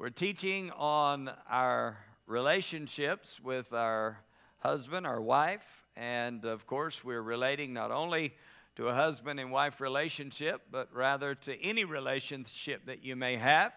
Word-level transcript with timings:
We're 0.00 0.08
teaching 0.08 0.70
on 0.78 1.30
our 1.46 1.98
relationships 2.26 3.38
with 3.38 3.74
our 3.74 4.22
husband, 4.60 5.06
our 5.06 5.20
wife, 5.20 5.84
and 5.94 6.42
of 6.46 6.66
course, 6.66 7.04
we're 7.04 7.20
relating 7.20 7.74
not 7.74 7.90
only 7.90 8.32
to 8.76 8.88
a 8.88 8.94
husband 8.94 9.38
and 9.38 9.52
wife 9.52 9.78
relationship, 9.78 10.62
but 10.72 10.88
rather 10.94 11.34
to 11.34 11.62
any 11.62 11.84
relationship 11.84 12.86
that 12.86 13.04
you 13.04 13.14
may 13.14 13.36
have, 13.36 13.74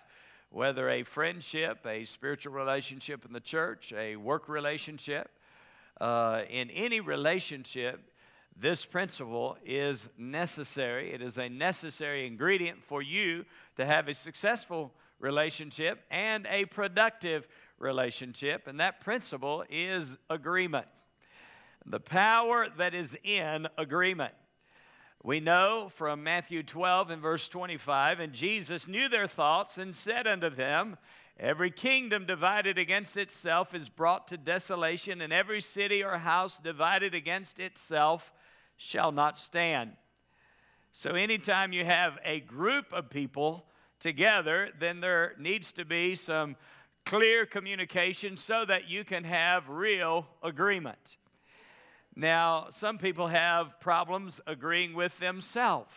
whether 0.50 0.90
a 0.90 1.04
friendship, 1.04 1.86
a 1.86 2.06
spiritual 2.06 2.54
relationship 2.54 3.26
in 3.26 3.34
the 3.34 3.42
church, 3.42 3.92
a 3.92 4.16
work 4.16 4.48
relationship. 4.48 5.30
Uh, 6.00 6.44
in 6.50 6.70
any 6.70 7.02
relationship, 7.02 8.00
this 8.58 8.86
principle 8.86 9.58
is 9.66 10.10
necessary. 10.18 11.12
It 11.12 11.22
is 11.22 11.38
a 11.38 11.50
necessary 11.50 12.26
ingredient 12.26 12.82
for 12.82 13.02
you 13.02 13.44
to 13.76 13.86
have 13.86 14.08
a 14.08 14.14
successful 14.14 14.94
relationship 15.24 16.04
and 16.12 16.46
a 16.50 16.66
productive 16.66 17.48
relationship. 17.80 18.68
And 18.68 18.80
that 18.80 19.02
principle 19.02 19.64
is 19.70 20.18
agreement. 20.30 20.86
The 21.86 22.00
power 22.00 22.68
that 22.78 22.94
is 22.94 23.18
in 23.24 23.68
agreement. 23.78 24.34
We 25.24 25.40
know 25.40 25.90
from 25.94 26.24
Matthew 26.24 26.64
12 26.64 27.10
and 27.10 27.22
verse 27.22 27.48
25, 27.48 28.20
and 28.20 28.34
Jesus 28.34 28.88
knew 28.88 29.08
their 29.08 29.28
thoughts 29.28 29.78
and 29.78 29.96
said 29.96 30.28
unto 30.28 30.50
them, 30.50 30.98
Every 31.40 31.72
kingdom 31.72 32.26
divided 32.26 32.78
against 32.78 33.18
itself 33.18 33.74
is 33.74 33.90
brought 33.90 34.28
to 34.28 34.38
desolation, 34.38 35.22
and 35.22 35.34
every 35.34 35.62
city 35.62 36.04
or 36.04 36.18
house 36.18 36.60
divided 36.60 37.16
against 37.16 37.60
itself 37.60 38.32
shall 38.78 39.12
not 39.12 39.40
stand. 39.40 39.94
So, 40.92 41.12
anytime 41.12 41.74
you 41.74 41.86
have 41.86 42.20
a 42.24 42.40
group 42.40 42.94
of 42.94 43.10
people 43.10 43.66
together, 44.04 44.70
then 44.80 45.00
there 45.00 45.34
needs 45.40 45.72
to 45.74 45.86
be 45.86 46.14
some 46.16 46.58
clear 47.06 47.46
communication 47.46 48.36
so 48.36 48.66
that 48.66 48.90
you 48.90 49.04
can 49.04 49.24
have 49.24 49.70
real 49.70 50.28
agreement. 50.44 51.18
Now, 52.16 52.68
some 52.70 52.98
people 52.98 53.28
have 53.28 53.80
problems 53.80 54.42
agreeing 54.46 54.94
with 54.94 55.18
themselves. 55.20 55.96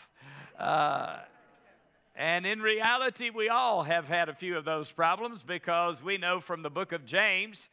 Uh, 0.58 1.18
and 2.14 2.46
in 2.46 2.62
reality, 2.62 3.28
we 3.28 3.48
all 3.48 3.82
have 3.82 4.06
had 4.06 4.28
a 4.28 4.34
few 4.34 4.56
of 4.56 4.64
those 4.64 4.90
problems 4.90 5.42
because 5.42 6.02
we 6.02 6.16
know 6.16 6.40
from 6.40 6.62
the 6.62 6.70
book 6.70 6.92
of 6.92 7.04
James 7.04 7.68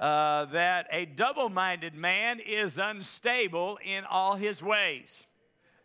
uh, 0.00 0.44
that 0.46 0.88
a 0.90 1.06
double 1.06 1.48
minded 1.48 1.94
man 1.94 2.40
is 2.40 2.78
unstable 2.78 3.78
in 3.84 4.04
all 4.04 4.34
his 4.34 4.60
ways. 4.60 5.27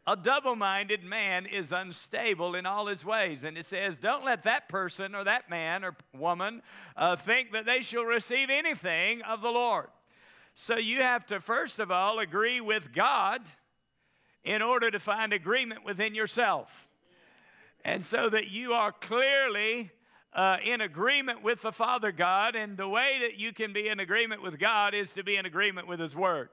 A 0.06 0.18
double 0.18 0.56
minded 0.58 1.04
man 1.04 1.46
is 1.46 1.72
unstable 1.72 2.56
in 2.56 2.66
all 2.66 2.88
his 2.88 3.06
ways. 3.06 3.46
And 3.46 3.58
it 3.58 3.66
says, 3.66 3.98
Don't 3.98 4.26
let 4.26 4.44
that 4.44 4.68
person 4.68 5.16
or 5.16 5.24
that 5.24 5.50
man 5.50 5.86
or 5.86 5.96
woman 6.14 6.62
uh, 6.98 7.16
think 7.16 7.54
that 7.54 7.66
they 7.66 7.82
shall 7.82 8.04
receive 8.04 8.50
anything 8.50 9.22
of 9.22 9.42
the 9.42 9.50
Lord. 9.50 9.88
So 10.56 10.78
you 10.78 11.02
have 11.02 11.26
to, 11.28 11.40
first 11.40 11.80
of 11.80 11.90
all, 11.90 12.20
agree 12.20 12.60
with 12.60 12.94
God 12.94 13.42
in 14.44 14.62
order 14.62 14.92
to 14.92 15.00
find 15.00 15.32
agreement 15.32 15.86
within 15.86 16.14
yourself. 16.14 16.88
And 17.86 18.04
so 18.04 18.30
that 18.30 18.50
you 18.50 18.74
are 18.74 18.92
clearly 18.92 19.92
uh, 20.34 20.58
in 20.64 20.82
agreement 20.82 21.44
with 21.44 21.62
the 21.62 21.72
Father 21.72 22.12
God, 22.12 22.56
and 22.56 22.76
the 22.76 22.88
way 22.88 23.20
that 23.22 23.38
you 23.38 23.54
can 23.54 23.72
be 23.72 23.88
in 23.88 24.00
agreement 24.00 24.42
with 24.42 24.60
God 24.60 24.94
is 24.94 25.14
to 25.14 25.24
be 25.24 25.38
in 25.38 25.46
agreement 25.46 25.88
with 25.88 26.00
His 26.00 26.16
Word. 26.16 26.50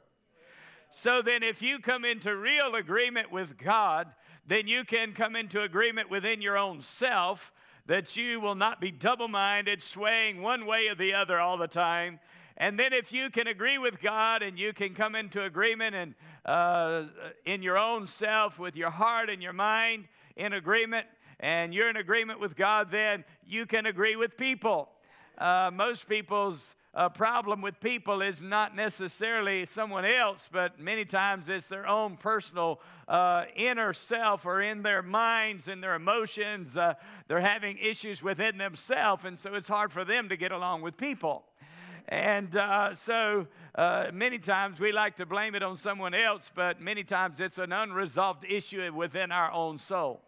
So 0.93 1.23
then, 1.23 1.43
if 1.43 1.63
you 1.63 1.79
come 1.79 2.05
into 2.05 2.35
real 2.35 2.75
agreement 2.75 3.31
with 3.31 3.57
God, 3.57 4.09
then 4.47 4.67
you 4.67 4.85
can 4.85 5.13
come 5.13 5.37
into 5.37 5.63
agreement 5.63 6.11
within 6.11 6.43
your 6.43 6.59
own 6.59 6.83
self 6.83 7.53
that 7.87 8.17
you 8.17 8.41
will 8.41 8.55
not 8.57 8.81
be 8.81 8.91
double 8.91 9.29
minded, 9.29 9.83
swaying 9.83 10.43
one 10.43 10.67
way 10.67 10.89
or 10.89 10.95
the 10.95 11.15
other 11.15 11.39
all 11.39 11.57
the 11.57 11.69
time. 11.69 12.19
And 12.57 12.79
then, 12.79 12.93
if 12.93 13.13
you 13.13 13.31
can 13.31 13.47
agree 13.47 13.79
with 13.79 14.01
God 14.01 14.43
and 14.43 14.59
you 14.59 14.73
can 14.73 14.95
come 14.95 15.15
into 15.15 15.45
agreement 15.45 15.95
and 15.95 16.15
uh, 16.45 17.05
in 17.47 17.63
your 17.63 17.79
own 17.79 18.09
self 18.09 18.59
with 18.59 18.75
your 18.75 18.91
heart 18.91 19.31
and 19.31 19.41
your 19.41 19.53
mind 19.53 20.07
in 20.37 20.53
agreement, 20.53 21.07
and 21.39 21.73
you're 21.73 21.89
in 21.89 21.97
agreement 21.97 22.41
with 22.41 22.57
God, 22.57 22.91
then 22.91 23.25
you 23.47 23.65
can 23.65 23.87
agree 23.87 24.17
with 24.17 24.37
people. 24.37 24.89
Uh, 25.39 25.71
most 25.73 26.09
people's 26.09 26.75
uh, 26.93 27.09
problem 27.09 27.63
with 27.63 27.79
people 27.81 28.21
is 28.21 28.43
not 28.43 28.75
necessarily 28.75 29.65
someone 29.65 30.05
else, 30.05 30.49
but 30.51 30.81
many 30.81 31.05
times 31.05 31.49
it's 31.49 31.67
their 31.67 31.87
own 31.87 32.17
personal 32.17 32.81
uh, 33.07 33.45
inner 33.55 33.93
self 33.93 34.45
or 34.45 34.61
in 34.61 34.83
their 34.83 35.03
minds 35.03 35.69
and 35.69 35.81
their 35.81 35.95
emotions. 35.95 36.77
Uh, 36.77 36.95
they're 37.29 37.41
having 37.41 37.79
issues 37.79 38.23
within 38.23 38.59
themselves, 38.59 39.25
and 39.25 39.39
so 39.39 39.55
it's 39.55 39.69
hard 39.69 39.93
for 39.93 40.05
them 40.05 40.29
to 40.29 40.37
get 40.37 40.51
along 40.51 40.83
with 40.83 40.97
people. 40.97 41.45
And 42.09 42.57
uh, 42.57 42.95
so 42.95 43.47
uh, 43.77 44.07
many 44.13 44.41
times 44.41 44.81
we 44.81 44.91
like 44.91 45.17
to 45.19 45.27
blame 45.27 45.55
it 45.55 45.63
on 45.63 45.79
someone 45.79 46.13
else, 46.13 46.51
but 46.53 46.81
many 46.81 47.05
times 47.05 47.39
it's 47.39 47.59
an 47.59 47.73
unresolved 47.73 48.45
issue 48.49 48.93
within 48.93 49.31
our 49.31 49.53
own 49.53 49.79
soul. 49.79 50.21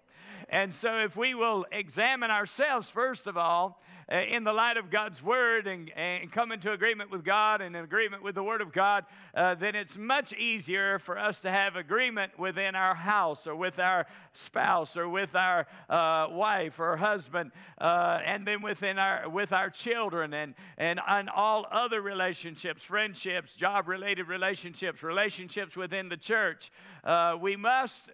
And 0.48 0.74
so, 0.74 0.98
if 0.98 1.16
we 1.16 1.34
will 1.34 1.64
examine 1.72 2.30
ourselves, 2.30 2.90
first 2.90 3.26
of 3.26 3.36
all, 3.36 3.80
in 4.12 4.44
the 4.44 4.52
light 4.52 4.76
of 4.76 4.90
God's 4.90 5.22
Word 5.22 5.66
and, 5.66 5.90
and 5.96 6.30
come 6.30 6.52
into 6.52 6.72
agreement 6.72 7.10
with 7.10 7.24
God 7.24 7.60
and 7.60 7.74
in 7.74 7.82
agreement 7.82 8.22
with 8.22 8.34
the 8.34 8.42
Word 8.42 8.60
of 8.60 8.72
God, 8.72 9.04
uh, 9.34 9.54
then 9.54 9.74
it's 9.74 9.96
much 9.96 10.32
easier 10.34 10.98
for 10.98 11.18
us 11.18 11.40
to 11.40 11.50
have 11.50 11.76
agreement 11.76 12.38
within 12.38 12.74
our 12.74 12.94
house 12.94 13.46
or 13.46 13.56
with 13.56 13.78
our 13.78 14.06
spouse 14.32 14.96
or 14.96 15.08
with 15.08 15.34
our 15.34 15.66
uh, 15.88 16.26
wife 16.30 16.78
or 16.78 16.96
husband, 16.96 17.52
uh, 17.80 18.20
and 18.24 18.46
then 18.46 18.60
within 18.62 18.98
our 18.98 19.28
with 19.28 19.52
our 19.52 19.70
children 19.70 20.34
and 20.34 20.54
and 20.76 21.00
on 21.00 21.28
all 21.28 21.66
other 21.70 22.02
relationships, 22.02 22.82
friendships, 22.82 23.54
job-related 23.54 24.28
relationships, 24.28 25.02
relationships 25.02 25.76
within 25.76 26.08
the 26.08 26.16
church. 26.16 26.70
Uh, 27.02 27.36
we 27.40 27.56
must 27.56 28.10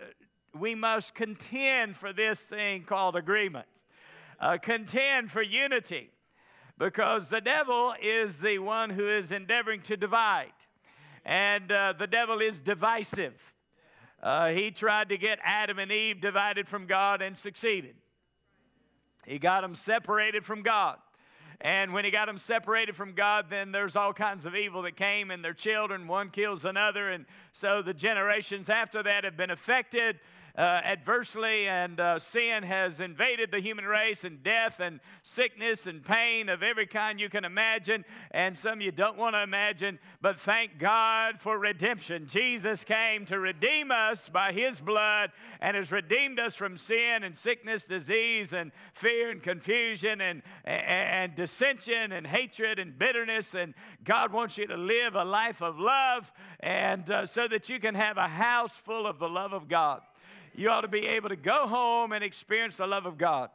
we 0.58 0.74
must 0.74 1.14
contend 1.14 1.96
for 1.96 2.12
this 2.12 2.40
thing 2.40 2.84
called 2.84 3.16
agreement, 3.16 3.66
uh, 4.40 4.58
contend 4.60 5.30
for 5.30 5.42
unity, 5.42 6.10
because 6.78 7.28
the 7.28 7.40
devil 7.40 7.94
is 8.02 8.38
the 8.38 8.58
one 8.58 8.90
who 8.90 9.08
is 9.08 9.32
endeavoring 9.32 9.82
to 9.82 9.96
divide, 9.96 10.52
and 11.24 11.72
uh, 11.72 11.92
the 11.98 12.06
devil 12.06 12.40
is 12.40 12.58
divisive. 12.58 13.34
Uh, 14.22 14.48
he 14.48 14.70
tried 14.70 15.08
to 15.10 15.18
get 15.18 15.38
Adam 15.44 15.78
and 15.78 15.92
Eve 15.92 16.20
divided 16.20 16.68
from 16.68 16.86
God 16.86 17.22
and 17.22 17.36
succeeded. 17.36 17.94
He 19.26 19.38
got 19.38 19.60
them 19.60 19.74
separated 19.74 20.44
from 20.44 20.62
God. 20.62 20.96
And 21.60 21.92
when 21.92 22.04
he 22.04 22.12
got 22.12 22.26
them 22.26 22.38
separated 22.38 22.94
from 22.94 23.14
God, 23.14 23.46
then 23.50 23.72
there's 23.72 23.96
all 23.96 24.12
kinds 24.12 24.46
of 24.46 24.54
evil 24.54 24.82
that 24.82 24.96
came, 24.96 25.32
and 25.32 25.44
their 25.44 25.54
children, 25.54 26.06
one 26.06 26.30
kills 26.30 26.64
another. 26.64 27.10
And 27.10 27.26
so 27.52 27.82
the 27.82 27.92
generations 27.94 28.70
after 28.70 29.02
that 29.02 29.24
have 29.24 29.36
been 29.36 29.50
affected 29.50 30.20
uh, 30.58 30.80
adversely, 30.84 31.68
and 31.68 32.00
uh, 32.00 32.18
sin 32.18 32.64
has 32.64 32.98
invaded 32.98 33.52
the 33.52 33.60
human 33.60 33.84
race, 33.84 34.24
and 34.24 34.42
death 34.42 34.80
and 34.80 34.98
sickness 35.22 35.86
and 35.86 36.04
pain 36.04 36.48
of 36.48 36.64
every 36.64 36.86
kind 36.86 37.20
you 37.20 37.28
can 37.28 37.44
imagine, 37.44 38.04
and 38.32 38.58
some 38.58 38.80
you 38.80 38.90
don't 38.90 39.16
want 39.16 39.36
to 39.36 39.42
imagine. 39.42 40.00
But 40.20 40.40
thank 40.40 40.80
God 40.80 41.36
for 41.38 41.56
redemption. 41.56 42.26
Jesus 42.26 42.82
came 42.82 43.24
to 43.26 43.38
redeem 43.38 43.92
us 43.92 44.28
by 44.28 44.50
his 44.50 44.80
blood 44.80 45.30
and 45.60 45.76
has 45.76 45.92
redeemed 45.92 46.40
us 46.40 46.56
from 46.56 46.76
sin 46.76 47.22
and 47.22 47.38
sickness, 47.38 47.84
disease, 47.84 48.52
and 48.52 48.72
fear 48.94 49.30
and 49.30 49.40
confusion 49.40 50.20
and, 50.20 50.42
and, 50.64 50.82
and 50.82 51.36
dissension 51.36 52.10
and 52.10 52.26
hatred 52.26 52.80
and 52.80 52.98
bitterness. 52.98 53.54
And 53.54 53.74
God 54.02 54.32
wants 54.32 54.58
you 54.58 54.66
to 54.66 54.76
live 54.76 55.14
a 55.14 55.24
life 55.24 55.62
of 55.62 55.78
love 55.78 56.32
and 56.58 57.08
uh, 57.08 57.26
so 57.26 57.46
that 57.46 57.68
you 57.68 57.78
can 57.78 57.94
have 57.94 58.16
a 58.16 58.26
house 58.26 58.74
full 58.74 59.06
of 59.06 59.20
the 59.20 59.28
love 59.28 59.52
of 59.52 59.68
God 59.68 60.00
you 60.58 60.70
ought 60.70 60.80
to 60.80 60.88
be 60.88 61.06
able 61.06 61.28
to 61.28 61.36
go 61.36 61.68
home 61.68 62.10
and 62.10 62.24
experience 62.24 62.78
the 62.78 62.86
love 62.86 63.06
of 63.06 63.16
God. 63.16 63.50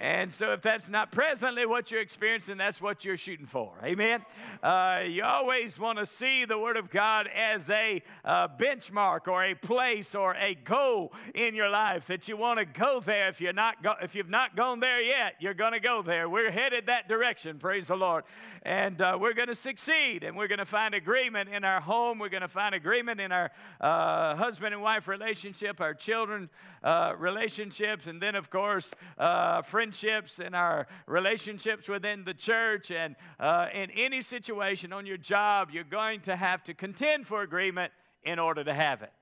And 0.00 0.32
so, 0.32 0.52
if 0.52 0.62
that's 0.62 0.88
not 0.88 1.10
presently 1.10 1.66
what 1.66 1.90
you're 1.90 2.00
experiencing, 2.00 2.56
that's 2.56 2.80
what 2.80 3.04
you're 3.04 3.16
shooting 3.16 3.46
for. 3.46 3.72
Amen. 3.82 4.24
Uh, 4.62 5.02
you 5.04 5.24
always 5.24 5.76
want 5.76 5.98
to 5.98 6.06
see 6.06 6.44
the 6.44 6.56
Word 6.56 6.76
of 6.76 6.88
God 6.88 7.28
as 7.34 7.68
a 7.68 8.00
uh, 8.24 8.46
benchmark 8.46 9.26
or 9.26 9.42
a 9.42 9.54
place 9.54 10.14
or 10.14 10.36
a 10.36 10.54
goal 10.54 11.12
in 11.34 11.56
your 11.56 11.68
life 11.68 12.06
that 12.06 12.28
you 12.28 12.36
want 12.36 12.60
to 12.60 12.64
go 12.64 13.00
there. 13.00 13.28
If 13.28 13.40
you're 13.40 13.52
not, 13.52 13.82
go- 13.82 13.96
if 14.00 14.14
you've 14.14 14.30
not 14.30 14.54
gone 14.54 14.78
there 14.78 15.02
yet, 15.02 15.34
you're 15.40 15.52
going 15.52 15.72
to 15.72 15.80
go 15.80 16.00
there. 16.00 16.28
We're 16.28 16.52
headed 16.52 16.86
that 16.86 17.08
direction. 17.08 17.58
Praise 17.58 17.88
the 17.88 17.96
Lord. 17.96 18.22
And 18.62 19.00
uh, 19.00 19.18
we're 19.20 19.34
going 19.34 19.48
to 19.48 19.54
succeed, 19.54 20.22
and 20.22 20.36
we're 20.36 20.48
going 20.48 20.58
to 20.58 20.64
find 20.64 20.94
agreement 20.94 21.48
in 21.48 21.64
our 21.64 21.80
home. 21.80 22.20
We're 22.20 22.28
going 22.28 22.42
to 22.42 22.48
find 22.48 22.74
agreement 22.74 23.20
in 23.20 23.32
our 23.32 23.50
uh, 23.80 24.36
husband 24.36 24.74
and 24.74 24.82
wife 24.82 25.08
relationship, 25.08 25.80
our 25.80 25.94
children 25.94 26.50
uh, 26.82 27.14
relationships, 27.18 28.06
and 28.06 28.22
then, 28.22 28.34
of 28.34 28.50
course, 28.50 28.92
uh, 29.16 29.62
friendships 29.88 30.38
and 30.38 30.54
our 30.54 30.86
relationships 31.06 31.88
within 31.88 32.24
the 32.24 32.34
church. 32.34 32.90
And 32.90 33.16
uh, 33.40 33.68
in 33.72 33.90
any 33.92 34.20
situation 34.20 34.92
on 34.92 35.06
your 35.06 35.16
job, 35.16 35.70
you're 35.72 35.84
going 35.84 36.20
to 36.22 36.36
have 36.36 36.62
to 36.64 36.74
contend 36.74 37.26
for 37.26 37.42
agreement 37.42 37.92
in 38.22 38.38
order 38.38 38.62
to 38.64 38.74
have 38.74 39.02
it. 39.02 39.12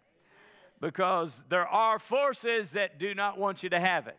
Because 0.80 1.42
there 1.48 1.66
are 1.66 1.98
forces 1.98 2.72
that 2.72 2.98
do 2.98 3.14
not 3.14 3.38
want 3.38 3.62
you 3.62 3.70
to 3.70 3.80
have 3.80 4.08
it. 4.08 4.18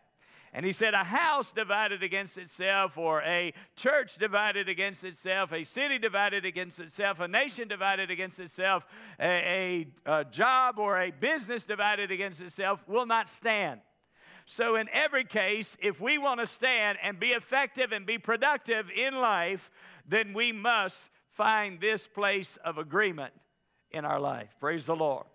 And 0.54 0.64
he 0.64 0.72
said, 0.72 0.94
A 0.94 1.04
house 1.04 1.52
divided 1.52 2.02
against 2.02 2.38
itself, 2.38 2.96
or 2.96 3.20
a 3.22 3.52
church 3.76 4.16
divided 4.16 4.68
against 4.68 5.04
itself, 5.04 5.52
a 5.52 5.62
city 5.62 5.98
divided 5.98 6.46
against 6.46 6.80
itself, 6.80 7.20
a 7.20 7.28
nation 7.28 7.68
divided 7.68 8.10
against 8.10 8.40
itself, 8.40 8.86
a, 9.20 9.86
a, 10.06 10.20
a 10.20 10.24
job 10.24 10.78
or 10.78 10.98
a 10.98 11.10
business 11.10 11.66
divided 11.66 12.10
against 12.10 12.40
itself 12.40 12.80
will 12.88 13.06
not 13.06 13.28
stand. 13.28 13.80
So, 14.50 14.76
in 14.76 14.88
every 14.94 15.24
case, 15.24 15.76
if 15.78 16.00
we 16.00 16.16
want 16.16 16.40
to 16.40 16.46
stand 16.46 16.96
and 17.02 17.20
be 17.20 17.32
effective 17.32 17.92
and 17.92 18.06
be 18.06 18.16
productive 18.16 18.86
in 18.90 19.14
life, 19.14 19.70
then 20.08 20.32
we 20.32 20.52
must 20.52 21.10
find 21.32 21.78
this 21.78 22.08
place 22.08 22.56
of 22.64 22.78
agreement 22.78 23.34
in 23.90 24.06
our 24.06 24.18
life. 24.18 24.48
Praise 24.58 24.86
the 24.86 24.96
Lord. 24.96 25.26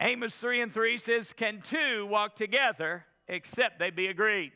Amos 0.00 0.34
3 0.34 0.62
and 0.62 0.74
3 0.74 0.98
says, 0.98 1.32
Can 1.32 1.60
two 1.62 2.06
walk 2.06 2.34
together 2.34 3.04
except 3.28 3.78
they 3.78 3.90
be 3.90 4.08
agreed? 4.08 4.50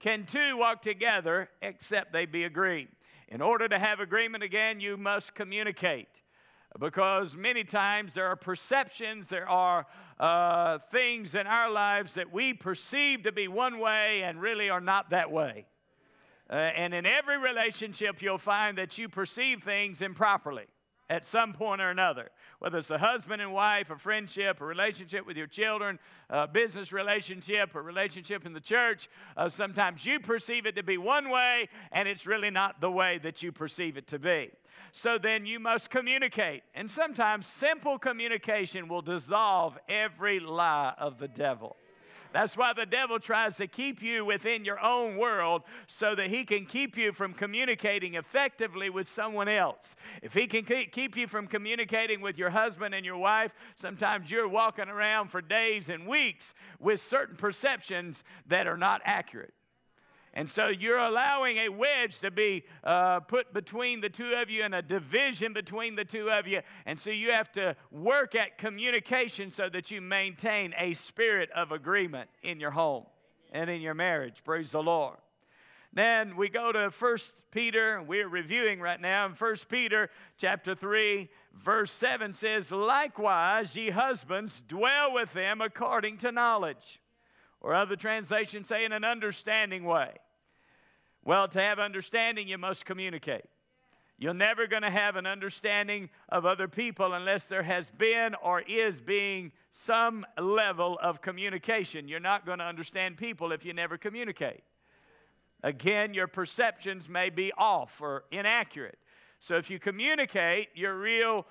Can 0.00 0.24
two 0.24 0.56
walk 0.56 0.80
together 0.80 1.50
except 1.60 2.10
they 2.10 2.24
be 2.24 2.44
agreed? 2.44 2.88
In 3.28 3.42
order 3.42 3.68
to 3.68 3.78
have 3.78 4.00
agreement 4.00 4.42
again, 4.42 4.80
you 4.80 4.96
must 4.96 5.34
communicate 5.34 6.08
because 6.78 7.36
many 7.36 7.64
times 7.64 8.14
there 8.14 8.26
are 8.26 8.36
perceptions, 8.36 9.28
there 9.28 9.48
are 9.48 9.86
uh, 10.18 10.78
things 10.90 11.34
in 11.34 11.46
our 11.46 11.70
lives 11.70 12.14
that 12.14 12.32
we 12.32 12.52
perceive 12.52 13.22
to 13.24 13.32
be 13.32 13.48
one 13.48 13.78
way 13.78 14.22
and 14.24 14.40
really 14.40 14.70
are 14.70 14.80
not 14.80 15.10
that 15.10 15.30
way. 15.30 15.66
Uh, 16.50 16.54
and 16.54 16.92
in 16.92 17.06
every 17.06 17.38
relationship, 17.38 18.20
you'll 18.20 18.38
find 18.38 18.76
that 18.78 18.98
you 18.98 19.08
perceive 19.08 19.62
things 19.62 20.00
improperly 20.00 20.66
at 21.10 21.26
some 21.26 21.52
point 21.52 21.80
or 21.80 21.90
another. 21.90 22.30
Whether 22.58 22.78
it's 22.78 22.90
a 22.90 22.98
husband 22.98 23.40
and 23.40 23.52
wife, 23.52 23.90
a 23.90 23.96
friendship, 23.96 24.60
a 24.60 24.64
relationship 24.64 25.26
with 25.26 25.36
your 25.36 25.46
children, 25.46 25.98
a 26.30 26.46
business 26.46 26.92
relationship, 26.92 27.74
a 27.74 27.80
relationship 27.80 28.46
in 28.46 28.52
the 28.52 28.60
church, 28.60 29.08
uh, 29.36 29.48
sometimes 29.48 30.04
you 30.04 30.18
perceive 30.18 30.66
it 30.66 30.76
to 30.76 30.82
be 30.82 30.98
one 30.98 31.30
way 31.30 31.68
and 31.92 32.08
it's 32.08 32.26
really 32.26 32.50
not 32.50 32.80
the 32.80 32.90
way 32.90 33.18
that 33.22 33.42
you 33.42 33.52
perceive 33.52 33.96
it 33.96 34.06
to 34.08 34.18
be. 34.18 34.50
So 34.96 35.18
then 35.18 35.44
you 35.44 35.58
must 35.58 35.90
communicate. 35.90 36.62
And 36.72 36.88
sometimes 36.88 37.48
simple 37.48 37.98
communication 37.98 38.86
will 38.86 39.02
dissolve 39.02 39.76
every 39.88 40.38
lie 40.38 40.94
of 40.96 41.18
the 41.18 41.26
devil. 41.26 41.76
That's 42.32 42.56
why 42.56 42.72
the 42.74 42.86
devil 42.86 43.18
tries 43.18 43.56
to 43.56 43.66
keep 43.66 44.02
you 44.02 44.24
within 44.24 44.64
your 44.64 44.78
own 44.78 45.16
world 45.16 45.62
so 45.88 46.14
that 46.14 46.30
he 46.30 46.44
can 46.44 46.64
keep 46.64 46.96
you 46.96 47.12
from 47.12 47.34
communicating 47.34 48.14
effectively 48.14 48.88
with 48.88 49.08
someone 49.08 49.48
else. 49.48 49.96
If 50.22 50.32
he 50.32 50.46
can 50.46 50.64
keep 50.64 51.16
you 51.16 51.26
from 51.26 51.48
communicating 51.48 52.20
with 52.20 52.38
your 52.38 52.50
husband 52.50 52.94
and 52.94 53.04
your 53.04 53.16
wife, 53.16 53.52
sometimes 53.74 54.30
you're 54.30 54.48
walking 54.48 54.88
around 54.88 55.28
for 55.28 55.42
days 55.42 55.88
and 55.88 56.06
weeks 56.06 56.54
with 56.78 57.00
certain 57.00 57.36
perceptions 57.36 58.22
that 58.46 58.68
are 58.68 58.78
not 58.78 59.02
accurate. 59.04 59.54
And 60.36 60.50
so 60.50 60.66
you're 60.66 60.98
allowing 60.98 61.58
a 61.58 61.68
wedge 61.68 62.18
to 62.18 62.30
be 62.30 62.64
uh, 62.82 63.20
put 63.20 63.54
between 63.54 64.00
the 64.00 64.08
two 64.08 64.34
of 64.34 64.50
you 64.50 64.64
and 64.64 64.74
a 64.74 64.82
division 64.82 65.52
between 65.52 65.94
the 65.94 66.04
two 66.04 66.28
of 66.28 66.48
you. 66.48 66.60
And 66.86 66.98
so 66.98 67.10
you 67.10 67.30
have 67.30 67.52
to 67.52 67.76
work 67.92 68.34
at 68.34 68.58
communication 68.58 69.52
so 69.52 69.68
that 69.68 69.92
you 69.92 70.00
maintain 70.00 70.74
a 70.76 70.92
spirit 70.94 71.50
of 71.52 71.70
agreement 71.70 72.28
in 72.42 72.58
your 72.58 72.72
home 72.72 73.04
and 73.52 73.70
in 73.70 73.80
your 73.80 73.94
marriage. 73.94 74.42
Praise 74.44 74.72
the 74.72 74.82
Lord. 74.82 75.18
Then 75.92 76.34
we 76.36 76.48
go 76.48 76.72
to 76.72 76.90
1 76.90 77.18
Peter. 77.52 78.02
We're 78.02 78.28
reviewing 78.28 78.80
right 78.80 79.00
now. 79.00 79.26
In 79.26 79.32
1 79.32 79.56
Peter 79.68 80.10
chapter 80.36 80.74
3, 80.74 81.30
verse 81.54 81.92
7 81.92 82.34
says, 82.34 82.72
Likewise, 82.72 83.76
ye 83.76 83.90
husbands, 83.90 84.64
dwell 84.66 85.12
with 85.12 85.32
them 85.32 85.60
according 85.60 86.18
to 86.18 86.32
knowledge. 86.32 87.00
Or 87.64 87.74
other 87.74 87.96
translations 87.96 88.68
say 88.68 88.84
in 88.84 88.92
an 88.92 89.04
understanding 89.04 89.84
way. 89.84 90.10
Well, 91.24 91.48
to 91.48 91.62
have 91.62 91.78
understanding, 91.78 92.46
you 92.46 92.58
must 92.58 92.84
communicate. 92.84 93.46
You're 94.18 94.34
never 94.34 94.66
going 94.66 94.82
to 94.82 94.90
have 94.90 95.16
an 95.16 95.24
understanding 95.24 96.10
of 96.28 96.44
other 96.44 96.68
people 96.68 97.14
unless 97.14 97.44
there 97.44 97.62
has 97.62 97.90
been 97.90 98.34
or 98.42 98.60
is 98.60 99.00
being 99.00 99.50
some 99.72 100.26
level 100.38 100.98
of 101.02 101.22
communication. 101.22 102.06
You're 102.06 102.20
not 102.20 102.44
going 102.44 102.58
to 102.58 102.66
understand 102.66 103.16
people 103.16 103.50
if 103.50 103.64
you 103.64 103.72
never 103.72 103.96
communicate. 103.96 104.62
Again, 105.62 106.12
your 106.12 106.26
perceptions 106.26 107.08
may 107.08 107.30
be 107.30 107.50
off 107.56 107.98
or 107.98 108.24
inaccurate. 108.30 108.98
So 109.44 109.58
if 109.58 109.68
you 109.68 109.78
communicate 109.78 110.68
your 110.74 110.98
real, 110.98 111.44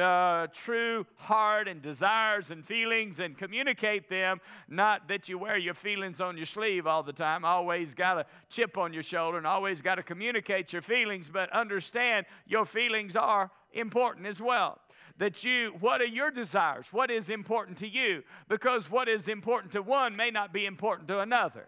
uh, 0.00 0.46
true 0.52 1.04
heart 1.16 1.66
and 1.66 1.82
desires 1.82 2.52
and 2.52 2.64
feelings 2.64 3.18
and 3.18 3.36
communicate 3.36 4.08
them, 4.08 4.40
not 4.68 5.08
that 5.08 5.28
you 5.28 5.36
wear 5.36 5.58
your 5.58 5.74
feelings 5.74 6.20
on 6.20 6.36
your 6.36 6.46
sleeve 6.46 6.86
all 6.86 7.02
the 7.02 7.12
time, 7.12 7.44
always 7.44 7.94
got 7.94 8.16
a 8.16 8.26
chip 8.48 8.78
on 8.78 8.92
your 8.92 9.02
shoulder 9.02 9.38
and 9.38 9.46
always 9.46 9.82
got 9.82 9.96
to 9.96 10.04
communicate 10.04 10.72
your 10.72 10.82
feelings, 10.82 11.28
but 11.28 11.52
understand 11.52 12.26
your 12.46 12.64
feelings 12.64 13.16
are 13.16 13.50
important 13.72 14.24
as 14.24 14.40
well 14.40 14.78
that 15.18 15.42
you, 15.42 15.72
what 15.80 16.00
are 16.00 16.06
your 16.06 16.30
desires? 16.30 16.92
What 16.92 17.10
is 17.10 17.28
important 17.28 17.78
to 17.78 17.88
you? 17.88 18.22
Because 18.48 18.88
what 18.88 19.08
is 19.08 19.26
important 19.26 19.72
to 19.72 19.82
one 19.82 20.14
may 20.14 20.30
not 20.30 20.52
be 20.52 20.64
important 20.64 21.08
to 21.08 21.18
another. 21.18 21.66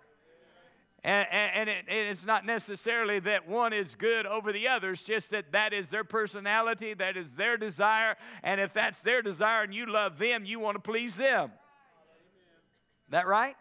And, 1.04 1.28
and, 1.30 1.70
it, 1.70 1.84
it's 1.88 2.26
not 2.26 2.44
necessarily 2.44 3.20
that 3.20 3.48
one 3.48 3.72
is 3.72 3.94
good 3.94 4.26
over 4.26 4.52
the 4.52 4.66
others, 4.66 5.02
just 5.02 5.30
that 5.30 5.52
that 5.52 5.72
is 5.72 5.90
their 5.90 6.02
personality, 6.02 6.92
that 6.94 7.16
is 7.16 7.30
their 7.32 7.56
desire. 7.56 8.16
And 8.42 8.60
if 8.60 8.72
that's 8.72 9.00
their 9.02 9.22
desire 9.22 9.62
and 9.62 9.72
you 9.72 9.86
love 9.86 10.18
them, 10.18 10.44
you 10.44 10.58
want 10.58 10.74
to 10.74 10.80
please 10.80 11.16
them. 11.16 11.52
That 13.10 13.28
right? 13.28 13.56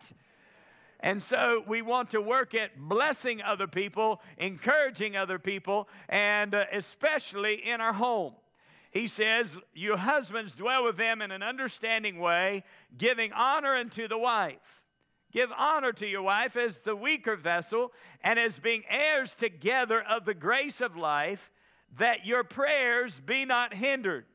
And 1.00 1.22
so 1.22 1.64
we 1.68 1.84
want 1.84 2.10
to 2.12 2.22
work 2.22 2.56
at 2.56 2.78
blessing 2.78 3.44
other 3.44 3.68
people, 3.68 4.20
encouraging 4.40 5.16
other 5.16 5.38
people, 5.38 5.88
and 6.10 6.56
uh, 6.56 6.66
especially 6.74 7.62
in 7.64 7.82
our 7.82 7.94
home. 7.94 8.34
He 8.90 9.06
says, 9.06 9.56
You 9.76 9.96
husbands 9.96 10.56
dwell 10.56 10.86
with 10.86 10.98
them 10.98 11.22
in 11.22 11.30
an 11.30 11.44
understanding 11.44 12.20
way, 12.20 12.64
giving 12.98 13.32
honor 13.32 13.76
unto 13.76 14.08
the 14.08 14.18
wife 14.18 14.87
Give 15.32 15.52
honor 15.58 15.92
to 15.94 16.08
your 16.08 16.22
wife 16.22 16.56
as 16.56 16.80
the 16.80 16.96
weaker 16.96 17.36
vessel 17.36 17.92
and 18.22 18.40
as 18.40 18.60
being 18.60 18.84
heirs 18.90 19.36
together 19.36 20.02
of 20.02 20.26
the 20.26 20.34
grace 20.34 20.82
of 20.82 20.96
life, 20.96 21.52
that 21.98 22.26
your 22.26 22.44
prayers 22.44 23.20
be 23.20 23.46
not 23.46 23.74
hindered. 23.74 24.26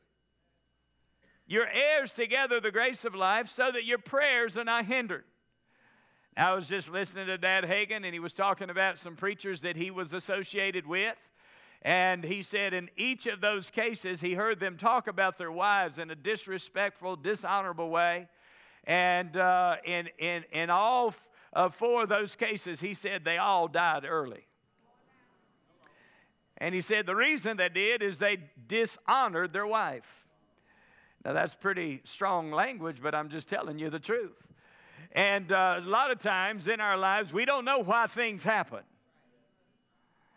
Your 1.46 1.66
heirs 1.66 2.14
together 2.14 2.60
the 2.60 2.70
grace 2.70 3.04
of 3.04 3.14
life 3.14 3.50
so 3.50 3.70
that 3.72 3.84
your 3.84 3.98
prayers 3.98 4.56
are 4.56 4.64
not 4.64 4.86
hindered. 4.86 5.24
I 6.36 6.54
was 6.54 6.66
just 6.66 6.90
listening 6.90 7.26
to 7.26 7.36
Dad 7.36 7.64
Hagin, 7.64 8.04
and 8.04 8.14
he 8.14 8.18
was 8.18 8.32
talking 8.32 8.70
about 8.70 8.98
some 8.98 9.16
preachers 9.16 9.60
that 9.62 9.76
he 9.76 9.90
was 9.90 10.14
associated 10.14 10.86
with. 10.86 11.16
And 11.82 12.24
he 12.24 12.42
said 12.42 12.72
in 12.72 12.88
each 12.96 13.26
of 13.26 13.40
those 13.40 13.70
cases, 13.70 14.20
he 14.20 14.34
heard 14.34 14.60
them 14.60 14.78
talk 14.78 15.08
about 15.08 15.36
their 15.36 15.52
wives 15.52 15.98
in 15.98 16.10
a 16.10 16.14
disrespectful, 16.14 17.16
dishonorable 17.16 17.90
way. 17.90 18.28
And 18.84 19.36
uh, 19.36 19.76
in, 19.84 20.08
in, 20.18 20.44
in 20.52 20.70
all 20.70 21.14
of 21.52 21.74
four 21.74 22.02
of 22.02 22.08
those 22.08 22.34
cases, 22.34 22.80
he 22.80 22.94
said 22.94 23.24
they 23.24 23.38
all 23.38 23.68
died 23.68 24.04
early. 24.08 24.46
And 26.58 26.74
he 26.74 26.80
said 26.80 27.06
the 27.06 27.16
reason 27.16 27.56
they 27.56 27.68
did 27.68 28.02
is 28.02 28.18
they 28.18 28.38
dishonored 28.68 29.52
their 29.52 29.66
wife. 29.66 30.26
Now, 31.24 31.32
that's 31.32 31.54
pretty 31.54 32.00
strong 32.04 32.50
language, 32.50 32.98
but 33.02 33.14
I'm 33.14 33.28
just 33.28 33.48
telling 33.48 33.78
you 33.78 33.90
the 33.90 34.00
truth. 34.00 34.46
And 35.12 35.52
uh, 35.52 35.80
a 35.84 35.88
lot 35.88 36.10
of 36.10 36.18
times 36.18 36.68
in 36.68 36.80
our 36.80 36.96
lives, 36.96 37.32
we 37.32 37.44
don't 37.44 37.64
know 37.64 37.78
why 37.78 38.06
things 38.06 38.42
happen. 38.42 38.80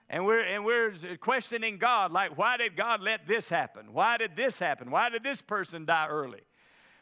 And 0.10 0.26
we're, 0.26 0.42
and 0.42 0.64
we're 0.64 0.94
questioning 1.20 1.78
God, 1.78 2.12
like, 2.12 2.38
why 2.38 2.58
did 2.58 2.76
God 2.76 3.02
let 3.02 3.28
this 3.28 3.50
happen? 3.50 3.94
Why 3.94 4.18
did 4.18 4.36
this 4.36 4.60
happen? 4.60 4.92
Why 4.92 5.10
did 5.10 5.24
this 5.24 5.42
person 5.42 5.86
die 5.86 6.08
early? 6.08 6.42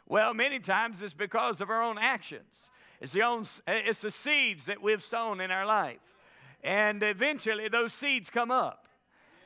Well, 0.07 0.33
many 0.33 0.59
times 0.59 1.01
it's 1.01 1.13
because 1.13 1.61
of 1.61 1.69
our 1.69 1.81
own 1.81 1.97
actions. 1.97 2.69
It's 2.99 3.11
the, 3.11 3.23
own, 3.23 3.45
it's 3.67 4.01
the 4.01 4.11
seeds 4.11 4.65
that 4.65 4.81
we've 4.81 5.03
sown 5.03 5.41
in 5.41 5.51
our 5.51 5.65
life. 5.65 5.99
And 6.63 7.03
eventually 7.03 7.67
those 7.67 7.93
seeds 7.93 8.29
come 8.29 8.51
up. 8.51 8.87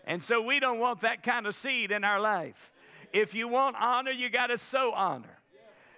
And 0.05 0.23
so 0.23 0.41
we 0.41 0.59
don't 0.59 0.79
want 0.79 1.01
that 1.01 1.23
kind 1.23 1.45
of 1.45 1.55
seed 1.55 1.91
in 1.91 2.03
our 2.03 2.19
life. 2.19 2.71
If 3.13 3.33
you 3.33 3.47
want 3.47 3.75
honor, 3.79 4.11
you 4.11 4.29
got 4.29 4.47
to 4.47 4.57
sow 4.57 4.91
honor. 4.93 5.39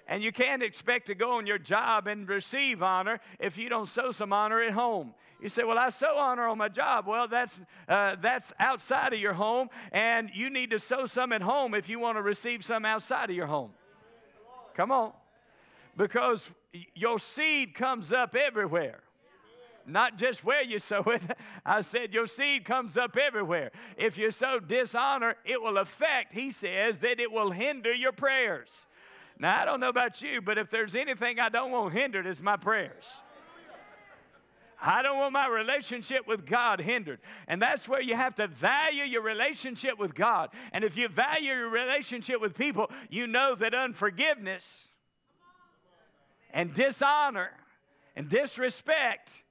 And 0.07 0.23
you 0.23 0.31
can't 0.31 0.63
expect 0.63 1.07
to 1.07 1.15
go 1.15 1.33
on 1.33 1.45
your 1.45 1.59
job 1.59 2.07
and 2.07 2.27
receive 2.27 2.81
honor 2.81 3.19
if 3.39 3.57
you 3.59 3.69
don't 3.69 3.87
sow 3.87 4.11
some 4.11 4.33
honor 4.33 4.61
at 4.61 4.71
home. 4.71 5.13
You 5.39 5.49
say, 5.49 5.63
Well, 5.63 5.77
I 5.77 5.89
sow 5.89 6.17
honor 6.17 6.47
on 6.47 6.57
my 6.57 6.67
job. 6.67 7.05
Well, 7.07 7.27
that's, 7.27 7.61
uh, 7.87 8.15
that's 8.19 8.51
outside 8.59 9.13
of 9.13 9.19
your 9.19 9.33
home, 9.33 9.69
and 9.91 10.31
you 10.33 10.49
need 10.49 10.71
to 10.71 10.79
sow 10.79 11.05
some 11.05 11.31
at 11.31 11.43
home 11.43 11.75
if 11.75 11.87
you 11.87 11.99
want 11.99 12.17
to 12.17 12.23
receive 12.23 12.65
some 12.65 12.85
outside 12.85 13.29
of 13.29 13.35
your 13.35 13.47
home. 13.47 13.71
Come 14.79 14.91
on. 14.93 15.11
Because 15.97 16.49
your 16.95 17.19
seed 17.19 17.75
comes 17.75 18.13
up 18.13 18.33
everywhere. 18.33 19.01
Not 19.85 20.17
just 20.17 20.45
where 20.45 20.63
you 20.63 20.79
sow 20.79 21.01
it. 21.07 21.21
I 21.65 21.81
said 21.81 22.13
your 22.13 22.27
seed 22.27 22.63
comes 22.63 22.95
up 22.95 23.17
everywhere. 23.17 23.71
If 23.97 24.17
you 24.17 24.31
sow 24.31 24.61
dishonor, 24.61 25.35
it 25.43 25.61
will 25.61 25.79
affect, 25.79 26.33
he 26.33 26.49
says, 26.49 26.99
that 26.99 27.19
it 27.19 27.29
will 27.29 27.51
hinder 27.51 27.93
your 27.93 28.13
prayers. 28.13 28.69
Now, 29.37 29.61
I 29.61 29.65
don't 29.65 29.81
know 29.81 29.89
about 29.89 30.21
you, 30.21 30.39
but 30.39 30.57
if 30.57 30.69
there's 30.69 30.95
anything 30.95 31.41
I 31.41 31.49
don't 31.49 31.71
want 31.71 31.93
hindered, 31.93 32.25
it's 32.25 32.39
my 32.39 32.55
prayers. 32.55 33.03
I 34.81 35.01
don't 35.01 35.17
want 35.17 35.33
my 35.33 35.47
relationship 35.47 36.27
with 36.27 36.45
God 36.45 36.79
hindered. 36.79 37.19
And 37.47 37.61
that's 37.61 37.87
where 37.87 38.01
you 38.01 38.15
have 38.15 38.35
to 38.35 38.47
value 38.47 39.03
your 39.03 39.21
relationship 39.21 39.99
with 39.99 40.15
God. 40.15 40.49
And 40.71 40.83
if 40.83 40.97
you 40.97 41.07
value 41.07 41.53
your 41.53 41.69
relationship 41.69 42.39
with 42.39 42.55
people, 42.55 42.89
you 43.09 43.27
know 43.27 43.55
that 43.55 43.73
unforgiveness 43.73 44.87
and 46.53 46.73
dishonor 46.73 47.51
and 48.15 48.29
disrespect 48.29 49.43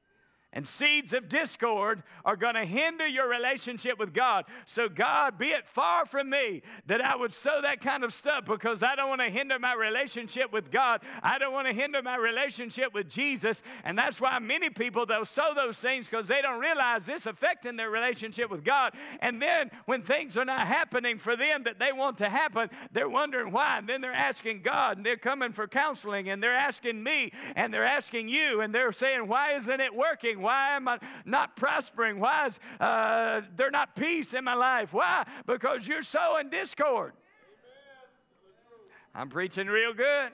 and 0.58 0.66
seeds 0.66 1.12
of 1.12 1.28
discord 1.28 2.02
are 2.24 2.34
going 2.34 2.56
to 2.56 2.64
hinder 2.64 3.06
your 3.06 3.28
relationship 3.28 3.96
with 3.96 4.12
God. 4.12 4.44
So, 4.66 4.88
God, 4.88 5.38
be 5.38 5.50
it 5.50 5.64
far 5.68 6.04
from 6.04 6.30
me 6.30 6.62
that 6.86 7.00
I 7.00 7.14
would 7.14 7.32
sow 7.32 7.60
that 7.62 7.80
kind 7.80 8.02
of 8.02 8.12
stuff 8.12 8.44
because 8.44 8.82
I 8.82 8.96
don't 8.96 9.08
want 9.08 9.20
to 9.20 9.30
hinder 9.30 9.60
my 9.60 9.74
relationship 9.74 10.52
with 10.52 10.72
God. 10.72 11.02
I 11.22 11.38
don't 11.38 11.52
want 11.52 11.68
to 11.68 11.72
hinder 11.72 12.02
my 12.02 12.16
relationship 12.16 12.92
with 12.92 13.08
Jesus. 13.08 13.62
And 13.84 13.96
that's 13.96 14.20
why 14.20 14.36
many 14.40 14.68
people, 14.68 15.06
they'll 15.06 15.24
sow 15.24 15.52
those 15.54 15.78
things 15.78 16.08
because 16.08 16.26
they 16.26 16.42
don't 16.42 16.58
realize 16.58 17.06
this 17.06 17.26
affecting 17.26 17.76
their 17.76 17.90
relationship 17.90 18.50
with 18.50 18.64
God. 18.64 18.94
And 19.20 19.40
then 19.40 19.70
when 19.84 20.02
things 20.02 20.36
are 20.36 20.44
not 20.44 20.66
happening 20.66 21.18
for 21.18 21.36
them 21.36 21.62
that 21.66 21.78
they 21.78 21.92
want 21.92 22.18
to 22.18 22.28
happen, 22.28 22.68
they're 22.90 23.08
wondering 23.08 23.52
why. 23.52 23.78
And 23.78 23.88
then 23.88 24.00
they're 24.00 24.12
asking 24.12 24.62
God 24.62 24.96
and 24.96 25.06
they're 25.06 25.16
coming 25.16 25.52
for 25.52 25.68
counseling 25.68 26.28
and 26.28 26.42
they're 26.42 26.52
asking 26.52 27.00
me 27.00 27.30
and 27.54 27.72
they're 27.72 27.84
asking 27.84 28.28
you 28.28 28.60
and 28.60 28.74
they're 28.74 28.90
saying, 28.90 29.28
Why 29.28 29.54
isn't 29.54 29.80
it 29.80 29.94
working? 29.94 30.47
Why 30.48 30.76
am 30.76 30.88
I 30.88 30.98
not 31.26 31.56
prospering? 31.56 32.18
Why 32.18 32.46
is 32.46 32.58
uh, 32.80 33.42
there 33.54 33.70
not 33.70 33.94
peace 33.94 34.32
in 34.32 34.44
my 34.44 34.54
life? 34.54 34.94
Why? 34.94 35.26
Because 35.44 35.86
you're 35.86 36.00
sowing 36.00 36.48
discord. 36.48 37.12
I'm 39.14 39.28
preaching 39.28 39.66
real 39.66 39.92
good. 39.92 40.30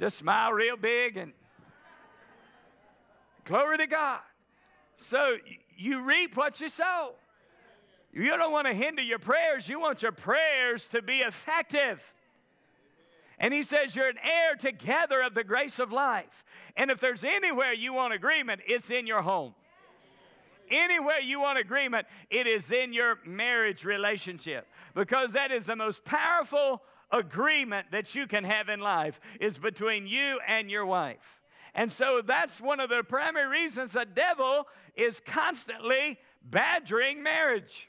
Just 0.00 0.18
smile 0.18 0.52
real 0.52 0.76
big 0.76 1.16
and 1.16 1.32
glory 3.44 3.78
to 3.78 3.86
God. 3.86 4.18
So 4.96 5.36
you 5.76 6.02
reap 6.02 6.36
what 6.36 6.60
you 6.60 6.68
sow. 6.68 7.12
You 8.12 8.36
don't 8.36 8.50
want 8.50 8.66
to 8.66 8.74
hinder 8.74 9.02
your 9.02 9.20
prayers, 9.20 9.68
you 9.68 9.78
want 9.78 10.02
your 10.02 10.10
prayers 10.10 10.88
to 10.88 11.02
be 11.02 11.18
effective. 11.18 12.02
And 13.38 13.54
he 13.54 13.62
says, 13.62 13.94
You're 13.94 14.08
an 14.08 14.18
heir 14.22 14.56
together 14.56 15.22
of 15.22 15.34
the 15.34 15.44
grace 15.44 15.78
of 15.78 15.92
life. 15.92 16.44
And 16.76 16.90
if 16.90 17.00
there's 17.00 17.24
anywhere 17.24 17.72
you 17.72 17.92
want 17.92 18.14
agreement, 18.14 18.60
it's 18.66 18.90
in 18.90 19.06
your 19.06 19.22
home. 19.22 19.54
Anywhere 20.70 21.20
you 21.20 21.40
want 21.40 21.58
agreement, 21.58 22.06
it 22.30 22.46
is 22.46 22.70
in 22.70 22.92
your 22.92 23.18
marriage 23.24 23.84
relationship. 23.84 24.66
Because 24.94 25.32
that 25.32 25.50
is 25.50 25.66
the 25.66 25.76
most 25.76 26.04
powerful 26.04 26.82
agreement 27.10 27.86
that 27.90 28.14
you 28.14 28.26
can 28.26 28.44
have 28.44 28.68
in 28.68 28.80
life 28.80 29.18
is 29.40 29.56
between 29.56 30.06
you 30.06 30.38
and 30.46 30.70
your 30.70 30.84
wife. 30.84 31.40
And 31.74 31.92
so 31.92 32.22
that's 32.24 32.60
one 32.60 32.80
of 32.80 32.90
the 32.90 33.02
primary 33.02 33.62
reasons 33.62 33.92
the 33.92 34.04
devil 34.04 34.66
is 34.94 35.20
constantly 35.24 36.18
badgering 36.42 37.22
marriage 37.22 37.88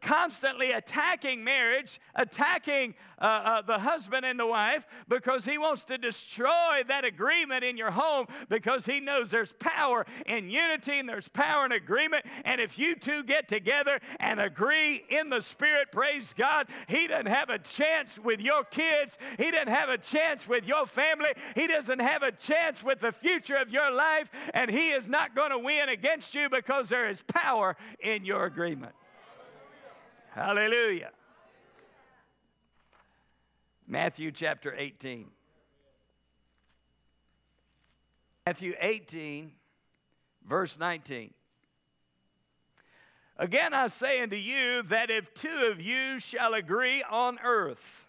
constantly 0.00 0.72
attacking 0.72 1.44
marriage, 1.44 2.00
attacking 2.14 2.94
uh, 3.20 3.24
uh, 3.24 3.62
the 3.62 3.78
husband 3.78 4.24
and 4.24 4.38
the 4.38 4.46
wife, 4.46 4.86
because 5.08 5.44
he 5.44 5.58
wants 5.58 5.84
to 5.84 5.98
destroy 5.98 6.82
that 6.88 7.04
agreement 7.04 7.64
in 7.64 7.76
your 7.76 7.90
home 7.90 8.26
because 8.48 8.86
he 8.86 9.00
knows 9.00 9.30
there's 9.30 9.52
power 9.58 10.06
in 10.26 10.48
unity 10.48 10.98
and 10.98 11.08
there's 11.08 11.28
power 11.28 11.66
in 11.66 11.72
agreement. 11.72 12.24
And 12.44 12.60
if 12.60 12.78
you 12.78 12.94
two 12.94 13.22
get 13.22 13.48
together 13.48 14.00
and 14.18 14.40
agree 14.40 15.04
in 15.08 15.28
the 15.28 15.40
Spirit, 15.40 15.88
praise 15.92 16.34
God, 16.36 16.68
he 16.88 17.06
doesn't 17.06 17.26
have 17.26 17.50
a 17.50 17.58
chance 17.58 18.18
with 18.18 18.40
your 18.40 18.64
kids, 18.64 19.18
he 19.38 19.50
doesn't 19.50 19.68
have 19.68 19.88
a 19.88 19.98
chance 19.98 20.48
with 20.48 20.64
your 20.64 20.86
family, 20.86 21.30
he 21.54 21.66
doesn't 21.66 22.00
have 22.00 22.22
a 22.22 22.32
chance 22.32 22.82
with 22.82 23.00
the 23.00 23.12
future 23.12 23.56
of 23.56 23.70
your 23.70 23.90
life, 23.90 24.30
and 24.54 24.70
he 24.70 24.90
is 24.90 25.08
not 25.08 25.34
going 25.34 25.50
to 25.50 25.58
win 25.58 25.88
against 25.88 26.34
you 26.34 26.48
because 26.48 26.88
there 26.88 27.08
is 27.08 27.22
power 27.22 27.76
in 28.00 28.24
your 28.24 28.44
agreement. 28.44 28.94
Hallelujah. 30.34 31.10
Matthew 33.86 34.30
chapter 34.30 34.74
18. 34.76 35.26
Matthew 38.46 38.74
18, 38.80 39.52
verse 40.48 40.78
19. 40.78 41.32
Again, 43.36 43.74
I 43.74 43.86
say 43.88 44.22
unto 44.22 44.36
you 44.36 44.82
that 44.84 45.10
if 45.10 45.32
two 45.34 45.70
of 45.70 45.80
you 45.80 46.18
shall 46.18 46.54
agree 46.54 47.02
on 47.02 47.38
earth, 47.42 48.06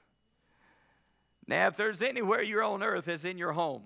now, 1.48 1.68
if 1.68 1.76
there's 1.76 2.02
anywhere 2.02 2.42
you're 2.42 2.64
on 2.64 2.82
earth, 2.82 3.10
it's 3.10 3.26
in 3.26 3.38
your 3.38 3.52
home. 3.52 3.84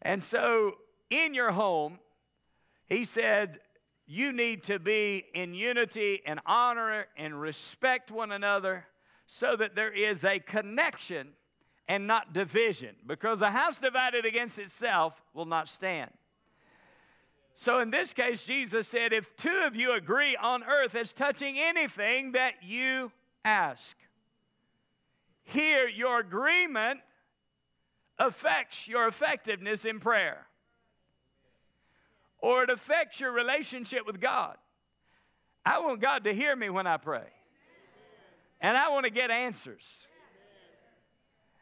And 0.00 0.24
so, 0.24 0.78
in 1.08 1.32
your 1.32 1.52
home, 1.52 2.00
he 2.92 3.04
said, 3.04 3.60
You 4.06 4.32
need 4.32 4.64
to 4.64 4.78
be 4.78 5.24
in 5.34 5.54
unity 5.54 6.20
and 6.26 6.40
honor 6.44 7.06
and 7.16 7.40
respect 7.40 8.10
one 8.10 8.32
another 8.32 8.84
so 9.26 9.56
that 9.56 9.74
there 9.74 9.92
is 9.92 10.24
a 10.24 10.38
connection 10.38 11.28
and 11.88 12.06
not 12.06 12.32
division, 12.32 12.94
because 13.06 13.40
a 13.40 13.50
house 13.50 13.78
divided 13.78 14.24
against 14.24 14.58
itself 14.58 15.20
will 15.34 15.46
not 15.46 15.68
stand. 15.68 16.10
So, 17.54 17.80
in 17.80 17.90
this 17.90 18.12
case, 18.12 18.44
Jesus 18.44 18.88
said, 18.88 19.12
If 19.12 19.36
two 19.36 19.62
of 19.64 19.74
you 19.74 19.92
agree 19.92 20.36
on 20.36 20.62
earth 20.62 20.94
as 20.94 21.12
touching 21.12 21.58
anything 21.58 22.32
that 22.32 22.54
you 22.62 23.10
ask, 23.44 23.96
here 25.44 25.88
your 25.88 26.20
agreement 26.20 27.00
affects 28.18 28.86
your 28.86 29.08
effectiveness 29.08 29.84
in 29.84 29.98
prayer 29.98 30.46
or 32.42 32.64
it 32.64 32.70
affects 32.70 33.20
your 33.20 33.32
relationship 33.32 34.06
with 34.06 34.20
God. 34.20 34.56
I 35.64 35.78
want 35.78 36.00
God 36.00 36.24
to 36.24 36.34
hear 36.34 36.54
me 36.54 36.68
when 36.68 36.86
I 36.86 36.96
pray. 36.96 37.28
And 38.60 38.76
I 38.76 38.90
want 38.90 39.04
to 39.04 39.10
get 39.10 39.30
answers. 39.30 40.06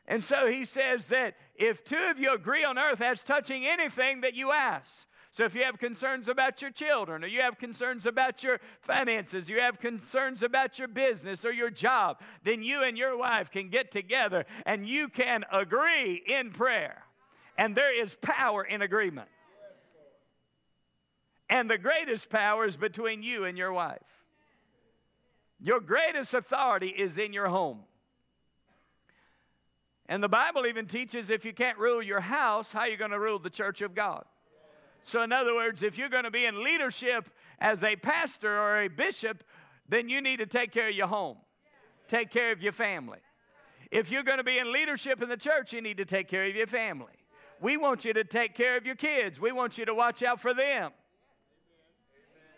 And 0.07 0.25
so 0.25 0.49
he 0.49 0.65
says 0.65 1.07
that 1.09 1.35
if 1.55 1.85
two 1.85 2.09
of 2.11 2.19
you 2.19 2.35
agree 2.35 2.65
on 2.65 2.79
earth 2.79 3.01
as 3.01 3.23
touching 3.23 3.67
anything 3.67 4.23
that 4.23 4.35
you 4.35 4.51
ask, 4.51 5.07
so 5.33 5.45
if 5.45 5.55
you 5.55 5.63
have 5.63 5.79
concerns 5.79 6.29
about 6.29 6.61
your 6.61 6.73
children, 6.73 7.23
or 7.23 7.29
you 7.29 7.41
have 7.41 7.57
concerns 7.57 8.05
about 8.05 8.43
your 8.43 8.59
finances, 8.81 9.49
you 9.49 9.61
have 9.61 9.79
concerns 9.79 10.43
about 10.43 10.79
your 10.79 10.89
business 10.89 11.45
or 11.45 11.53
your 11.53 11.71
job, 11.71 12.21
then 12.43 12.65
you 12.65 12.83
and 12.83 12.99
your 12.99 13.17
wife 13.17 13.51
can 13.51 13.69
get 13.69 13.93
together 13.93 14.45
and 14.67 14.89
you 14.89 15.09
can 15.09 15.45
agree 15.53 16.21
in 16.27 16.51
prayer. 16.51 17.05
And 17.57 17.77
there 17.77 17.97
is 17.97 18.17
power 18.21 18.65
in 18.65 18.83
agreement. 18.83 19.29
And 21.51 21.69
the 21.69 21.77
greatest 21.77 22.31
power 22.31 22.65
is 22.65 22.77
between 22.77 23.25
you 23.25 23.45
and 23.45 23.59
your 23.59 23.73
wife. 23.73 23.99
Your 25.59 25.81
greatest 25.81 26.33
authority 26.33 26.89
is 26.89 27.19
in 27.19 27.33
your 27.33 27.49
home. 27.49 27.81
And 30.07 30.23
the 30.23 30.29
Bible 30.29 30.65
even 30.65 30.87
teaches 30.87 31.29
if 31.29 31.45
you 31.45 31.53
can't 31.53 31.77
rule 31.77 32.03
your 32.03 32.21
house, 32.21 32.71
how 32.73 32.81
are 32.81 32.89
you 32.89 32.97
going 32.97 33.11
to 33.11 33.19
rule 33.19 33.41
the 33.41 33.51
church 33.51 33.83
of 33.83 33.95
God? 33.95 34.25
So, 35.03 35.23
in 35.23 35.33
other 35.33 35.55
words, 35.55 35.83
if 35.83 35.99
you're 35.99 36.09
going 36.09 36.25
to 36.25 36.31
be 36.31 36.45
in 36.45 36.63
leadership 36.63 37.29
as 37.59 37.83
a 37.83 37.97
pastor 37.97 38.57
or 38.57 38.83
a 38.83 38.89
bishop, 38.89 39.43
then 39.89 40.09
you 40.09 40.21
need 40.21 40.39
to 40.39 40.47
take 40.47 40.73
care 40.73 40.89
of 40.89 40.95
your 40.95 41.09
home, 41.09 41.39
take 42.07 42.31
care 42.31 42.53
of 42.53 42.63
your 42.63 42.73
family. 42.73 43.19
If 43.91 44.11
you're 44.11 44.23
going 44.23 44.39
to 44.39 44.45
be 44.45 44.59
in 44.59 44.73
leadership 44.73 45.21
in 45.21 45.29
the 45.29 45.37
church, 45.37 45.73
you 45.73 45.81
need 45.81 45.97
to 45.97 46.05
take 46.05 46.29
care 46.29 46.45
of 46.45 46.55
your 46.55 46.69
family. 46.69 47.15
We 47.61 47.77
want 47.77 48.05
you 48.05 48.13
to 48.13 48.25
take 48.25 48.55
care 48.55 48.77
of 48.77 48.87
your 48.87 48.95
kids, 48.95 49.41
we 49.41 49.51
want 49.53 49.79
you 49.79 49.85
to 49.85 49.95
watch 49.95 50.23
out 50.23 50.41
for 50.41 50.55
them. 50.55 50.93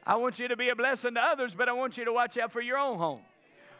I 0.04 0.16
want 0.16 0.38
you 0.38 0.48
to 0.48 0.56
be 0.56 0.68
a 0.68 0.76
blessing 0.76 1.14
to 1.14 1.20
others, 1.20 1.54
but 1.54 1.68
I 1.68 1.72
want 1.72 1.96
you 1.96 2.04
to 2.04 2.12
watch 2.12 2.36
out 2.36 2.52
for 2.52 2.60
your 2.60 2.78
own 2.78 2.98
home. 2.98 3.20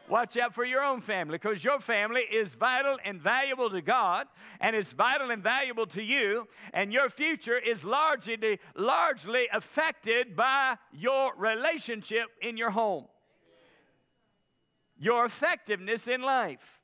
Watch 0.09 0.37
out 0.37 0.55
for 0.55 0.64
your 0.64 0.83
own 0.83 1.00
family 1.00 1.38
because 1.38 1.64
your 1.64 1.81
family 1.81 2.23
is 2.23 2.55
vital 2.55 2.99
and 3.05 3.21
valuable 3.21 3.71
to 3.71 3.81
God, 3.81 4.26
and 4.61 4.76
it's 4.76 4.93
vital 4.93 5.31
and 5.31 5.43
valuable 5.43 5.87
to 5.87 6.02
you, 6.02 6.49
and 6.75 6.93
your 6.93 7.09
future 7.09 7.59
is 7.59 7.85
largely, 7.85 8.59
largely 8.76 9.49
affected 9.52 10.37
by 10.37 10.76
your 10.93 11.33
relationship 11.37 12.26
in 12.41 12.57
your 12.57 12.71
home, 12.71 13.07
your 14.99 15.25
effectiveness 15.25 16.09
in 16.09 16.21
life. 16.21 16.81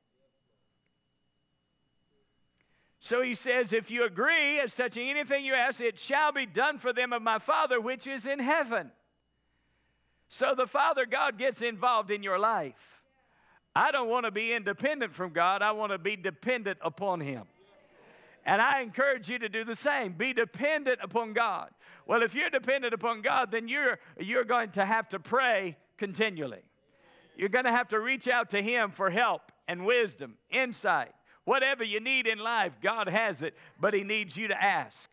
So 3.00 3.22
he 3.22 3.34
says, 3.34 3.72
If 3.72 3.90
you 3.90 4.04
agree 4.04 4.60
as 4.60 4.74
touching 4.74 5.08
anything 5.08 5.44
you 5.44 5.54
ask, 5.54 5.80
it 5.80 5.98
shall 5.98 6.32
be 6.32 6.46
done 6.46 6.78
for 6.78 6.92
them 6.92 7.12
of 7.12 7.22
my 7.22 7.38
Father 7.38 7.80
which 7.80 8.06
is 8.06 8.26
in 8.26 8.38
heaven. 8.38 8.90
So 10.28 10.54
the 10.56 10.66
Father 10.66 11.06
God 11.06 11.38
gets 11.38 11.62
involved 11.62 12.10
in 12.10 12.22
your 12.22 12.38
life. 12.38 13.02
I 13.74 13.90
don't 13.90 14.08
want 14.08 14.24
to 14.26 14.30
be 14.30 14.52
independent 14.52 15.14
from 15.14 15.32
God, 15.32 15.62
I 15.62 15.72
want 15.72 15.92
to 15.92 15.98
be 15.98 16.16
dependent 16.16 16.78
upon 16.82 17.20
Him. 17.20 17.44
And 18.44 18.62
I 18.62 18.80
encourage 18.80 19.28
you 19.28 19.38
to 19.40 19.48
do 19.48 19.64
the 19.64 19.74
same. 19.74 20.12
Be 20.12 20.32
dependent 20.32 21.00
upon 21.02 21.34
God. 21.34 21.70
Well, 22.06 22.22
if 22.22 22.34
you're 22.34 22.50
dependent 22.50 22.94
upon 22.94 23.20
God, 23.20 23.50
then 23.50 23.68
you're, 23.68 23.98
you're 24.18 24.44
going 24.44 24.70
to 24.70 24.84
have 24.84 25.08
to 25.10 25.18
pray 25.18 25.76
continually. 25.98 26.62
You're 27.36 27.50
going 27.50 27.66
to 27.66 27.70
have 27.70 27.88
to 27.88 28.00
reach 28.00 28.26
out 28.26 28.50
to 28.50 28.62
Him 28.62 28.90
for 28.90 29.10
help 29.10 29.52
and 29.68 29.84
wisdom, 29.84 30.36
insight, 30.50 31.12
Whatever 31.48 31.82
you 31.82 31.98
need 31.98 32.26
in 32.26 32.38
life, 32.38 32.74
God 32.82 33.08
has 33.08 33.40
it, 33.40 33.54
but 33.80 33.94
He 33.94 34.04
needs 34.04 34.36
you 34.36 34.48
to 34.48 34.62
ask. 34.62 35.08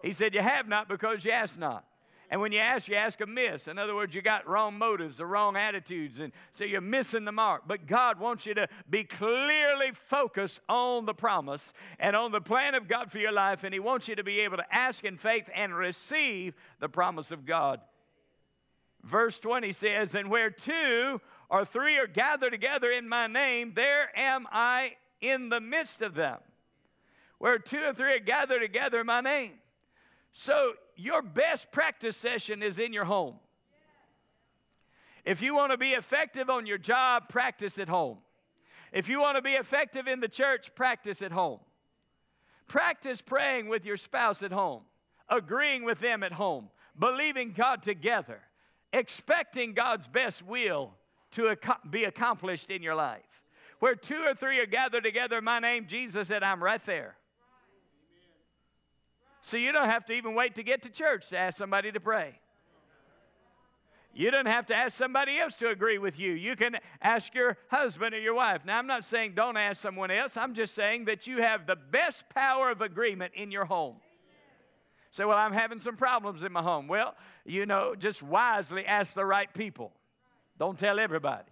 He 0.00 0.12
said, 0.12 0.32
You 0.32 0.42
have 0.42 0.68
not 0.68 0.88
because 0.88 1.24
you 1.24 1.32
ask 1.32 1.58
not. 1.58 1.84
And 2.30 2.42
when 2.42 2.52
you 2.52 2.58
ask, 2.58 2.88
you 2.88 2.96
ask 2.96 3.20
amiss. 3.22 3.68
In 3.68 3.78
other 3.78 3.94
words, 3.94 4.14
you 4.14 4.20
got 4.20 4.46
wrong 4.46 4.76
motives, 4.76 5.16
the 5.16 5.24
wrong 5.24 5.56
attitudes, 5.56 6.20
and 6.20 6.32
so 6.52 6.64
you're 6.64 6.82
missing 6.82 7.24
the 7.24 7.32
mark. 7.32 7.62
But 7.66 7.86
God 7.86 8.20
wants 8.20 8.44
you 8.44 8.52
to 8.54 8.68
be 8.88 9.04
clearly 9.04 9.92
focused 9.92 10.60
on 10.68 11.06
the 11.06 11.14
promise 11.14 11.72
and 11.98 12.14
on 12.14 12.30
the 12.30 12.40
plan 12.42 12.74
of 12.74 12.86
God 12.86 13.10
for 13.10 13.18
your 13.18 13.32
life, 13.32 13.64
and 13.64 13.72
He 13.72 13.80
wants 13.80 14.08
you 14.08 14.16
to 14.16 14.24
be 14.24 14.40
able 14.40 14.58
to 14.58 14.74
ask 14.74 15.04
in 15.04 15.16
faith 15.16 15.48
and 15.54 15.74
receive 15.74 16.54
the 16.80 16.88
promise 16.88 17.30
of 17.30 17.46
God. 17.46 17.80
Verse 19.02 19.38
20 19.38 19.72
says, 19.72 20.14
And 20.14 20.28
where 20.28 20.50
two 20.50 21.20
or 21.48 21.64
three 21.64 21.96
are 21.96 22.06
gathered 22.06 22.50
together 22.50 22.90
in 22.90 23.08
my 23.08 23.26
name, 23.26 23.72
there 23.74 24.10
am 24.14 24.46
I 24.52 24.96
in 25.22 25.48
the 25.48 25.60
midst 25.60 26.02
of 26.02 26.14
them. 26.14 26.38
Where 27.38 27.58
two 27.58 27.84
or 27.84 27.94
three 27.94 28.14
are 28.14 28.18
gathered 28.18 28.60
together 28.60 29.00
in 29.00 29.06
my 29.06 29.22
name. 29.22 29.52
So 30.32 30.74
your 30.98 31.22
best 31.22 31.70
practice 31.70 32.16
session 32.16 32.62
is 32.62 32.78
in 32.78 32.92
your 32.92 33.04
home. 33.04 33.36
If 35.24 35.42
you 35.42 35.54
want 35.54 35.72
to 35.72 35.78
be 35.78 35.90
effective 35.90 36.50
on 36.50 36.66
your 36.66 36.78
job, 36.78 37.28
practice 37.28 37.78
at 37.78 37.88
home. 37.88 38.18
If 38.92 39.08
you 39.08 39.20
want 39.20 39.36
to 39.36 39.42
be 39.42 39.52
effective 39.52 40.08
in 40.08 40.20
the 40.20 40.28
church, 40.28 40.74
practice 40.74 41.22
at 41.22 41.30
home. 41.30 41.60
Practice 42.66 43.20
praying 43.20 43.68
with 43.68 43.84
your 43.84 43.96
spouse 43.96 44.42
at 44.42 44.52
home, 44.52 44.82
agreeing 45.28 45.84
with 45.84 46.00
them 46.00 46.22
at 46.22 46.32
home, 46.32 46.68
believing 46.98 47.52
God 47.56 47.82
together, 47.82 48.40
expecting 48.92 49.74
God's 49.74 50.08
best 50.08 50.44
will 50.44 50.94
to 51.32 51.54
be 51.88 52.04
accomplished 52.04 52.70
in 52.70 52.82
your 52.82 52.94
life. 52.94 53.22
Where 53.78 53.94
two 53.94 54.24
or 54.26 54.34
three 54.34 54.58
are 54.58 54.66
gathered 54.66 55.04
together 55.04 55.38
in 55.38 55.44
my 55.44 55.60
name, 55.60 55.86
Jesus 55.86 56.28
said, 56.28 56.42
I'm 56.42 56.62
right 56.62 56.84
there. 56.84 57.16
So 59.48 59.56
you 59.56 59.72
don't 59.72 59.88
have 59.88 60.04
to 60.04 60.12
even 60.12 60.34
wait 60.34 60.56
to 60.56 60.62
get 60.62 60.82
to 60.82 60.90
church 60.90 61.30
to 61.30 61.38
ask 61.38 61.56
somebody 61.56 61.90
to 61.90 62.00
pray. 62.00 62.38
You 64.12 64.30
don't 64.30 64.44
have 64.44 64.66
to 64.66 64.74
ask 64.74 64.94
somebody 64.94 65.38
else 65.38 65.54
to 65.56 65.70
agree 65.70 65.96
with 65.96 66.18
you. 66.18 66.32
You 66.32 66.54
can 66.54 66.76
ask 67.00 67.34
your 67.34 67.56
husband 67.70 68.14
or 68.14 68.18
your 68.18 68.34
wife. 68.34 68.66
Now, 68.66 68.78
I'm 68.78 68.86
not 68.86 69.06
saying 69.06 69.32
don't 69.34 69.56
ask 69.56 69.80
someone 69.80 70.10
else. 70.10 70.36
I'm 70.36 70.52
just 70.52 70.74
saying 70.74 71.06
that 71.06 71.26
you 71.26 71.40
have 71.40 71.66
the 71.66 71.76
best 71.76 72.24
power 72.28 72.70
of 72.70 72.82
agreement 72.82 73.32
in 73.34 73.50
your 73.50 73.64
home. 73.64 73.96
Say, 75.12 75.24
well, 75.24 75.38
I'm 75.38 75.54
having 75.54 75.80
some 75.80 75.96
problems 75.96 76.42
in 76.42 76.52
my 76.52 76.62
home. 76.62 76.86
Well, 76.86 77.14
you 77.46 77.64
know, 77.64 77.94
just 77.94 78.22
wisely 78.22 78.84
ask 78.84 79.14
the 79.14 79.24
right 79.24 79.52
people. 79.54 79.92
Don't 80.58 80.78
tell 80.78 80.98
everybody. 80.98 81.48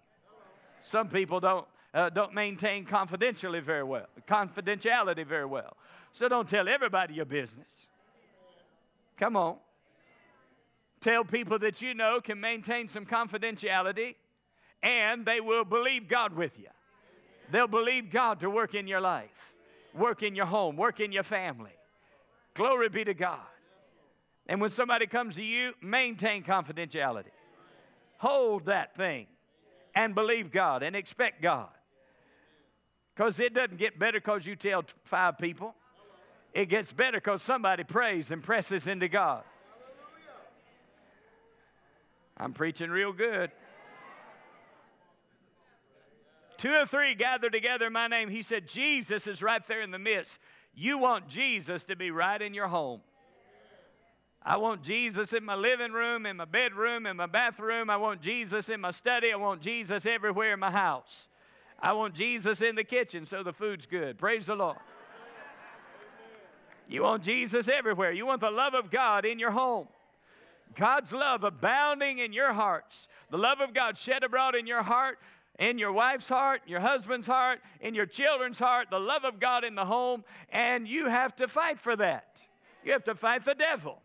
Some 0.81 1.07
people 1.07 1.39
don't, 1.39 1.65
uh, 1.95 2.11
don't 2.11 2.35
maintain 2.35 2.85
confidentially 2.85 3.59
very 3.59 3.83
well, 3.83 4.05
confidentiality 4.27 5.25
very 5.25 5.47
well. 5.47 5.75
So 6.17 6.27
don't 6.27 6.49
tell 6.49 6.67
everybody 6.67 7.13
your 7.13 7.25
business. 7.25 7.67
Come 9.19 9.37
on. 9.37 9.57
Tell 10.99 11.23
people 11.23 11.59
that 11.59 11.79
you 11.83 11.93
know 11.93 12.19
can 12.21 12.39
maintain 12.39 12.89
some 12.89 13.05
confidentiality 13.05 14.15
and 14.81 15.27
they 15.27 15.41
will 15.41 15.63
believe 15.63 16.07
God 16.07 16.33
with 16.33 16.57
you. 16.57 16.69
They'll 17.51 17.67
believe 17.67 18.09
God 18.09 18.39
to 18.39 18.49
work 18.49 18.73
in 18.73 18.87
your 18.87 18.99
life, 18.99 19.53
work 19.93 20.23
in 20.23 20.35
your 20.35 20.47
home, 20.47 20.75
work 20.75 20.99
in 20.99 21.11
your 21.11 21.21
family. 21.21 21.75
Glory 22.55 22.89
be 22.89 23.03
to 23.03 23.13
God. 23.13 23.45
And 24.47 24.59
when 24.59 24.71
somebody 24.71 25.05
comes 25.05 25.35
to 25.35 25.43
you, 25.43 25.73
maintain 25.83 26.43
confidentiality. 26.43 27.29
Hold 28.17 28.65
that 28.65 28.95
thing 28.97 29.27
and 29.93 30.15
believe 30.15 30.51
God 30.51 30.81
and 30.81 30.95
expect 30.95 31.43
God. 31.43 31.69
Because 33.15 33.39
it 33.39 33.53
doesn't 33.53 33.77
get 33.77 33.99
better 33.99 34.19
because 34.19 34.47
you 34.47 34.55
tell 34.55 34.83
five 35.03 35.37
people. 35.37 35.75
It 36.57 36.69
gets 36.69 36.91
better 36.91 37.19
because 37.19 37.43
somebody 37.43 37.83
prays 37.83 38.31
and 38.31 38.41
presses 38.41 38.87
into 38.87 39.07
God. 39.07 39.43
I'm 42.35 42.51
preaching 42.51 42.89
real 42.89 43.13
good. 43.13 43.51
Two 46.57 46.73
or 46.73 46.87
three 46.87 47.13
gathered 47.13 47.51
together 47.51 47.85
in 47.85 47.93
my 47.93 48.07
name. 48.07 48.27
He 48.27 48.41
said, 48.41 48.67
Jesus 48.67 49.27
is 49.27 49.43
right 49.43 49.61
there 49.67 49.83
in 49.83 49.91
the 49.91 49.99
midst. 49.99 50.39
You 50.73 50.97
want 50.97 51.27
Jesus 51.27 51.83
to 51.83 51.95
be 51.95 52.09
right 52.09 52.41
in 52.41 52.55
your 52.55 52.67
home. 52.67 53.01
I 54.41 54.57
want 54.57 54.81
Jesus 54.81 55.33
in 55.33 55.45
my 55.45 55.53
living 55.53 55.91
room, 55.91 56.25
in 56.25 56.37
my 56.37 56.45
bedroom, 56.45 57.05
in 57.05 57.17
my 57.17 57.27
bathroom. 57.27 57.91
I 57.91 57.97
want 57.97 58.19
Jesus 58.19 58.69
in 58.69 58.81
my 58.81 58.89
study. 58.89 59.31
I 59.31 59.35
want 59.35 59.61
Jesus 59.61 60.07
everywhere 60.07 60.53
in 60.53 60.59
my 60.59 60.71
house. 60.71 61.27
I 61.79 61.93
want 61.93 62.15
Jesus 62.15 62.63
in 62.63 62.73
the 62.73 62.83
kitchen 62.83 63.27
so 63.27 63.43
the 63.43 63.53
food's 63.53 63.85
good. 63.85 64.17
Praise 64.17 64.47
the 64.47 64.55
Lord. 64.55 64.77
You 66.87 67.03
want 67.03 67.23
Jesus 67.23 67.67
everywhere. 67.67 68.11
You 68.11 68.25
want 68.25 68.41
the 68.41 68.51
love 68.51 68.73
of 68.73 68.89
God 68.89 69.25
in 69.25 69.39
your 69.39 69.51
home. 69.51 69.87
God's 70.75 71.11
love 71.11 71.43
abounding 71.43 72.19
in 72.19 72.33
your 72.33 72.53
hearts. 72.53 73.07
The 73.29 73.37
love 73.37 73.59
of 73.61 73.73
God 73.73 73.97
shed 73.97 74.23
abroad 74.23 74.55
in 74.55 74.67
your 74.67 74.83
heart, 74.83 75.17
in 75.59 75.77
your 75.77 75.91
wife's 75.91 76.29
heart, 76.29 76.61
your 76.67 76.79
husband's 76.79 77.27
heart, 77.27 77.59
in 77.81 77.95
your 77.95 78.05
children's 78.05 78.59
heart, 78.59 78.87
the 78.91 78.99
love 78.99 79.25
of 79.25 79.39
God 79.39 79.63
in 79.63 79.75
the 79.75 79.85
home, 79.85 80.23
and 80.49 80.87
you 80.87 81.07
have 81.07 81.35
to 81.37 81.47
fight 81.47 81.79
for 81.79 81.95
that. 81.95 82.39
You 82.83 82.91
have 82.93 83.03
to 83.05 83.15
fight 83.15 83.43
the 83.43 83.55
devil, 83.55 84.01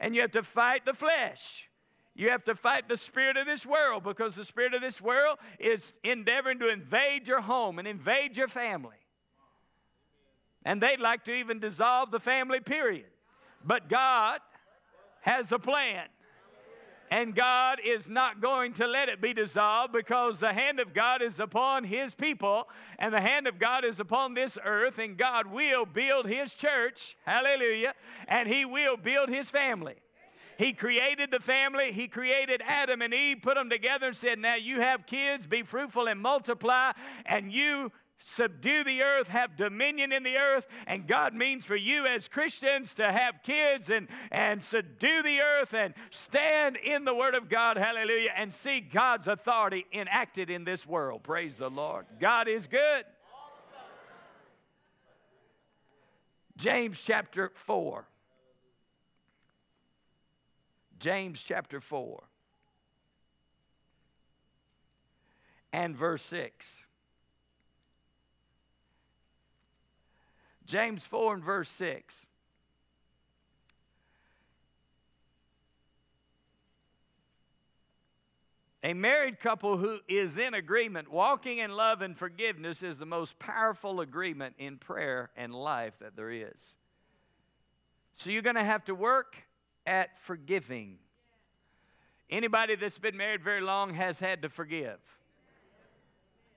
and 0.00 0.14
you 0.14 0.22
have 0.22 0.32
to 0.32 0.42
fight 0.42 0.86
the 0.86 0.94
flesh. 0.94 1.68
You 2.14 2.30
have 2.30 2.44
to 2.44 2.54
fight 2.54 2.88
the 2.88 2.96
spirit 2.96 3.36
of 3.36 3.44
this 3.44 3.66
world 3.66 4.02
because 4.02 4.34
the 4.34 4.44
spirit 4.44 4.72
of 4.72 4.80
this 4.80 5.02
world 5.02 5.38
is 5.60 5.92
endeavoring 6.02 6.58
to 6.60 6.70
invade 6.70 7.28
your 7.28 7.42
home 7.42 7.78
and 7.78 7.86
invade 7.86 8.38
your 8.38 8.48
family. 8.48 8.96
And 10.66 10.82
they'd 10.82 10.98
like 10.98 11.22
to 11.24 11.32
even 11.32 11.60
dissolve 11.60 12.10
the 12.10 12.18
family, 12.18 12.58
period. 12.58 13.06
But 13.64 13.88
God 13.88 14.40
has 15.20 15.52
a 15.52 15.60
plan. 15.60 16.08
And 17.08 17.36
God 17.36 17.78
is 17.84 18.08
not 18.08 18.40
going 18.40 18.72
to 18.74 18.88
let 18.88 19.08
it 19.08 19.20
be 19.20 19.32
dissolved 19.32 19.92
because 19.92 20.40
the 20.40 20.52
hand 20.52 20.80
of 20.80 20.92
God 20.92 21.22
is 21.22 21.38
upon 21.38 21.84
His 21.84 22.14
people 22.14 22.68
and 22.98 23.14
the 23.14 23.20
hand 23.20 23.46
of 23.46 23.60
God 23.60 23.84
is 23.84 24.00
upon 24.00 24.34
this 24.34 24.58
earth, 24.64 24.98
and 24.98 25.16
God 25.16 25.46
will 25.46 25.86
build 25.86 26.26
His 26.26 26.52
church. 26.52 27.16
Hallelujah. 27.24 27.94
And 28.26 28.48
He 28.48 28.64
will 28.64 28.96
build 28.96 29.28
His 29.28 29.48
family. 29.48 29.94
He 30.58 30.72
created 30.72 31.30
the 31.30 31.38
family. 31.38 31.92
He 31.92 32.08
created 32.08 32.60
Adam 32.66 33.02
and 33.02 33.14
Eve, 33.14 33.38
put 33.40 33.54
them 33.54 33.70
together, 33.70 34.08
and 34.08 34.16
said, 34.16 34.40
Now 34.40 34.56
you 34.56 34.80
have 34.80 35.06
kids, 35.06 35.46
be 35.46 35.62
fruitful 35.62 36.08
and 36.08 36.20
multiply, 36.20 36.90
and 37.24 37.52
you 37.52 37.92
subdue 38.24 38.84
the 38.84 39.02
earth, 39.02 39.28
have 39.28 39.56
dominion 39.56 40.12
in 40.12 40.22
the 40.22 40.36
earth. 40.36 40.66
And 40.86 41.06
God 41.06 41.34
means 41.34 41.64
for 41.64 41.76
you 41.76 42.06
as 42.06 42.28
Christians 42.28 42.94
to 42.94 43.10
have 43.10 43.42
kids 43.42 43.90
and, 43.90 44.08
and 44.30 44.62
subdue 44.62 45.22
the 45.22 45.40
earth 45.40 45.74
and 45.74 45.94
stand 46.10 46.76
in 46.76 47.04
the 47.04 47.14
Word 47.14 47.34
of 47.34 47.48
God, 47.48 47.76
hallelujah, 47.76 48.30
and 48.36 48.54
see 48.54 48.80
God's 48.80 49.28
authority 49.28 49.86
enacted 49.92 50.50
in 50.50 50.64
this 50.64 50.86
world. 50.86 51.22
Praise 51.22 51.58
the 51.58 51.70
Lord. 51.70 52.06
God 52.20 52.48
is 52.48 52.66
good. 52.66 53.04
James 56.56 57.00
chapter 57.04 57.52
4. 57.54 58.06
James 60.98 61.42
chapter 61.46 61.80
4 61.80 62.22
and 65.72 65.94
verse 65.94 66.22
6. 66.22 66.85
James 70.66 71.04
4 71.06 71.34
and 71.34 71.44
verse 71.44 71.68
6. 71.70 72.26
A 78.82 78.94
married 78.94 79.40
couple 79.40 79.78
who 79.78 79.98
is 80.06 80.38
in 80.38 80.54
agreement, 80.54 81.10
walking 81.10 81.58
in 81.58 81.72
love 81.72 82.02
and 82.02 82.16
forgiveness, 82.16 82.84
is 82.84 82.98
the 82.98 83.06
most 83.06 83.36
powerful 83.38 84.00
agreement 84.00 84.54
in 84.58 84.76
prayer 84.76 85.30
and 85.36 85.52
life 85.52 85.94
that 86.00 86.14
there 86.14 86.30
is. 86.30 86.76
So 88.14 88.30
you're 88.30 88.42
going 88.42 88.56
to 88.56 88.64
have 88.64 88.84
to 88.84 88.94
work 88.94 89.36
at 89.86 90.18
forgiving. 90.20 90.98
Anybody 92.30 92.76
that's 92.76 92.98
been 92.98 93.16
married 93.16 93.42
very 93.42 93.60
long 93.60 93.94
has 93.94 94.20
had 94.20 94.42
to 94.42 94.48
forgive. 94.48 94.98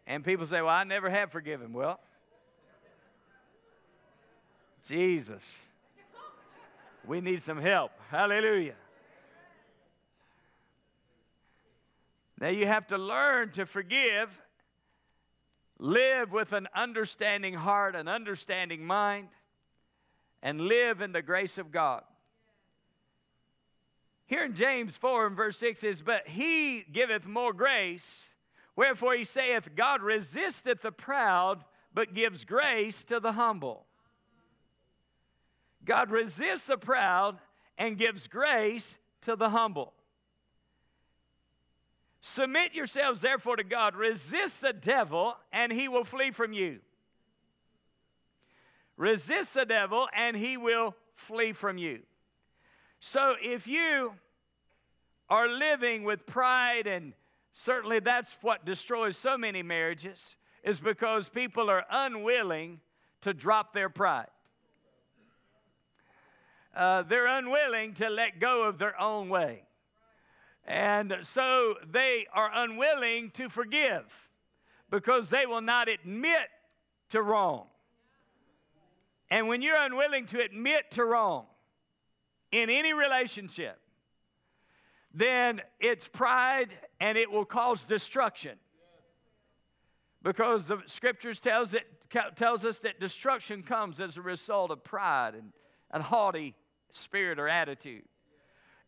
And 0.05 0.23
people 0.23 0.45
say, 0.45 0.61
Well, 0.61 0.69
I 0.69 0.83
never 0.83 1.09
have 1.09 1.31
forgiven. 1.31 1.73
Well, 1.73 1.99
Jesus. 4.83 5.67
We 7.05 7.21
need 7.21 7.41
some 7.41 7.59
help. 7.59 7.91
Hallelujah. 8.09 8.75
Now 12.39 12.49
you 12.49 12.67
have 12.67 12.87
to 12.87 12.97
learn 12.97 13.51
to 13.51 13.65
forgive, 13.65 14.41
live 15.77 16.31
with 16.31 16.53
an 16.53 16.67
understanding 16.73 17.53
heart, 17.53 17.95
an 17.95 18.07
understanding 18.07 18.85
mind, 18.85 19.27
and 20.41 20.61
live 20.61 21.01
in 21.01 21.11
the 21.11 21.21
grace 21.21 21.57
of 21.57 21.71
God. 21.71 22.03
Here 24.25 24.45
in 24.45 24.53
James 24.53 24.95
4 24.95 25.27
and 25.27 25.35
verse 25.35 25.57
6 25.57 25.83
is, 25.83 26.01
But 26.01 26.27
he 26.27 26.83
giveth 26.83 27.25
more 27.25 27.51
grace, 27.51 28.33
wherefore 28.75 29.15
he 29.15 29.23
saith, 29.23 29.67
God 29.75 30.01
resisteth 30.01 30.83
the 30.83 30.91
proud, 30.91 31.65
but 31.93 32.13
gives 32.13 32.45
grace 32.45 33.03
to 33.05 33.19
the 33.19 33.31
humble. 33.31 33.87
God 35.89 36.11
resists 36.11 36.67
the 36.67 36.77
proud 36.77 37.39
and 37.75 37.97
gives 37.97 38.27
grace 38.27 38.99
to 39.23 39.35
the 39.35 39.49
humble. 39.49 39.91
Submit 42.21 42.75
yourselves 42.75 43.21
therefore 43.21 43.55
to 43.55 43.63
God. 43.63 43.95
Resist 43.95 44.61
the 44.61 44.71
devil, 44.71 45.35
and 45.51 45.71
he 45.71 45.87
will 45.87 46.03
flee 46.03 46.29
from 46.29 46.53
you. 46.53 46.77
Resist 48.97 49.55
the 49.55 49.65
devil, 49.65 50.07
and 50.15 50.37
he 50.37 50.57
will 50.57 50.95
flee 51.15 51.53
from 51.53 51.79
you. 51.79 52.01
So 52.99 53.33
if 53.41 53.65
you 53.65 54.13
are 55.27 55.47
living 55.47 56.03
with 56.03 56.27
pride, 56.27 56.85
and 56.85 57.13
certainly 57.51 57.99
that's 57.99 58.37
what 58.43 58.63
destroys 58.63 59.17
so 59.17 59.39
many 59.39 59.63
marriages, 59.63 60.35
is 60.63 60.79
because 60.79 61.29
people 61.29 61.67
are 61.67 61.83
unwilling 61.89 62.79
to 63.21 63.33
drop 63.33 63.73
their 63.73 63.89
pride. 63.89 64.27
Uh, 66.75 67.03
they're 67.03 67.27
unwilling 67.27 67.93
to 67.95 68.09
let 68.09 68.39
go 68.39 68.63
of 68.63 68.77
their 68.77 68.99
own 68.99 69.29
way. 69.29 69.63
And 70.65 71.17
so 71.23 71.75
they 71.91 72.27
are 72.31 72.51
unwilling 72.53 73.31
to 73.31 73.49
forgive 73.49 74.29
because 74.91 75.29
they 75.29 75.45
will 75.45 75.61
not 75.61 75.89
admit 75.89 76.47
to 77.09 77.21
wrong. 77.21 77.67
And 79.31 79.47
when 79.47 79.61
you're 79.61 79.77
unwilling 79.77 80.25
to 80.27 80.41
admit 80.41 80.91
to 80.91 81.05
wrong 81.05 81.45
in 82.51 82.69
any 82.69 82.93
relationship, 82.93 83.79
then 85.13 85.61
it's 85.79 86.07
pride 86.07 86.69
and 86.99 87.17
it 87.17 87.31
will 87.31 87.45
cause 87.45 87.83
destruction. 87.83 88.57
Because 90.21 90.67
the 90.67 90.79
scriptures 90.85 91.39
tells, 91.39 91.73
it, 91.73 91.87
tells 92.35 92.65
us 92.65 92.79
that 92.79 92.99
destruction 92.99 93.63
comes 93.63 93.99
as 93.99 94.17
a 94.17 94.21
result 94.21 94.69
of 94.69 94.83
pride 94.83 95.33
and, 95.35 95.51
and 95.91 96.03
haughty 96.03 96.55
spirit 96.91 97.39
or 97.39 97.47
attitude. 97.47 98.03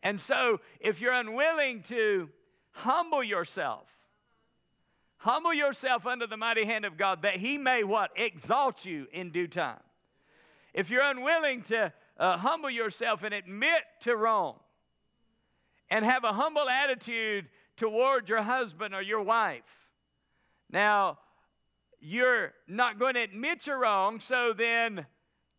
And 0.02 0.20
so, 0.20 0.60
if 0.80 1.00
you're 1.00 1.12
unwilling 1.12 1.82
to 1.84 2.28
humble 2.72 3.22
yourself, 3.22 3.86
humble 5.18 5.54
yourself 5.54 6.06
under 6.06 6.26
the 6.26 6.36
mighty 6.36 6.64
hand 6.64 6.84
of 6.84 6.96
God 6.96 7.22
that 7.22 7.36
He 7.36 7.58
may 7.58 7.84
what? 7.84 8.10
Exalt 8.16 8.84
you 8.84 9.06
in 9.12 9.30
due 9.30 9.46
time. 9.46 9.80
If 10.74 10.90
you're 10.90 11.02
unwilling 11.02 11.62
to 11.64 11.92
uh, 12.18 12.38
humble 12.38 12.70
yourself 12.70 13.22
and 13.22 13.32
admit 13.32 13.82
to 14.00 14.16
wrong 14.16 14.56
and 15.90 16.04
have 16.04 16.24
a 16.24 16.32
humble 16.32 16.68
attitude 16.68 17.46
toward 17.76 18.28
your 18.28 18.42
husband 18.42 18.94
or 18.94 19.02
your 19.02 19.22
wife, 19.22 19.88
now 20.70 21.18
you're 22.00 22.52
not 22.66 22.98
going 22.98 23.14
to 23.14 23.20
admit 23.20 23.66
you're 23.66 23.78
wrong, 23.78 24.18
so 24.18 24.52
then 24.56 25.06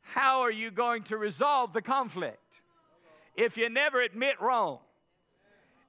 how 0.04 0.42
are 0.42 0.52
you 0.52 0.70
going 0.70 1.04
to 1.04 1.18
resolve 1.18 1.74
the 1.74 1.82
conflict? 1.82 2.38
if 3.36 3.58
you 3.58 3.70
never 3.70 4.02
admit 4.02 4.40
wrong, 4.42 4.80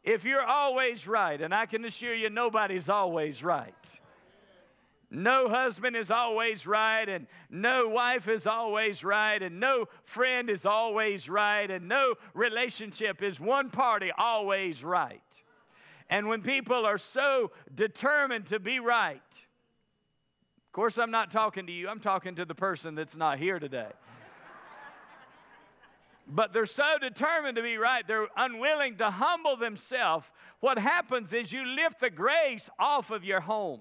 if 0.03 0.25
you're 0.25 0.45
always 0.45 1.07
right, 1.07 1.41
and 1.41 1.55
I 1.55 1.67
can 1.67 1.85
assure 1.85 2.15
you 2.15 2.31
nobody's 2.31 2.89
always 2.89 3.43
right. 3.43 3.75
No 5.11 5.49
husband 5.49 5.97
is 5.97 6.11
always 6.11 6.67
right, 6.67 7.09
and 7.09 7.27
no 7.49 7.89
wife 7.89 8.29
is 8.29 8.47
always 8.47 9.05
right, 9.05 9.41
and 9.41 9.61
no 9.61 9.87
friend 10.05 10.51
is 10.51 10.67
always 10.67 11.29
right, 11.29 11.71
and 11.71 11.89
no 11.89 12.15
relationship 12.35 13.23
is 13.23 13.39
one 13.39 13.71
party 13.71 14.11
always 14.17 14.83
right. 14.83 15.21
And 16.11 16.29
when 16.29 16.43
people 16.43 16.85
are 16.85 16.99
so 16.99 17.53
determined 17.75 18.47
to 18.47 18.59
be 18.59 18.81
right, 18.81 19.21
of 19.21 20.73
course, 20.73 20.99
I'm 20.99 21.13
not 21.13 21.31
talking 21.31 21.67
to 21.67 21.73
you, 21.73 21.89
I'm 21.89 22.01
talking 22.01 22.35
to 22.35 22.45
the 22.45 22.55
person 22.55 22.95
that's 22.95 23.17
not 23.17 23.39
here 23.39 23.59
today. 23.59 23.93
But 26.27 26.53
they're 26.53 26.67
so 26.67 26.97
determined 27.01 27.57
to 27.57 27.63
be 27.63 27.77
right, 27.77 28.07
they're 28.07 28.29
unwilling 28.37 28.97
to 28.97 29.11
humble 29.11 29.57
themselves. 29.57 30.27
What 30.61 30.79
happens 30.79 31.33
is 31.33 31.53
you 31.53 31.67
lift 31.67 32.01
the 32.01 32.11
grace 32.11 32.71
off 32.79 33.11
of 33.11 33.25
your 33.25 33.41
home, 33.41 33.81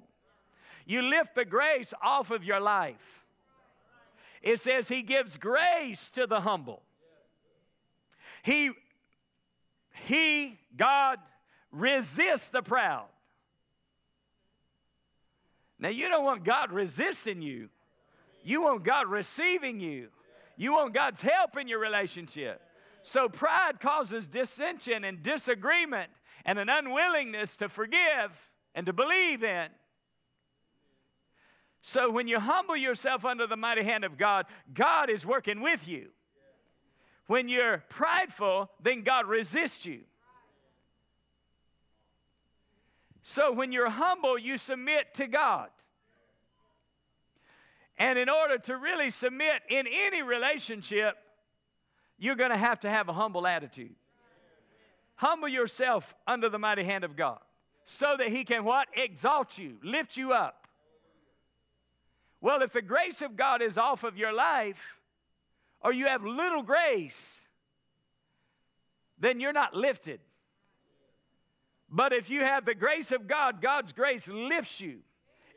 you 0.86 1.01
lift 1.01 1.36
the 1.36 1.45
grace 1.45 1.93
off 2.01 2.32
of 2.32 2.43
your 2.43 2.60
life. 2.60 3.25
It 4.41 4.60
says 4.60 4.89
He 4.89 5.01
gives 5.01 5.38
grace 5.38 6.10
to 6.12 6.27
the 6.27 6.41
humble. 6.41 6.84
He, 8.43 8.71
he, 10.06 10.60
God, 10.75 11.19
resists 11.71 12.49
the 12.49 12.62
proud. 12.62 13.06
Now, 15.79 15.89
you 15.89 16.10
don't 16.10 16.25
want 16.25 16.43
God 16.43 16.71
resisting 16.73 17.41
you, 17.41 17.69
you 18.43 18.62
want 18.62 18.84
God 18.84 19.08
receiving 19.08 19.79
you. 19.79 20.10
You 20.56 20.74
want 20.74 20.94
God's 20.94 21.22
help 21.22 21.58
in 21.58 21.68
your 21.68 21.80
relationship. 21.80 22.62
So 23.02 23.28
pride 23.28 23.80
causes 23.80 24.28
dissension 24.28 25.04
and 25.04 25.22
disagreement 25.22 26.12
and 26.46 26.58
an 26.58 26.70
unwillingness 26.70 27.58
to 27.58 27.70
forgive 27.70 28.32
and 28.74 28.86
to 28.86 28.94
believe 28.94 29.44
in. 29.44 29.68
So 31.82 32.10
when 32.10 32.30
you 32.30 32.39
humble 32.39 32.78
yourself 32.78 33.26
under 33.26 33.46
the 33.46 33.58
mighty 33.58 33.84
hand 33.84 34.06
of 34.06 34.18
God, 34.18 34.46
God 34.74 35.10
is 35.10 35.26
working 35.26 35.62
with 35.62 35.86
you. 35.88 36.10
When 37.28 37.50
you're 37.50 37.84
prideful, 37.89 38.70
then 38.82 39.04
God 39.04 39.28
resists 39.28 39.86
you. 39.86 40.02
So 43.22 43.52
when 43.52 43.72
you're 43.72 43.89
humble, 43.89 44.38
you 44.38 44.58
submit 44.58 45.13
to 45.16 45.28
God. 45.28 45.70
And 47.97 48.17
in 48.17 48.29
order 48.29 48.58
to 48.58 48.77
really 48.77 49.10
submit 49.10 49.62
in 49.69 49.86
any 49.88 50.21
relationship, 50.21 51.15
you're 52.17 52.36
going 52.36 52.51
to 52.51 52.58
have 52.58 52.79
to 52.82 52.89
have 52.89 53.10
a 53.10 53.13
humble 53.13 53.45
attitude. 53.45 53.95
Humble 55.15 55.47
yourself 55.47 56.13
under 56.27 56.49
the 56.49 56.60
mighty 56.60 56.84
hand 56.84 57.03
of 57.03 57.15
God 57.15 57.39
so 57.86 58.15
that 58.17 58.29
He 58.29 58.43
can 58.43 58.63
what? 58.63 58.88
Exalt 58.95 59.58
you, 59.58 59.77
lift 59.84 60.17
you 60.17 60.34
up. 60.34 60.67
Well, 62.41 62.62
if 62.62 62.73
the 62.73 62.82
grace 62.82 63.21
of 63.21 63.38
God 63.38 63.62
is 63.62 63.77
off 63.77 64.03
of 64.03 64.17
your 64.17 64.34
life, 64.34 64.97
or 65.82 65.93
you 65.93 66.08
have 66.08 66.23
little 66.23 66.63
grace, 66.63 67.45
then 69.19 69.39
you're 69.39 69.53
not 69.53 69.73
lifted. 69.73 70.19
But 71.89 72.12
if 72.12 72.29
you 72.29 72.41
have 72.41 72.65
the 72.65 72.75
grace 72.75 73.12
of 73.12 73.27
God, 73.27 73.62
God's 73.62 73.93
grace 73.93 74.27
lifts 74.27 74.82
you. 74.82 74.99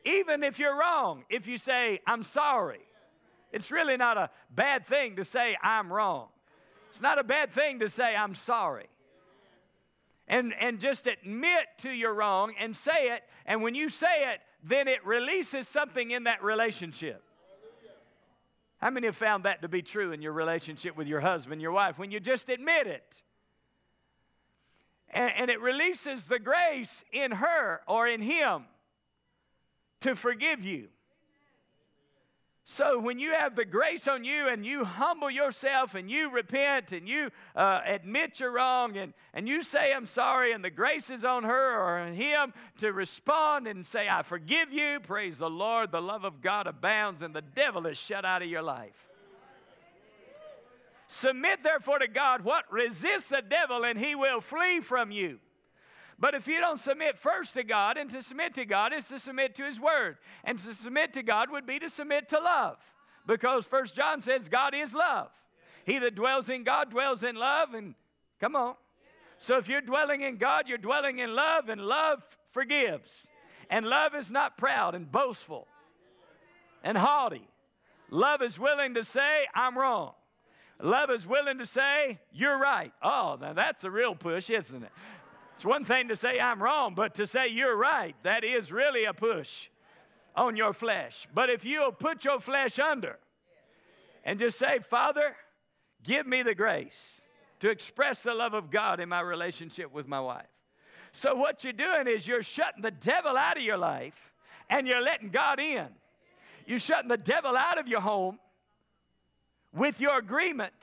Even 0.07 0.45
if 0.45 0.61
you're 0.61 0.79
wrong, 0.79 1.25
if 1.29 1.49
you 1.49 1.59
say, 1.59 2.01
I'm 2.07 2.23
sorry, 2.23 2.81
it's 3.53 3.73
really 3.73 3.97
not 3.97 4.17
a 4.17 4.31
bad 4.55 4.87
thing 4.87 5.17
to 5.17 5.25
say, 5.25 5.57
I'm 5.61 5.93
wrong. 5.93 6.29
It's 6.91 7.01
not 7.01 7.19
a 7.19 7.25
bad 7.25 7.53
thing 7.53 7.81
to 7.81 7.89
say, 7.89 8.15
I'm 8.15 8.37
sorry. 8.37 8.87
And, 10.29 10.55
and 10.61 10.79
just 10.79 11.09
admit 11.09 11.67
to 11.79 11.91
your 11.91 12.15
wrong 12.15 12.55
and 12.59 12.77
say 12.77 13.11
it. 13.15 13.23
And 13.47 13.63
when 13.63 13.75
you 13.75 13.89
say 13.89 14.33
it, 14.33 14.41
then 14.63 14.87
it 14.87 15.05
releases 15.05 15.67
something 15.69 16.13
in 16.13 16.25
that 16.25 16.43
relationship. 16.43 17.23
How 18.79 18.91
many 18.91 19.07
have 19.07 19.17
found 19.17 19.45
that 19.45 19.63
to 19.63 19.69
be 19.69 19.83
true 19.83 20.13
in 20.13 20.23
your 20.23 20.33
relationship 20.33 20.97
with 20.97 21.09
your 21.09 21.21
husband, 21.21 21.61
your 21.61 21.73
wife, 21.73 21.99
when 21.99 22.11
you 22.13 22.21
just 22.21 22.49
admit 22.49 22.87
it? 22.87 23.23
And, 25.11 25.33
and 25.37 25.51
it 25.51 25.61
releases 25.61 26.27
the 26.27 26.39
grace 26.39 27.05
in 27.13 27.33
her 27.33 27.81
or 27.89 28.07
in 28.07 28.21
him 28.21 28.67
to 30.01 30.15
forgive 30.15 30.65
you. 30.65 30.89
So, 32.69 32.99
when 32.99 33.21
you 33.21 33.31
have 33.31 33.55
the 33.55 33.65
grace 33.65 34.09
on 34.09 34.25
you 34.25 34.49
and 34.49 34.67
you 34.67 34.85
humble 34.85 35.31
yourself 35.31 35.95
and 35.95 36.11
you 36.11 36.33
repent 36.33 36.91
and 36.91 37.09
you 37.09 37.31
uh, 37.55 37.81
admit 37.87 38.41
you're 38.41 38.51
wrong 38.51 38.97
and, 38.97 39.15
and 39.33 39.49
you 39.49 39.63
say, 39.63 39.93
I'm 39.93 40.09
sorry, 40.09 40.51
and 40.51 40.65
the 40.65 40.71
grace 40.71 41.09
is 41.09 41.25
on 41.25 41.45
her 41.45 41.81
or 41.81 42.13
him 42.13 42.53
to 42.79 42.93
respond 42.93 43.69
and 43.69 43.87
say, 43.87 44.09
I 44.09 44.23
forgive 44.23 44.73
you, 44.73 44.99
praise 44.99 45.39
the 45.39 45.49
Lord, 45.49 45.93
the 45.93 46.03
love 46.03 46.25
of 46.25 46.43
God 46.43 46.67
abounds 46.67 47.23
and 47.23 47.33
the 47.33 47.41
devil 47.41 47.87
is 47.87 47.99
shut 47.99 48.25
out 48.25 48.43
of 48.43 48.49
your 48.49 48.63
life. 48.63 49.07
Submit 51.07 51.63
therefore 51.63 52.01
to 52.01 52.09
God 52.09 52.43
what? 52.43 52.65
resists 52.73 53.29
the 53.29 53.43
devil 53.49 53.85
and 53.85 53.97
he 53.97 54.17
will 54.17 54.41
flee 54.41 54.81
from 54.81 55.13
you. 55.13 55.39
But 56.19 56.35
if 56.35 56.49
you 56.49 56.61
don't 56.61 56.81
submit 56.81 57.19
first 57.19 57.55
to 57.55 57.63
God, 57.63 57.99
and 57.99 58.11
to 58.11 58.23
submit 58.23 58.55
to 58.55 58.65
God 58.65 58.93
is 58.95 59.07
to 59.09 59.19
submit 59.19 59.55
to 59.57 59.65
His 59.65 59.79
Word. 59.79 60.17
And 60.45 60.59
to 60.59 60.75
submit 60.75 61.13
to 61.15 61.23
God 61.23 61.51
would 61.51 61.67
be 61.67 61.79
to 61.79 61.91
submit 61.91 62.31
to 62.31 62.39
love. 62.39 62.79
Because 63.27 63.67
First 63.67 63.95
John 63.95 64.23
says 64.23 64.49
God 64.49 64.75
is 64.75 64.95
love. 64.95 65.29
He 65.85 65.99
that 65.99 66.15
dwells 66.15 66.49
in 66.49 66.65
God 66.65 66.91
dwells 66.91 67.23
in 67.23 67.37
love. 67.37 67.75
And 67.75 67.95
come 68.41 68.57
on. 68.57 68.75
So 69.39 69.59
if 69.59 69.69
you're 69.69 69.83
dwelling 69.83 70.23
in 70.23 70.37
God, 70.37 70.69
you're 70.69 70.79
dwelling 70.79 71.19
in 71.19 71.35
love, 71.35 71.69
and 71.69 71.81
love 71.81 72.23
forgives. 72.53 73.29
And 73.69 73.85
love 73.85 74.15
is 74.15 74.31
not 74.31 74.57
proud 74.57 74.95
and 74.95 75.11
boastful 75.11 75.67
and 76.83 76.97
haughty. 76.97 77.47
Love 78.11 78.41
is 78.41 78.59
willing 78.59 78.95
to 78.95 79.05
say, 79.05 79.47
I'm 79.55 79.77
wrong. 79.77 80.13
Love 80.81 81.11
is 81.11 81.27
willing 81.27 81.59
to 81.59 81.67
say, 81.67 82.21
You're 82.33 82.59
right. 82.59 82.93
Oh, 83.03 83.39
now 83.41 83.53
that's 83.53 83.85
a 83.85 83.91
real 83.91 84.15
push, 84.15 84.51
isn't 84.51 84.83
it? 84.83 84.93
It's 85.57 85.65
one 85.65 85.85
thing 85.85 86.09
to 86.09 86.17
say 86.17 86.39
I'm 86.39 86.63
wrong, 86.63 86.95
but 86.95 87.15
to 87.15 87.27
say 87.27 87.49
you're 87.49 87.77
right, 87.77 88.15
that 88.23 88.45
is 88.45 88.71
really 88.71 89.05
a 89.05 89.13
push. 89.13 89.69
on 90.37 90.55
your 90.55 90.75
flesh. 90.75 91.27
But 91.35 91.49
if 91.49 91.65
you'll 91.65 91.93
put 91.93 92.25
your 92.25 92.41
flesh 92.41 92.79
under 92.79 93.19
and 94.23 94.39
just 94.39 94.59
say, 94.59 94.81
Father, 94.81 95.35
give 96.05 96.27
me 96.27 96.43
the 96.43 96.55
grace 96.55 97.23
to 97.61 97.71
express 97.71 98.23
the 98.23 98.35
love 98.35 98.53
of 98.53 98.71
God 98.71 99.01
in 99.01 99.09
my 99.09 99.21
relationship 99.21 99.91
with 99.91 100.07
my 100.07 100.21
wife. 100.21 100.45
So, 101.13 101.35
what 101.35 101.65
you're 101.65 101.73
doing 101.73 102.07
is 102.07 102.29
you're 102.29 102.43
shutting 102.43 102.83
the 102.83 102.91
devil 102.91 103.35
out 103.39 103.57
of 103.57 103.63
your 103.63 103.79
life 103.79 104.35
and 104.69 104.87
you're 104.87 105.01
letting 105.01 105.31
God 105.31 105.59
in. 105.59 105.87
You're 106.67 106.79
shutting 106.79 107.09
the 107.09 107.17
devil 107.17 107.57
out 107.57 107.79
of 107.79 107.89
your 107.89 108.03
home 108.03 108.39
with 109.73 110.03
your 110.03 110.19
agreement 110.19 110.75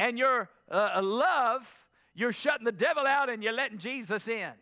and 0.00 0.18
your 0.18 0.48
uh, 0.68 1.00
love. 1.00 1.72
You're 2.14 2.32
shutting 2.32 2.64
the 2.64 2.72
devil 2.72 3.06
out 3.06 3.28
and 3.28 3.42
you're 3.42 3.52
letting 3.52 3.78
Jesus 3.78 4.28
in. 4.28 4.52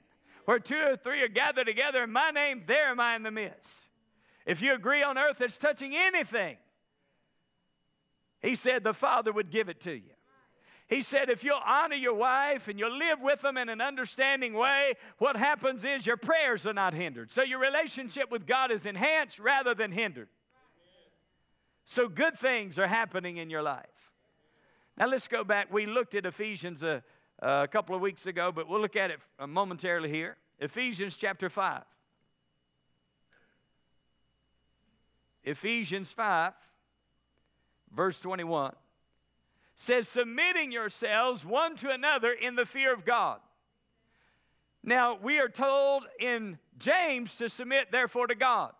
Where 0.44 0.58
two 0.58 0.80
or 0.80 0.96
three 0.96 1.22
are 1.22 1.28
gathered 1.28 1.66
together 1.66 2.02
in 2.02 2.10
my 2.10 2.30
name, 2.30 2.64
there 2.66 2.88
am 2.88 2.98
I 2.98 3.14
in 3.14 3.22
the 3.22 3.30
midst. 3.30 3.88
If 4.44 4.60
you 4.60 4.74
agree 4.74 5.02
on 5.02 5.18
earth 5.18 5.38
that's 5.38 5.58
touching 5.58 5.94
anything, 5.94 6.56
he 8.40 8.56
said 8.56 8.82
the 8.82 8.92
Father 8.92 9.32
would 9.32 9.50
give 9.50 9.68
it 9.68 9.80
to 9.82 9.92
you. 9.92 10.10
He 10.88 11.00
said, 11.00 11.30
if 11.30 11.42
you'll 11.44 11.60
honor 11.64 11.94
your 11.94 12.14
wife 12.14 12.68
and 12.68 12.78
you'll 12.78 12.98
live 12.98 13.20
with 13.22 13.40
them 13.40 13.56
in 13.56 13.68
an 13.68 13.80
understanding 13.80 14.52
way, 14.52 14.94
what 15.18 15.36
happens 15.36 15.84
is 15.84 16.06
your 16.06 16.18
prayers 16.18 16.66
are 16.66 16.74
not 16.74 16.92
hindered. 16.92 17.30
So 17.30 17.42
your 17.42 17.60
relationship 17.60 18.30
with 18.30 18.46
God 18.46 18.70
is 18.70 18.84
enhanced 18.84 19.38
rather 19.38 19.74
than 19.74 19.92
hindered. 19.92 20.28
So 21.84 22.08
good 22.08 22.38
things 22.38 22.78
are 22.78 22.88
happening 22.88 23.38
in 23.38 23.48
your 23.48 23.62
life. 23.62 23.86
Now 24.98 25.06
let's 25.06 25.28
go 25.28 25.44
back. 25.44 25.72
We 25.72 25.86
looked 25.86 26.14
at 26.14 26.26
Ephesians 26.26 26.82
a, 26.82 27.02
Uh, 27.42 27.62
a 27.64 27.68
couple 27.68 27.96
of 27.96 28.00
weeks 28.00 28.26
ago, 28.26 28.52
but 28.54 28.68
we'll 28.68 28.80
look 28.80 28.94
at 28.94 29.10
it 29.10 29.18
uh, 29.40 29.48
momentarily 29.48 30.08
here. 30.08 30.36
Ephesians 30.60 31.16
chapter 31.16 31.50
5. 31.50 31.82
Ephesians 35.42 36.12
5, 36.12 36.52
verse 37.92 38.20
21 38.20 38.74
says, 39.74 40.06
submitting 40.06 40.70
yourselves 40.70 41.44
one 41.44 41.74
to 41.74 41.90
another 41.90 42.30
in 42.30 42.54
the 42.54 42.64
fear 42.64 42.94
of 42.94 43.04
God. 43.04 43.40
Now, 44.84 45.18
we 45.20 45.40
are 45.40 45.48
told 45.48 46.04
in 46.20 46.58
James 46.78 47.34
to 47.36 47.48
submit, 47.48 47.90
therefore, 47.90 48.28
to 48.28 48.36
God. 48.36 48.72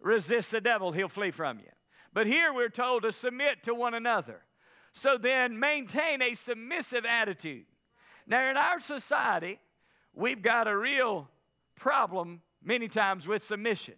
Resist 0.00 0.50
the 0.50 0.60
devil, 0.60 0.90
he'll 0.90 1.08
flee 1.08 1.30
from 1.30 1.60
you. 1.60 1.70
But 2.12 2.26
here 2.26 2.52
we're 2.52 2.68
told 2.68 3.04
to 3.04 3.12
submit 3.12 3.62
to 3.64 3.74
one 3.74 3.94
another. 3.94 4.42
So 4.92 5.16
then, 5.18 5.58
maintain 5.58 6.20
a 6.22 6.34
submissive 6.34 7.04
attitude. 7.04 7.64
Now, 8.26 8.50
in 8.50 8.56
our 8.56 8.78
society, 8.78 9.58
we've 10.14 10.42
got 10.42 10.68
a 10.68 10.76
real 10.76 11.28
problem 11.76 12.42
many 12.62 12.88
times 12.88 13.26
with 13.26 13.42
submission. 13.42 13.94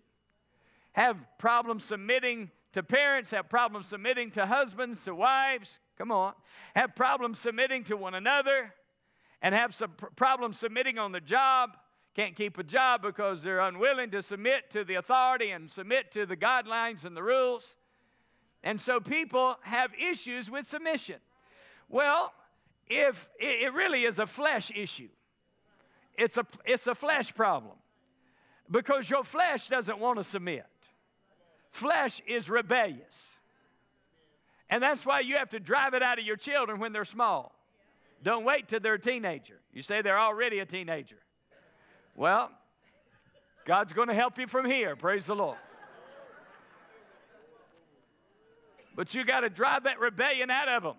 Have 0.92 1.16
problems 1.38 1.84
submitting 1.84 2.50
to 2.72 2.82
parents, 2.82 3.32
have 3.32 3.48
problems 3.48 3.88
submitting 3.88 4.30
to 4.32 4.46
husbands, 4.46 5.04
to 5.04 5.14
wives, 5.14 5.78
Come 5.96 6.10
on. 6.10 6.34
Have 6.74 6.96
problems 6.96 7.38
submitting 7.38 7.84
to 7.84 7.96
one 7.96 8.14
another 8.14 8.74
and 9.42 9.54
have 9.54 9.74
some 9.74 9.92
pr- 9.96 10.06
problems 10.16 10.58
submitting 10.58 10.98
on 10.98 11.12
the 11.12 11.20
job. 11.20 11.76
Can't 12.14 12.34
keep 12.36 12.58
a 12.58 12.64
job 12.64 13.02
because 13.02 13.42
they're 13.42 13.60
unwilling 13.60 14.10
to 14.10 14.22
submit 14.22 14.70
to 14.70 14.84
the 14.84 14.94
authority 14.94 15.50
and 15.50 15.70
submit 15.70 16.12
to 16.12 16.26
the 16.26 16.36
guidelines 16.36 17.04
and 17.04 17.16
the 17.16 17.22
rules. 17.22 17.76
And 18.64 18.80
so 18.80 18.98
people 18.98 19.56
have 19.60 19.90
issues 19.94 20.50
with 20.50 20.66
submission. 20.66 21.16
Well, 21.88 22.32
if 22.88 23.28
it 23.38 23.72
really 23.74 24.04
is 24.04 24.18
a 24.18 24.26
flesh 24.26 24.72
issue, 24.74 25.10
it's 26.16 26.38
a, 26.38 26.46
it's 26.64 26.86
a 26.86 26.94
flesh 26.94 27.34
problem 27.34 27.76
because 28.70 29.08
your 29.08 29.22
flesh 29.22 29.68
doesn't 29.68 29.98
want 29.98 30.16
to 30.16 30.24
submit. 30.24 30.64
Flesh 31.70 32.22
is 32.26 32.48
rebellious. 32.48 33.34
And 34.70 34.82
that's 34.82 35.04
why 35.04 35.20
you 35.20 35.36
have 35.36 35.50
to 35.50 35.60
drive 35.60 35.92
it 35.92 36.02
out 36.02 36.18
of 36.18 36.24
your 36.24 36.36
children 36.36 36.80
when 36.80 36.92
they're 36.92 37.04
small. 37.04 37.52
Don't 38.22 38.44
wait 38.44 38.68
till 38.68 38.80
they're 38.80 38.94
a 38.94 39.00
teenager. 39.00 39.60
You 39.74 39.82
say 39.82 40.00
they're 40.00 40.18
already 40.18 40.60
a 40.60 40.66
teenager. 40.66 41.18
Well, 42.16 42.50
God's 43.66 43.92
going 43.92 44.08
to 44.08 44.14
help 44.14 44.38
you 44.38 44.46
from 44.46 44.64
here. 44.64 44.96
Praise 44.96 45.26
the 45.26 45.36
Lord. 45.36 45.58
But 48.94 49.14
you 49.14 49.24
got 49.24 49.40
to 49.40 49.50
drive 49.50 49.84
that 49.84 49.98
rebellion 49.98 50.50
out 50.50 50.68
of 50.68 50.82
them 50.82 50.94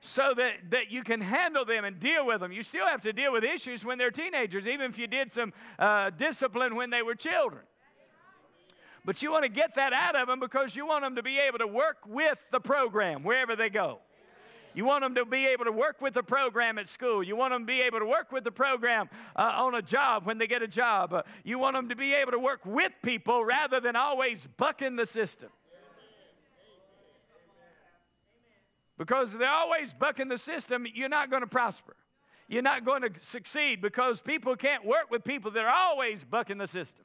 so 0.00 0.32
that, 0.36 0.70
that 0.70 0.90
you 0.90 1.02
can 1.02 1.20
handle 1.20 1.64
them 1.64 1.84
and 1.84 1.98
deal 1.98 2.26
with 2.26 2.40
them. 2.40 2.52
You 2.52 2.62
still 2.62 2.86
have 2.86 3.02
to 3.02 3.12
deal 3.12 3.32
with 3.32 3.44
issues 3.44 3.84
when 3.84 3.98
they're 3.98 4.10
teenagers, 4.10 4.66
even 4.66 4.90
if 4.90 4.98
you 4.98 5.06
did 5.06 5.32
some 5.32 5.52
uh, 5.78 6.10
discipline 6.10 6.76
when 6.76 6.90
they 6.90 7.02
were 7.02 7.14
children. 7.14 7.62
But 9.04 9.22
you 9.22 9.32
want 9.32 9.44
to 9.44 9.50
get 9.50 9.74
that 9.76 9.92
out 9.92 10.16
of 10.16 10.28
them 10.28 10.38
because 10.40 10.76
you 10.76 10.86
want 10.86 11.02
them 11.02 11.16
to 11.16 11.22
be 11.22 11.38
able 11.38 11.58
to 11.58 11.66
work 11.66 11.98
with 12.06 12.38
the 12.52 12.60
program 12.60 13.22
wherever 13.22 13.56
they 13.56 13.70
go. 13.70 14.00
You 14.74 14.84
want 14.84 15.02
them 15.02 15.14
to 15.16 15.24
be 15.24 15.46
able 15.46 15.64
to 15.64 15.72
work 15.72 16.00
with 16.00 16.14
the 16.14 16.22
program 16.22 16.78
at 16.78 16.88
school. 16.88 17.22
You 17.22 17.34
want 17.34 17.52
them 17.52 17.62
to 17.62 17.66
be 17.66 17.80
able 17.80 18.00
to 18.00 18.06
work 18.06 18.30
with 18.30 18.44
the 18.44 18.52
program 18.52 19.08
uh, 19.34 19.52
on 19.56 19.74
a 19.74 19.82
job 19.82 20.26
when 20.26 20.38
they 20.38 20.46
get 20.46 20.62
a 20.62 20.68
job. 20.68 21.12
Uh, 21.12 21.22
you 21.42 21.58
want 21.58 21.74
them 21.74 21.88
to 21.88 21.96
be 21.96 22.14
able 22.14 22.32
to 22.32 22.38
work 22.38 22.60
with 22.64 22.92
people 23.02 23.44
rather 23.44 23.80
than 23.80 23.96
always 23.96 24.46
bucking 24.56 24.96
the 24.96 25.06
system. 25.06 25.48
Because 28.98 29.32
they're 29.32 29.48
always 29.48 29.94
bucking 29.94 30.28
the 30.28 30.38
system, 30.38 30.86
you're 30.92 31.08
not 31.08 31.30
going 31.30 31.42
to 31.42 31.48
prosper. 31.48 31.94
You're 32.48 32.62
not 32.62 32.84
going 32.84 33.02
to 33.02 33.10
succeed 33.20 33.80
because 33.80 34.20
people 34.20 34.56
can't 34.56 34.84
work 34.84 35.10
with 35.10 35.22
people 35.22 35.50
that 35.52 35.64
are 35.64 35.74
always 35.74 36.24
bucking 36.24 36.58
the 36.58 36.66
system. 36.66 37.04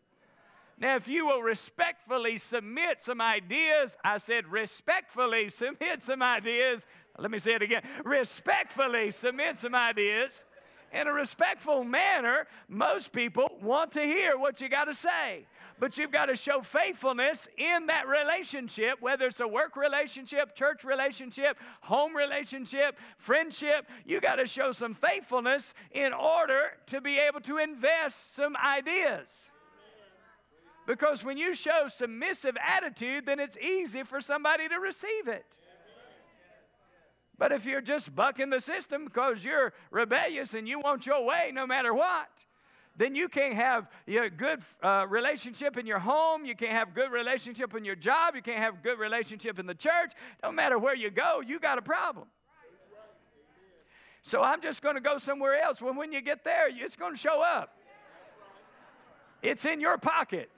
Now, 0.80 0.96
if 0.96 1.08
you 1.08 1.28
will 1.28 1.42
respectfully 1.42 2.38
submit 2.38 3.04
some 3.04 3.22
ideas, 3.22 3.96
I 4.04 4.18
said 4.18 4.48
respectfully 4.48 5.50
submit 5.50 6.02
some 6.02 6.24
ideas. 6.24 6.88
Let 7.20 7.30
me 7.30 7.40
say 7.40 7.54
it 7.54 7.62
again 7.62 7.84
respectfully 8.04 9.12
submit 9.12 9.58
some 9.60 9.76
ideas. 9.76 10.44
In 10.94 11.08
a 11.08 11.14
respectful 11.14 11.84
manner, 11.84 12.46
most 12.70 13.12
people 13.12 13.50
want 13.62 13.92
to 13.94 14.04
hear 14.04 14.38
what 14.38 14.62
you 14.62 14.70
got 14.70 14.86
to 14.86 14.94
say. 14.94 15.48
But 15.80 15.98
you've 15.98 16.12
got 16.12 16.28
to 16.28 16.36
show 16.36 16.62
faithfulness 16.62 17.48
in 17.58 17.88
that 17.88 18.08
relationship, 18.08 19.02
whether 19.02 19.26
it's 19.26 19.40
a 19.40 19.48
work 19.48 19.76
relationship, 19.76 20.56
church 20.56 20.84
relationship, 20.84 21.58
home 21.82 22.16
relationship, 22.16 23.00
friendship. 23.18 23.88
You 24.06 24.22
got 24.22 24.36
to 24.36 24.46
show 24.46 24.72
some 24.72 24.94
faithfulness 24.94 25.74
in 25.92 26.14
order 26.14 26.78
to 26.88 27.02
be 27.02 27.18
able 27.18 27.42
to 27.42 27.58
invest 27.58 28.36
some 28.36 28.56
ideas. 28.56 29.50
Because 30.86 31.24
when 31.24 31.38
you 31.38 31.54
show 31.54 31.88
submissive 31.88 32.56
attitude, 32.64 33.26
then 33.26 33.40
it's 33.40 33.58
easy 33.58 34.04
for 34.04 34.22
somebody 34.22 34.68
to 34.70 34.80
receive 34.80 35.28
it. 35.28 35.58
But 37.38 37.52
if 37.52 37.65
you're 37.65 37.82
just 37.82 38.15
bucking 38.15 38.50
the 38.50 38.62
system 38.62 39.06
because 39.06 39.43
you're 39.43 39.74
rebellious 39.91 40.54
and 40.54 40.67
you 40.67 40.80
want 40.80 41.06
your 41.06 41.26
way 41.26 41.52
no 41.54 41.65
matter 41.65 41.93
what, 41.93 42.30
then 42.96 43.15
you 43.15 43.28
can't 43.28 43.56
have 43.56 43.89
a 44.08 44.30
good 44.30 44.62
uh, 44.84 45.08
relationship 45.10 45.78
in 45.78 45.88
your 45.88 45.98
home. 45.98 46.46
You 46.46 46.56
can't 46.56 46.74
have 46.74 46.93
good 46.93 47.12
relationship 47.12 47.74
in 47.76 47.84
your 47.84 47.96
job. 47.96 48.36
You 48.36 48.43
can't 48.43 48.60
have 48.60 48.84
good 48.84 49.00
relationship 49.00 49.58
in 49.58 49.65
the 49.65 49.74
church. 49.74 50.12
Don't 50.43 50.54
matter 50.54 50.78
where 50.78 50.96
you 50.96 51.10
go, 51.10 51.41
you 51.41 51.60
got 51.60 51.80
a 51.80 51.82
problem. 51.82 52.28
So 54.26 54.41
I'm 54.41 54.62
just 54.62 54.82
going 54.82 54.96
to 54.96 55.02
go 55.02 55.17
somewhere 55.17 55.62
else. 55.62 55.82
When 55.82 55.98
when 55.98 56.13
you 56.13 56.22
get 56.22 56.43
there, 56.43 56.67
it's 56.69 56.96
going 56.96 57.13
to 57.13 57.19
show 57.19 57.41
up. 57.41 57.76
It's 59.41 59.65
in 59.65 59.82
your 59.82 59.98
pocket. 59.98 60.50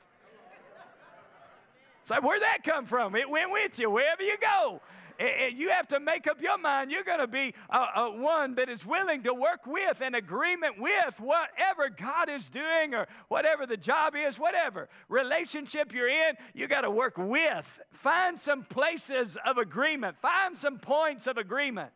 So 2.03 2.15
where'd 2.21 2.43
that 2.43 2.63
come 2.63 2.85
from? 2.85 3.15
It 3.15 3.27
went 3.27 3.51
with 3.51 3.79
you 3.79 3.89
wherever 3.89 4.21
you 4.21 4.37
go. 4.39 4.81
And 5.19 5.57
you 5.57 5.69
have 5.69 5.87
to 5.89 5.99
make 5.99 6.27
up 6.27 6.41
your 6.41 6.57
mind. 6.57 6.91
You're 6.91 7.03
going 7.03 7.19
to 7.19 7.27
be 7.27 7.53
a, 7.69 7.77
a 7.77 8.11
one 8.11 8.55
that 8.55 8.69
is 8.69 8.85
willing 8.85 9.23
to 9.23 9.33
work 9.33 9.65
with 9.65 10.01
and 10.01 10.15
agreement 10.15 10.79
with 10.79 11.19
whatever 11.19 11.89
God 11.89 12.29
is 12.29 12.49
doing 12.49 12.93
or 12.93 13.07
whatever 13.27 13.65
the 13.65 13.77
job 13.77 14.13
is, 14.15 14.37
whatever 14.37 14.89
relationship 15.07 15.93
you're 15.93 16.09
in. 16.09 16.35
You 16.53 16.67
got 16.67 16.81
to 16.81 16.91
work 16.91 17.17
with. 17.17 17.65
Find 17.93 18.39
some 18.39 18.63
places 18.63 19.37
of 19.45 19.57
agreement. 19.57 20.17
Find 20.21 20.57
some 20.57 20.79
points 20.79 21.27
of 21.27 21.37
agreement. 21.37 21.91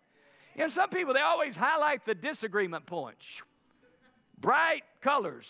You 0.56 0.64
know, 0.64 0.70
some 0.70 0.90
people 0.90 1.14
they 1.14 1.22
always 1.22 1.56
highlight 1.56 2.06
the 2.06 2.16
disagreement 2.16 2.86
points. 2.86 3.42
Bright 4.40 4.84
colors 5.02 5.46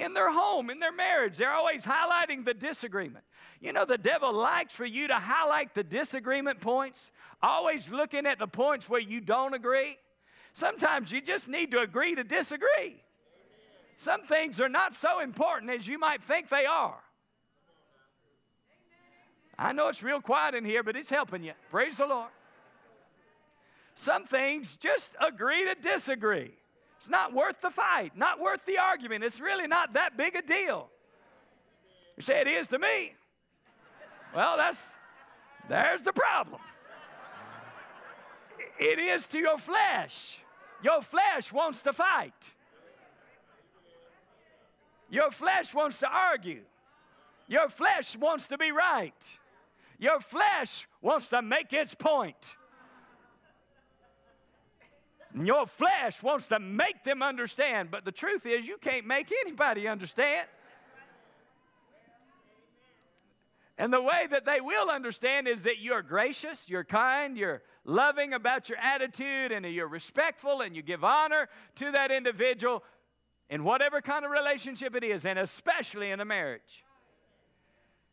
in 0.00 0.14
their 0.14 0.32
home, 0.32 0.70
in 0.70 0.78
their 0.78 0.92
marriage. 0.92 1.36
They're 1.36 1.52
always 1.52 1.84
highlighting 1.84 2.44
the 2.44 2.54
disagreement. 2.54 3.24
You 3.60 3.72
know, 3.72 3.84
the 3.84 3.98
devil 3.98 4.32
likes 4.32 4.72
for 4.72 4.84
you 4.84 5.08
to 5.08 5.14
highlight 5.14 5.74
the 5.74 5.82
disagreement 5.82 6.60
points, 6.60 7.10
always 7.42 7.90
looking 7.90 8.26
at 8.26 8.38
the 8.38 8.46
points 8.46 8.88
where 8.88 9.00
you 9.00 9.20
don't 9.20 9.54
agree. 9.54 9.96
Sometimes 10.52 11.12
you 11.12 11.20
just 11.20 11.48
need 11.48 11.70
to 11.72 11.80
agree 11.80 12.14
to 12.14 12.24
disagree. 12.24 13.02
Some 13.96 14.22
things 14.22 14.60
are 14.60 14.68
not 14.68 14.94
so 14.94 15.20
important 15.20 15.70
as 15.72 15.86
you 15.86 15.98
might 15.98 16.22
think 16.22 16.48
they 16.48 16.66
are. 16.66 16.98
I 19.58 19.72
know 19.72 19.88
it's 19.88 20.04
real 20.04 20.20
quiet 20.20 20.54
in 20.54 20.64
here, 20.64 20.84
but 20.84 20.94
it's 20.94 21.10
helping 21.10 21.42
you. 21.42 21.52
Praise 21.70 21.96
the 21.96 22.06
Lord. 22.06 22.30
Some 23.96 24.24
things 24.24 24.76
just 24.78 25.10
agree 25.20 25.64
to 25.64 25.74
disagree. 25.74 26.52
It's 26.98 27.08
not 27.08 27.32
worth 27.32 27.60
the 27.60 27.70
fight, 27.70 28.12
not 28.16 28.40
worth 28.40 28.64
the 28.66 28.78
argument. 28.78 29.24
It's 29.24 29.40
really 29.40 29.66
not 29.66 29.94
that 29.94 30.16
big 30.16 30.34
a 30.36 30.42
deal. 30.42 30.88
You 32.16 32.22
say, 32.22 32.40
It 32.40 32.48
is 32.48 32.68
to 32.68 32.78
me. 32.78 33.14
Well, 34.34 34.56
that's, 34.56 34.92
there's 35.68 36.02
the 36.02 36.12
problem. 36.12 36.60
It 38.78 38.98
is 38.98 39.26
to 39.28 39.38
your 39.38 39.58
flesh. 39.58 40.38
Your 40.82 41.02
flesh 41.02 41.52
wants 41.52 41.82
to 41.82 41.92
fight. 41.92 42.32
Your 45.10 45.30
flesh 45.30 45.74
wants 45.74 45.98
to 46.00 46.08
argue. 46.08 46.60
Your 47.46 47.68
flesh 47.68 48.16
wants 48.16 48.48
to 48.48 48.58
be 48.58 48.70
right. 48.70 49.14
Your 49.98 50.20
flesh 50.20 50.86
wants 51.00 51.28
to 51.28 51.42
make 51.42 51.72
its 51.72 51.94
point. 51.94 52.36
Your 55.34 55.66
flesh 55.66 56.22
wants 56.22 56.48
to 56.48 56.58
make 56.58 57.04
them 57.04 57.22
understand, 57.22 57.90
but 57.90 58.04
the 58.04 58.12
truth 58.12 58.46
is, 58.46 58.66
you 58.66 58.78
can't 58.78 59.06
make 59.06 59.32
anybody 59.44 59.86
understand. 59.86 60.46
And 63.76 63.92
the 63.92 64.02
way 64.02 64.26
that 64.30 64.44
they 64.44 64.60
will 64.60 64.90
understand 64.90 65.46
is 65.46 65.62
that 65.62 65.78
you're 65.78 66.02
gracious, 66.02 66.68
you're 66.68 66.82
kind, 66.82 67.36
you're 67.36 67.62
loving 67.84 68.32
about 68.32 68.68
your 68.68 68.78
attitude, 68.78 69.52
and 69.52 69.64
you're 69.66 69.86
respectful, 69.86 70.62
and 70.62 70.74
you 70.74 70.82
give 70.82 71.04
honor 71.04 71.48
to 71.76 71.92
that 71.92 72.10
individual 72.10 72.82
in 73.48 73.62
whatever 73.62 74.00
kind 74.00 74.24
of 74.24 74.32
relationship 74.32 74.96
it 74.96 75.04
is, 75.04 75.24
and 75.24 75.38
especially 75.38 76.10
in 76.10 76.20
a 76.20 76.24
marriage. 76.24 76.84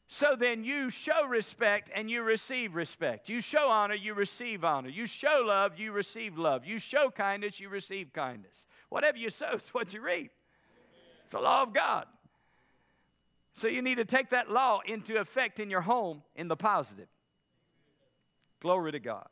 So 0.07 0.35
then 0.37 0.63
you 0.63 0.89
show 0.89 1.25
respect 1.25 1.89
and 1.93 2.09
you 2.09 2.21
receive 2.21 2.75
respect. 2.75 3.27
You 3.27 3.41
show 3.41 3.69
honor, 3.69 3.95
you 3.95 4.13
receive 4.13 4.63
honor. 4.63 4.89
You 4.89 5.07
show 5.07 5.43
love, 5.45 5.79
you 5.79 5.91
receive 5.91 6.37
love. 6.37 6.65
You 6.65 6.77
show 6.77 7.09
kindness, 7.09 7.59
you 7.59 7.69
receive 7.69 8.13
kindness. 8.13 8.65
Whatever 8.89 9.17
you 9.17 9.29
sow 9.29 9.53
is 9.53 9.67
what 9.71 9.93
you 9.93 10.01
reap. 10.01 10.31
It's 11.25 11.33
a 11.33 11.39
law 11.39 11.63
of 11.63 11.73
God. 11.73 12.05
So 13.57 13.67
you 13.67 13.81
need 13.81 13.95
to 13.95 14.05
take 14.05 14.29
that 14.29 14.51
law 14.51 14.81
into 14.85 15.17
effect 15.19 15.59
in 15.59 15.69
your 15.69 15.81
home 15.81 16.21
in 16.35 16.47
the 16.47 16.55
positive. 16.55 17.07
Glory 18.61 18.91
to 18.91 18.99
God. 18.99 19.27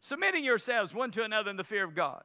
Submitting 0.00 0.44
yourselves 0.44 0.94
one 0.94 1.10
to 1.12 1.24
another 1.24 1.50
in 1.50 1.56
the 1.56 1.64
fear 1.64 1.84
of 1.84 1.94
God. 1.94 2.22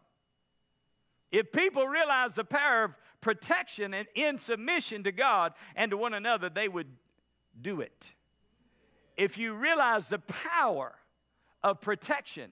If 1.31 1.51
people 1.51 1.87
realize 1.87 2.35
the 2.35 2.43
power 2.43 2.83
of 2.83 2.91
protection 3.21 3.93
and 3.93 4.07
in 4.15 4.39
submission 4.39 5.03
to 5.03 5.11
God 5.11 5.53
and 5.75 5.91
to 5.91 5.97
one 5.97 6.13
another, 6.13 6.49
they 6.49 6.67
would 6.67 6.87
do 7.61 7.81
it. 7.81 8.13
If 9.15 9.37
you 9.37 9.53
realize 9.53 10.09
the 10.09 10.19
power 10.19 10.93
of 11.63 11.81
protection 11.81 12.51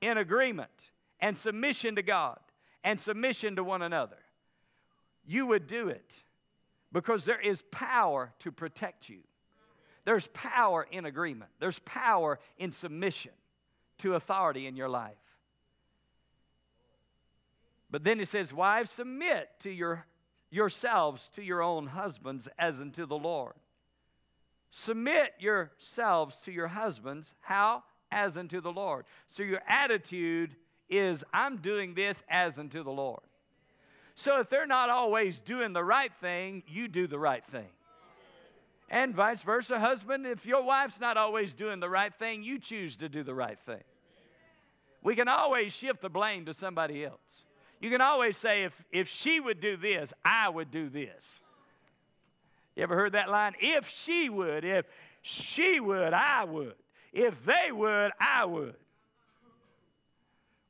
in 0.00 0.18
agreement 0.18 0.92
and 1.20 1.38
submission 1.38 1.96
to 1.96 2.02
God 2.02 2.38
and 2.84 3.00
submission 3.00 3.56
to 3.56 3.64
one 3.64 3.82
another, 3.82 4.18
you 5.24 5.46
would 5.46 5.66
do 5.66 5.88
it 5.88 6.12
because 6.92 7.24
there 7.24 7.40
is 7.40 7.62
power 7.70 8.32
to 8.40 8.52
protect 8.52 9.08
you. 9.08 9.20
There's 10.04 10.26
power 10.28 10.86
in 10.90 11.06
agreement, 11.06 11.50
there's 11.58 11.78
power 11.80 12.38
in 12.58 12.72
submission 12.72 13.32
to 13.98 14.14
authority 14.14 14.66
in 14.66 14.76
your 14.76 14.88
life. 14.88 15.14
But 17.90 18.04
then 18.04 18.20
it 18.20 18.28
says, 18.28 18.52
Wives, 18.52 18.90
submit 18.90 19.48
to 19.60 19.70
your, 19.70 20.06
yourselves 20.50 21.30
to 21.34 21.42
your 21.42 21.62
own 21.62 21.86
husbands 21.86 22.48
as 22.58 22.80
unto 22.80 23.06
the 23.06 23.18
Lord. 23.18 23.54
Submit 24.74 25.34
yourselves 25.38 26.38
to 26.44 26.50
your 26.50 26.68
husbands. 26.68 27.34
How? 27.40 27.84
As 28.10 28.38
unto 28.38 28.60
the 28.60 28.72
Lord. 28.72 29.04
So 29.30 29.42
your 29.42 29.60
attitude 29.68 30.56
is, 30.88 31.22
I'm 31.32 31.58
doing 31.58 31.94
this 31.94 32.22
as 32.28 32.58
unto 32.58 32.82
the 32.82 32.90
Lord. 32.90 33.20
So 34.14 34.40
if 34.40 34.48
they're 34.48 34.66
not 34.66 34.88
always 34.88 35.40
doing 35.40 35.74
the 35.74 35.84
right 35.84 36.12
thing, 36.20 36.62
you 36.66 36.88
do 36.88 37.06
the 37.06 37.18
right 37.18 37.44
thing. 37.44 37.68
And 38.88 39.14
vice 39.14 39.42
versa, 39.42 39.78
husband, 39.78 40.26
if 40.26 40.44
your 40.46 40.62
wife's 40.62 41.00
not 41.00 41.16
always 41.16 41.52
doing 41.52 41.80
the 41.80 41.88
right 41.88 42.12
thing, 42.18 42.42
you 42.42 42.58
choose 42.58 42.96
to 42.96 43.08
do 43.08 43.22
the 43.22 43.34
right 43.34 43.58
thing. 43.66 43.84
We 45.02 45.16
can 45.16 45.28
always 45.28 45.72
shift 45.72 46.00
the 46.00 46.10
blame 46.10 46.46
to 46.46 46.54
somebody 46.54 47.04
else. 47.04 47.46
You 47.80 47.90
can 47.90 48.00
always 48.00 48.36
say, 48.38 48.64
if, 48.64 48.84
if 48.90 49.08
she 49.08 49.38
would 49.40 49.60
do 49.60 49.76
this, 49.76 50.12
I 50.24 50.48
would 50.48 50.70
do 50.70 50.88
this. 50.88 51.40
You 52.76 52.82
ever 52.82 52.96
heard 52.96 53.12
that 53.12 53.28
line? 53.28 53.54
If 53.60 53.88
she 53.88 54.28
would, 54.28 54.64
if 54.64 54.86
she 55.20 55.78
would, 55.78 56.12
I 56.12 56.44
would. 56.44 56.74
If 57.12 57.44
they 57.44 57.70
would, 57.70 58.12
I 58.18 58.44
would. 58.44 58.74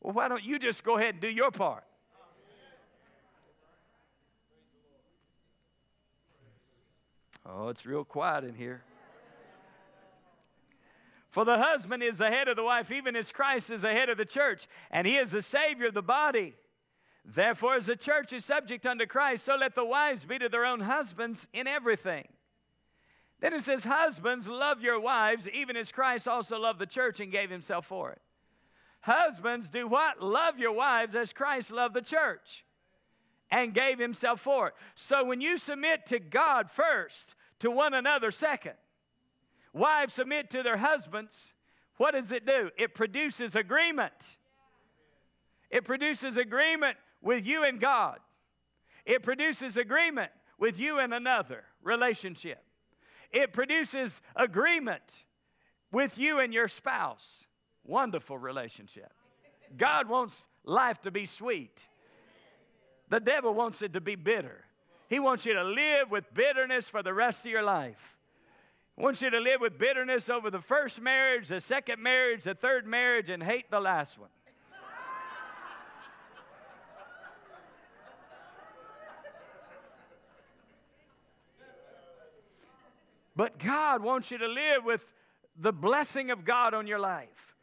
Well, 0.00 0.12
why 0.12 0.28
don't 0.28 0.42
you 0.42 0.58
just 0.58 0.82
go 0.82 0.98
ahead 0.98 1.14
and 1.14 1.20
do 1.20 1.28
your 1.28 1.50
part? 1.50 1.84
Oh, 7.44 7.68
it's 7.68 7.84
real 7.86 8.04
quiet 8.04 8.44
in 8.44 8.54
here. 8.54 8.82
For 11.30 11.44
the 11.44 11.56
husband 11.56 12.02
is 12.02 12.18
the 12.18 12.28
head 12.28 12.48
of 12.48 12.56
the 12.56 12.62
wife, 12.62 12.90
even 12.90 13.16
as 13.16 13.32
Christ 13.32 13.70
is 13.70 13.82
the 13.82 13.92
head 13.92 14.10
of 14.10 14.18
the 14.18 14.24
church, 14.24 14.68
and 14.90 15.06
he 15.06 15.16
is 15.16 15.30
the 15.30 15.42
Savior 15.42 15.86
of 15.86 15.94
the 15.94 16.02
body. 16.02 16.54
Therefore, 17.24 17.76
as 17.76 17.86
the 17.86 17.96
church 17.96 18.32
is 18.32 18.44
subject 18.44 18.84
unto 18.84 19.06
Christ, 19.06 19.44
so 19.44 19.54
let 19.54 19.74
the 19.74 19.84
wives 19.84 20.24
be 20.24 20.38
to 20.38 20.48
their 20.48 20.64
own 20.64 20.80
husbands 20.80 21.46
in 21.52 21.66
everything. 21.66 22.26
Then 23.40 23.54
it 23.54 23.62
says, 23.62 23.84
Husbands, 23.84 24.48
love 24.48 24.82
your 24.82 25.00
wives, 25.00 25.48
even 25.48 25.76
as 25.76 25.92
Christ 25.92 26.26
also 26.26 26.58
loved 26.58 26.78
the 26.78 26.86
church 26.86 27.20
and 27.20 27.30
gave 27.30 27.50
himself 27.50 27.86
for 27.86 28.10
it. 28.12 28.20
Husbands, 29.00 29.68
do 29.68 29.88
what? 29.88 30.22
Love 30.22 30.58
your 30.58 30.72
wives 30.72 31.14
as 31.14 31.32
Christ 31.32 31.70
loved 31.70 31.94
the 31.94 32.02
church 32.02 32.64
and 33.50 33.74
gave 33.74 33.98
himself 33.98 34.40
for 34.40 34.68
it. 34.68 34.74
So 34.94 35.24
when 35.24 35.40
you 35.40 35.58
submit 35.58 36.06
to 36.06 36.18
God 36.18 36.70
first, 36.70 37.34
to 37.60 37.70
one 37.70 37.94
another 37.94 38.30
second, 38.30 38.74
wives 39.72 40.14
submit 40.14 40.50
to 40.50 40.62
their 40.62 40.76
husbands, 40.76 41.52
what 41.96 42.12
does 42.12 42.32
it 42.32 42.46
do? 42.46 42.70
It 42.78 42.94
produces 42.94 43.56
agreement. 43.56 44.36
It 45.70 45.84
produces 45.84 46.36
agreement 46.36 46.96
with 47.22 47.46
you 47.46 47.64
and 47.64 47.80
God. 47.80 48.18
It 49.06 49.22
produces 49.22 49.76
agreement 49.76 50.30
with 50.58 50.78
you 50.78 50.98
and 50.98 51.14
another 51.14 51.64
relationship. 51.82 52.62
It 53.30 53.52
produces 53.52 54.20
agreement 54.36 55.24
with 55.90 56.18
you 56.18 56.38
and 56.40 56.52
your 56.52 56.68
spouse. 56.68 57.44
Wonderful 57.84 58.38
relationship. 58.38 59.12
God 59.76 60.08
wants 60.08 60.46
life 60.64 61.00
to 61.02 61.10
be 61.10 61.26
sweet. 61.26 61.88
The 63.08 63.20
devil 63.20 63.54
wants 63.54 63.82
it 63.82 63.92
to 63.94 64.00
be 64.00 64.14
bitter. 64.14 64.64
He 65.08 65.18
wants 65.18 65.44
you 65.44 65.54
to 65.54 65.64
live 65.64 66.10
with 66.10 66.32
bitterness 66.32 66.88
for 66.88 67.02
the 67.02 67.12
rest 67.12 67.44
of 67.44 67.50
your 67.50 67.62
life. 67.62 68.16
He 68.96 69.02
wants 69.02 69.20
you 69.22 69.30
to 69.30 69.40
live 69.40 69.60
with 69.60 69.78
bitterness 69.78 70.28
over 70.30 70.50
the 70.50 70.60
first 70.60 71.00
marriage, 71.00 71.48
the 71.48 71.60
second 71.60 72.02
marriage, 72.02 72.44
the 72.44 72.54
third 72.54 72.86
marriage, 72.86 73.30
and 73.30 73.42
hate 73.42 73.70
the 73.70 73.80
last 73.80 74.18
one. 74.18 74.30
But 83.34 83.58
God 83.58 84.02
wants 84.02 84.30
you 84.30 84.38
to 84.38 84.48
live 84.48 84.84
with 84.84 85.04
the 85.56 85.72
blessing 85.72 86.30
of 86.30 86.44
God 86.44 86.74
on 86.74 86.86
your 86.86 86.98
life. 86.98 87.56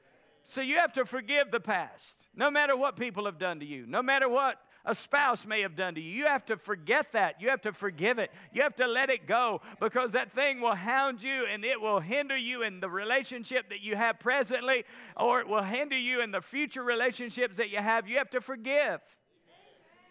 So 0.48 0.62
you 0.62 0.78
have 0.78 0.94
to 0.94 1.06
forgive 1.06 1.52
the 1.52 1.60
past, 1.60 2.16
no 2.36 2.50
matter 2.50 2.76
what 2.76 2.96
people 2.96 3.26
have 3.26 3.38
done 3.38 3.60
to 3.60 3.66
you, 3.66 3.86
no 3.86 4.02
matter 4.02 4.28
what 4.28 4.60
a 4.84 4.96
spouse 4.96 5.46
may 5.46 5.62
have 5.62 5.76
done 5.76 5.94
to 5.96 6.02
you. 6.02 6.12
You 6.12 6.26
have 6.26 6.46
to 6.48 6.58
forget 6.58 7.12
that. 7.12 7.40
You 7.40 7.50
have 7.50 7.62
to 7.62 7.74
forgive 7.74 8.18
it. 8.18 8.32
You 8.52 8.64
have 8.64 8.76
to 8.78 8.88
let 8.88 9.12
it 9.12 9.28
go 9.28 9.62
because 9.80 10.12
that 10.12 10.32
thing 10.32 10.62
will 10.62 10.74
hound 10.74 11.22
you 11.22 11.46
and 11.46 11.64
it 11.64 11.80
will 11.80 12.00
hinder 12.00 12.36
you 12.36 12.64
in 12.64 12.80
the 12.80 12.90
relationship 12.90 13.70
that 13.70 13.82
you 13.82 13.96
have 13.96 14.20
presently 14.20 14.86
or 15.16 15.42
it 15.42 15.48
will 15.48 15.62
hinder 15.62 15.98
you 15.98 16.22
in 16.22 16.32
the 16.32 16.42
future 16.42 16.84
relationships 16.84 17.58
that 17.58 17.70
you 17.70 17.78
have. 17.78 18.08
You 18.08 18.18
have 18.18 18.32
to 18.32 18.42
forgive. 18.42 19.02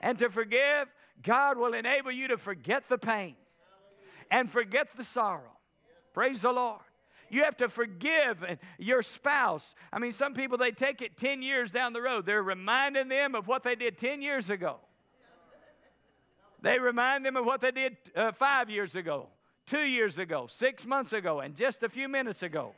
And 0.01 0.19
to 0.21 0.31
forgive, 0.31 0.87
God 1.23 1.59
will 1.59 1.75
enable 1.75 2.13
you 2.13 2.29
to 2.29 2.39
forget 2.39 2.89
the 2.89 2.99
pain 2.99 3.35
and 4.31 4.51
forget 4.51 4.89
the 4.97 5.05
sorrow. 5.05 5.59
Praise 6.13 6.43
the 6.43 6.53
Lord. 6.53 6.81
You 7.31 7.45
have 7.45 7.57
to 7.59 7.69
forgive 7.69 8.45
your 8.79 9.03
spouse. 9.03 9.75
I 9.93 9.99
mean, 9.99 10.13
some 10.13 10.35
people, 10.35 10.57
they 10.57 10.71
take 10.71 11.03
it 11.03 11.17
10 11.17 11.43
years 11.43 11.71
down 11.71 11.93
the 11.93 12.01
road. 12.01 12.25
They're 12.25 12.43
reminding 12.43 13.09
them 13.09 13.35
of 13.35 13.47
what 13.47 13.63
they 13.63 13.75
did 13.75 13.99
10 13.99 14.23
years 14.23 14.49
ago. 14.49 14.79
They 16.61 16.79
remind 16.79 17.25
them 17.25 17.37
of 17.37 17.45
what 17.45 17.61
they 17.61 17.71
did 17.71 17.97
uh, 18.17 18.33
five 18.33 18.69
years 18.71 18.95
ago, 18.97 19.29
two 19.67 19.83
years 19.83 20.19
ago, 20.19 20.49
six 20.49 20.87
months 20.87 21.13
ago, 21.13 21.41
and 21.41 21.55
just 21.55 21.83
a 21.83 21.89
few 21.89 22.09
minutes 22.09 22.43
ago. 22.43 22.73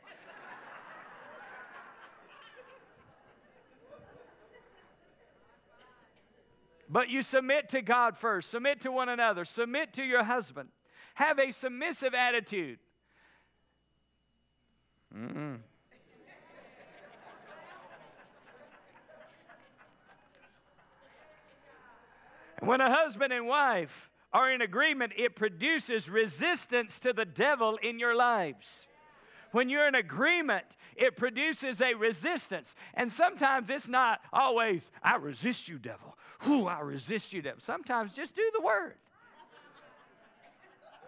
But 6.91 7.09
you 7.09 7.21
submit 7.21 7.69
to 7.69 7.81
God 7.81 8.17
first, 8.17 8.51
submit 8.51 8.81
to 8.81 8.91
one 8.91 9.07
another, 9.07 9.45
submit 9.45 9.93
to 9.93 10.03
your 10.03 10.23
husband. 10.23 10.67
Have 11.15 11.39
a 11.39 11.51
submissive 11.51 12.13
attitude. 12.13 12.79
Mm-mm. 15.15 15.59
when 22.61 22.79
a 22.79 22.93
husband 22.93 23.33
and 23.33 23.47
wife 23.47 24.09
are 24.31 24.51
in 24.51 24.61
agreement, 24.61 25.13
it 25.17 25.35
produces 25.35 26.07
resistance 26.07 26.99
to 26.99 27.11
the 27.11 27.25
devil 27.25 27.77
in 27.81 27.99
your 27.99 28.15
lives. 28.15 28.87
When 29.51 29.67
you're 29.67 29.87
in 29.87 29.95
agreement, 29.95 30.65
it 30.95 31.17
produces 31.17 31.81
a 31.81 31.93
resistance. 31.95 32.73
And 32.93 33.11
sometimes 33.11 33.69
it's 33.69 33.87
not 33.87 34.21
always, 34.31 34.89
I 35.03 35.17
resist 35.17 35.67
you, 35.67 35.77
devil. 35.77 36.17
Who 36.41 36.67
I 36.67 36.79
resist 36.79 37.33
you, 37.33 37.41
devil. 37.41 37.59
Sometimes 37.59 38.13
just 38.13 38.35
do 38.35 38.49
the 38.53 38.61
word. 38.61 38.95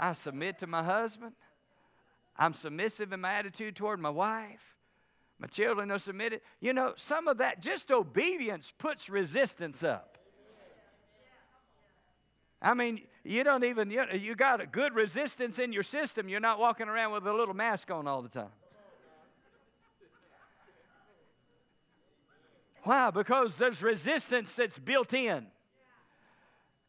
I 0.03 0.11
submit 0.11 0.59
to 0.59 0.67
my 0.67 0.83
husband. 0.83 1.31
I'm 2.35 2.53
submissive 2.53 3.13
in 3.13 3.21
my 3.21 3.35
attitude 3.35 3.77
toward 3.77 4.01
my 4.01 4.09
wife. 4.09 4.75
My 5.39 5.47
children 5.47 5.91
are 5.91 5.99
submitted. 5.99 6.41
You 6.59 6.73
know, 6.73 6.93
some 6.97 7.29
of 7.29 7.37
that, 7.37 7.61
just 7.61 7.89
obedience 7.89 8.73
puts 8.77 9.09
resistance 9.09 9.81
up. 9.81 10.17
I 12.61 12.73
mean, 12.73 12.99
you 13.23 13.45
don't 13.45 13.63
even, 13.63 13.91
you, 13.91 14.35
got 14.35 14.59
a 14.59 14.65
good 14.65 14.93
resistance 14.93 15.57
in 15.57 15.71
your 15.71 15.83
system. 15.83 16.27
You're 16.27 16.41
not 16.41 16.59
walking 16.59 16.89
around 16.89 17.13
with 17.13 17.25
a 17.25 17.33
little 17.33 17.53
mask 17.53 17.89
on 17.89 18.05
all 18.05 18.21
the 18.21 18.29
time. 18.29 18.51
Why? 22.83 23.09
Because 23.09 23.55
there's 23.55 23.81
resistance 23.81 24.53
that's 24.53 24.77
built 24.77 25.13
in. 25.13 25.47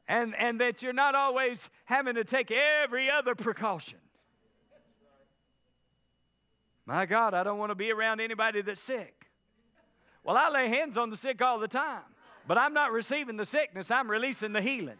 And, 0.06 0.34
and 0.36 0.60
that 0.60 0.82
you're 0.82 0.92
not 0.92 1.14
always 1.14 1.68
having 1.86 2.16
to 2.16 2.24
take 2.24 2.50
every 2.50 3.10
other 3.10 3.34
precaution. 3.34 3.98
My 6.86 7.06
God, 7.06 7.32
I 7.32 7.42
don't 7.42 7.58
want 7.58 7.70
to 7.70 7.74
be 7.74 7.90
around 7.90 8.20
anybody 8.20 8.60
that's 8.60 8.80
sick. 8.80 9.26
Well, 10.22 10.36
I 10.36 10.50
lay 10.50 10.68
hands 10.68 10.96
on 10.96 11.10
the 11.10 11.16
sick 11.16 11.40
all 11.40 11.58
the 11.58 11.68
time, 11.68 12.02
but 12.46 12.58
I'm 12.58 12.74
not 12.74 12.92
receiving 12.92 13.36
the 13.36 13.46
sickness, 13.46 13.90
I'm 13.90 14.10
releasing 14.10 14.52
the 14.52 14.60
healing. 14.60 14.98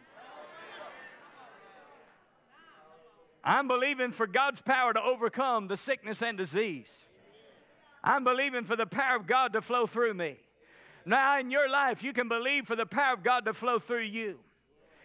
I'm 3.43 3.67
believing 3.67 4.11
for 4.11 4.25
God's 4.25 4.59
power 4.61 4.91
to 4.91 5.01
overcome 5.01 5.67
the 5.67 5.77
sickness 5.77 6.23
and 6.23 6.35
disease. 6.35 7.07
I'm 8.03 8.23
believing 8.23 8.63
for 8.63 8.75
the 8.75 8.87
power 8.87 9.15
of 9.15 9.27
God 9.27 9.53
to 9.53 9.61
flow 9.61 9.85
through 9.85 10.15
me. 10.15 10.37
Now, 11.05 11.39
in 11.39 11.51
your 11.51 11.69
life, 11.69 12.03
you 12.03 12.11
can 12.11 12.27
believe 12.27 12.65
for 12.65 12.75
the 12.75 12.87
power 12.87 13.13
of 13.13 13.23
God 13.23 13.45
to 13.45 13.53
flow 13.53 13.77
through 13.77 14.01
you 14.01 14.39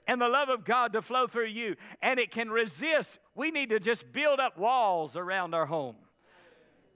and 0.06 0.20
the 0.20 0.28
love 0.28 0.48
of 0.48 0.64
God 0.64 0.92
to 0.92 1.02
flow 1.02 1.26
through 1.26 1.46
you, 1.46 1.76
and 2.02 2.18
it 2.18 2.30
can 2.30 2.50
resist. 2.50 3.18
We 3.34 3.50
need 3.50 3.70
to 3.70 3.80
just 3.80 4.12
build 4.12 4.40
up 4.40 4.58
walls 4.58 5.16
around 5.16 5.54
our 5.54 5.66
home 5.66 5.96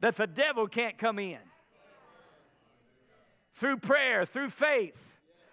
that 0.00 0.16
the 0.16 0.26
devil 0.26 0.66
can't 0.66 0.98
come 0.98 1.18
in. 1.18 1.38
Through 3.54 3.78
prayer, 3.78 4.26
through 4.26 4.50
faith, 4.50 4.98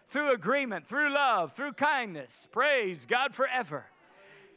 through 0.09 0.33
agreement, 0.33 0.87
through 0.87 1.13
love, 1.13 1.53
through 1.53 1.73
kindness. 1.73 2.47
Praise 2.51 3.05
God 3.05 3.33
forever. 3.33 3.85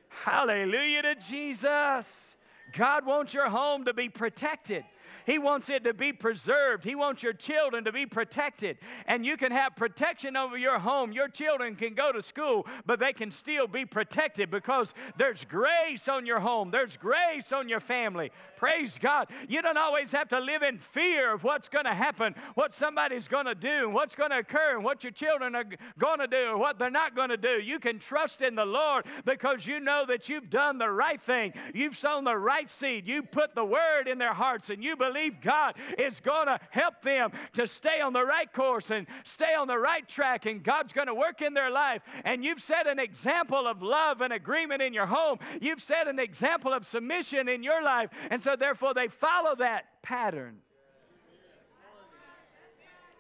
Hallelujah 0.08 1.02
to 1.02 1.14
Jesus. 1.14 2.34
God 2.72 3.06
wants 3.06 3.34
your 3.34 3.48
home 3.48 3.84
to 3.84 3.94
be 3.94 4.08
protected. 4.08 4.84
He 5.26 5.38
wants 5.38 5.70
it 5.70 5.84
to 5.84 5.94
be 5.94 6.12
preserved. 6.12 6.84
He 6.84 6.94
wants 6.94 7.22
your 7.22 7.32
children 7.32 7.84
to 7.84 7.92
be 7.92 8.06
protected. 8.06 8.78
And 9.06 9.24
you 9.24 9.36
can 9.36 9.52
have 9.52 9.74
protection 9.74 10.36
over 10.36 10.56
your 10.56 10.78
home. 10.78 11.12
Your 11.12 11.28
children 11.28 11.76
can 11.76 11.94
go 11.94 12.12
to 12.12 12.22
school, 12.22 12.66
but 12.84 13.00
they 13.00 13.12
can 13.12 13.30
still 13.30 13.66
be 13.66 13.84
protected 13.84 14.50
because 14.50 14.92
there's 15.16 15.44
grace 15.44 16.08
on 16.08 16.26
your 16.26 16.40
home, 16.40 16.70
there's 16.70 16.96
grace 16.96 17.52
on 17.52 17.68
your 17.68 17.80
family. 17.80 18.30
Praise 18.56 18.98
God. 19.00 19.28
You 19.48 19.62
don't 19.62 19.78
always 19.78 20.12
have 20.12 20.28
to 20.28 20.40
live 20.40 20.62
in 20.62 20.78
fear 20.78 21.32
of 21.32 21.44
what's 21.44 21.68
going 21.68 21.84
to 21.84 21.94
happen, 21.94 22.34
what 22.54 22.74
somebody's 22.74 23.28
going 23.28 23.46
to 23.46 23.54
do, 23.54 23.88
what's 23.88 24.14
going 24.14 24.30
to 24.30 24.38
occur, 24.38 24.76
and 24.76 24.84
what 24.84 25.02
your 25.02 25.12
children 25.12 25.54
are 25.54 25.64
going 25.98 26.18
to 26.18 26.26
do, 26.26 26.50
or 26.50 26.58
what 26.58 26.78
they're 26.78 26.90
not 26.90 27.16
going 27.16 27.30
to 27.30 27.36
do. 27.36 27.60
You 27.60 27.78
can 27.78 27.98
trust 27.98 28.40
in 28.40 28.54
the 28.54 28.64
Lord 28.64 29.06
because 29.24 29.66
you 29.66 29.80
know 29.80 30.04
that 30.08 30.28
you've 30.28 30.50
done 30.50 30.78
the 30.78 30.90
right 30.90 31.20
thing. 31.20 31.52
You've 31.74 31.96
sown 31.96 32.24
the 32.24 32.36
right 32.36 32.70
seed. 32.70 33.06
You 33.06 33.22
put 33.22 33.54
the 33.54 33.64
word 33.64 34.06
in 34.06 34.18
their 34.18 34.34
hearts, 34.34 34.70
and 34.70 34.82
you 34.82 34.96
believe 34.96 35.13
God 35.42 35.74
is 35.98 36.20
going 36.20 36.46
to 36.46 36.58
help 36.70 37.02
them 37.02 37.30
to 37.54 37.66
stay 37.66 38.00
on 38.00 38.12
the 38.12 38.24
right 38.24 38.52
course 38.52 38.90
and 38.90 39.06
stay 39.24 39.54
on 39.54 39.68
the 39.68 39.78
right 39.78 40.06
track, 40.08 40.46
and 40.46 40.62
God's 40.62 40.92
going 40.92 41.06
to 41.06 41.14
work 41.14 41.42
in 41.42 41.54
their 41.54 41.70
life. 41.70 42.02
And 42.24 42.44
you've 42.44 42.62
set 42.62 42.86
an 42.86 42.98
example 42.98 43.66
of 43.66 43.82
love 43.82 44.20
and 44.20 44.32
agreement 44.32 44.82
in 44.82 44.92
your 44.92 45.06
home. 45.06 45.38
You've 45.60 45.82
set 45.82 46.08
an 46.08 46.18
example 46.18 46.72
of 46.72 46.86
submission 46.86 47.48
in 47.48 47.62
your 47.62 47.82
life. 47.82 48.10
And 48.30 48.42
so, 48.42 48.56
therefore, 48.56 48.94
they 48.94 49.08
follow 49.08 49.54
that 49.56 50.02
pattern. 50.02 50.58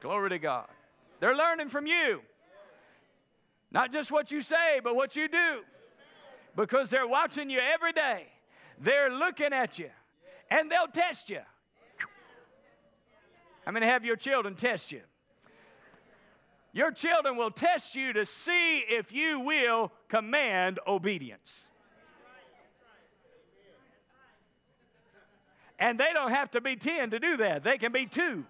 Glory 0.00 0.30
to 0.30 0.38
God. 0.38 0.66
They're 1.20 1.36
learning 1.36 1.68
from 1.68 1.86
you. 1.86 2.20
Not 3.72 3.92
just 3.92 4.12
what 4.12 4.30
you 4.30 4.42
say, 4.42 4.80
but 4.82 4.94
what 4.94 5.16
you 5.16 5.28
do. 5.28 5.62
Because 6.54 6.90
they're 6.90 7.08
watching 7.08 7.50
you 7.50 7.58
every 7.58 7.92
day. 7.92 8.26
They're 8.78 9.10
looking 9.10 9.52
at 9.52 9.78
you. 9.78 9.90
And 10.50 10.70
they'll 10.70 10.88
test 10.88 11.30
you. 11.30 11.40
I'm 13.66 13.72
going 13.72 13.82
to 13.82 13.88
have 13.88 14.04
your 14.04 14.16
children 14.16 14.54
test 14.54 14.92
you. 14.92 15.00
Your 16.74 16.90
children 16.90 17.36
will 17.36 17.52
test 17.52 17.94
you 17.94 18.12
to 18.12 18.26
see 18.26 18.78
if 18.78 19.12
you 19.12 19.38
will 19.38 19.92
command 20.08 20.80
obedience. 20.86 21.68
And 25.78 25.98
they 25.98 26.12
don't 26.12 26.32
have 26.32 26.50
to 26.52 26.60
be 26.60 26.76
10 26.76 27.10
to 27.10 27.18
do 27.18 27.36
that, 27.38 27.62
they 27.62 27.78
can 27.78 27.92
be 27.92 28.06
two. 28.06 28.44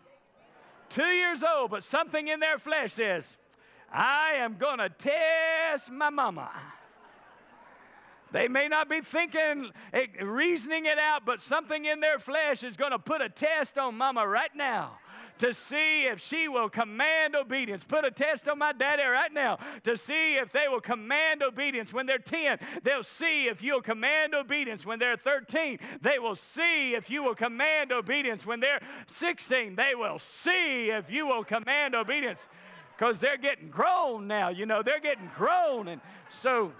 Two 0.90 1.02
years 1.02 1.42
old, 1.42 1.70
but 1.70 1.84
something 1.84 2.28
in 2.28 2.40
their 2.40 2.58
flesh 2.58 2.94
says, 2.94 3.36
I 3.92 4.34
am 4.38 4.56
going 4.56 4.78
to 4.78 4.88
test 4.88 5.90
my 5.90 6.10
mama. 6.10 6.50
They 8.32 8.48
may 8.48 8.68
not 8.68 8.88
be 8.88 9.00
thinking, 9.00 9.70
eh, 9.92 10.06
reasoning 10.22 10.86
it 10.86 10.98
out, 10.98 11.24
but 11.24 11.40
something 11.40 11.84
in 11.84 12.00
their 12.00 12.18
flesh 12.18 12.62
is 12.62 12.76
going 12.76 12.90
to 12.90 12.98
put 12.98 13.20
a 13.20 13.28
test 13.28 13.78
on 13.78 13.96
mama 13.96 14.26
right 14.26 14.54
now 14.54 14.98
to 15.38 15.52
see 15.52 16.02
if 16.02 16.20
she 16.20 16.48
will 16.48 16.68
command 16.68 17.34
obedience. 17.34 17.84
Put 17.84 18.04
a 18.04 18.10
test 18.10 18.48
on 18.48 18.58
my 18.58 18.72
daddy 18.72 19.02
right 19.02 19.32
now 19.32 19.58
to 19.84 19.96
see 19.96 20.34
if 20.34 20.52
they 20.52 20.68
will 20.68 20.80
command 20.80 21.42
obedience. 21.42 21.92
When 21.92 22.06
they're 22.06 22.18
10, 22.18 22.58
they'll 22.82 23.02
see 23.02 23.46
if 23.46 23.62
you'll 23.62 23.82
command 23.82 24.34
obedience. 24.34 24.86
When 24.86 24.98
they're 24.98 25.16
13, 25.16 25.78
they 26.00 26.18
will 26.18 26.36
see 26.36 26.94
if 26.94 27.10
you 27.10 27.22
will 27.22 27.34
command 27.34 27.92
obedience. 27.92 28.46
When 28.46 28.60
they're 28.60 28.80
16, 29.08 29.74
they 29.74 29.94
will 29.94 30.18
see 30.18 30.90
if 30.90 31.10
you 31.10 31.26
will 31.26 31.44
command 31.44 31.94
obedience 31.94 32.48
because 32.96 33.20
they're 33.20 33.38
getting 33.38 33.68
grown 33.68 34.26
now. 34.26 34.50
You 34.50 34.66
know, 34.66 34.82
they're 34.82 35.00
getting 35.00 35.30
grown. 35.36 35.88
And 35.88 36.00
so, 36.30 36.72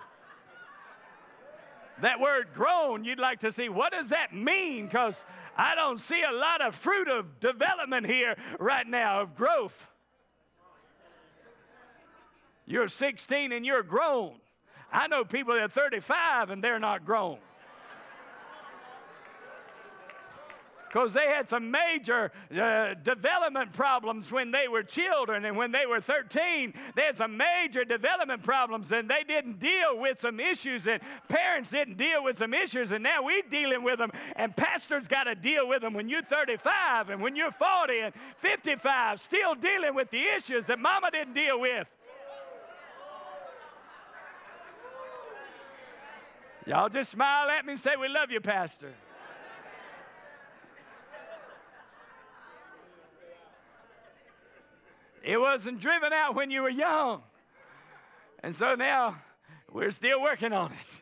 that 2.00 2.20
word 2.20 2.48
grown, 2.54 3.04
you'd 3.04 3.18
like 3.18 3.40
to 3.40 3.52
see 3.52 3.68
what 3.68 3.92
does 3.92 4.08
that 4.08 4.34
mean? 4.34 4.86
Because 4.86 5.24
I 5.56 5.74
don't 5.74 6.00
see 6.00 6.22
a 6.22 6.32
lot 6.32 6.60
of 6.60 6.74
fruit 6.74 7.08
of 7.08 7.40
development 7.40 8.06
here 8.06 8.36
right 8.58 8.86
now, 8.86 9.20
of 9.20 9.36
growth. 9.36 9.88
You're 12.66 12.88
16 12.88 13.52
and 13.52 13.64
you're 13.64 13.82
grown. 13.82 14.36
I 14.92 15.06
know 15.06 15.24
people 15.24 15.54
that 15.54 15.62
are 15.62 15.68
35 15.68 16.50
and 16.50 16.62
they're 16.62 16.78
not 16.78 17.04
grown. 17.04 17.38
Because 20.94 21.12
they 21.12 21.26
had 21.26 21.48
some 21.48 21.72
major 21.72 22.30
uh, 22.56 22.94
development 23.02 23.72
problems 23.72 24.30
when 24.30 24.52
they 24.52 24.68
were 24.68 24.84
children. 24.84 25.44
And 25.44 25.56
when 25.56 25.72
they 25.72 25.86
were 25.86 26.00
13, 26.00 26.72
they 26.94 27.02
had 27.02 27.18
some 27.18 27.36
major 27.36 27.84
development 27.84 28.44
problems 28.44 28.92
and 28.92 29.10
they 29.10 29.24
didn't 29.26 29.58
deal 29.58 29.98
with 29.98 30.20
some 30.20 30.38
issues, 30.38 30.86
and 30.86 31.02
parents 31.28 31.70
didn't 31.70 31.96
deal 31.96 32.22
with 32.22 32.38
some 32.38 32.54
issues. 32.54 32.92
And 32.92 33.02
now 33.02 33.24
we're 33.24 33.42
dealing 33.50 33.82
with 33.82 33.98
them, 33.98 34.12
and 34.36 34.56
pastors 34.56 35.08
got 35.08 35.24
to 35.24 35.34
deal 35.34 35.68
with 35.68 35.82
them 35.82 35.94
when 35.94 36.08
you're 36.08 36.22
35 36.22 37.10
and 37.10 37.20
when 37.20 37.34
you're 37.34 37.50
40 37.50 37.98
and 37.98 38.14
55, 38.38 39.20
still 39.20 39.56
dealing 39.56 39.96
with 39.96 40.12
the 40.12 40.22
issues 40.22 40.64
that 40.66 40.78
mama 40.78 41.10
didn't 41.10 41.34
deal 41.34 41.58
with. 41.58 41.88
Y'all 46.66 46.88
just 46.88 47.10
smile 47.10 47.50
at 47.50 47.66
me 47.66 47.72
and 47.72 47.80
say, 47.80 47.96
We 48.00 48.08
love 48.08 48.30
you, 48.30 48.40
Pastor. 48.40 48.94
It 55.24 55.38
wasn't 55.38 55.80
driven 55.80 56.12
out 56.12 56.34
when 56.34 56.50
you 56.50 56.62
were 56.62 56.70
young. 56.70 57.22
And 58.42 58.54
so 58.54 58.74
now 58.74 59.22
we're 59.72 59.90
still 59.90 60.20
working 60.20 60.52
on 60.52 60.72
it 60.72 61.00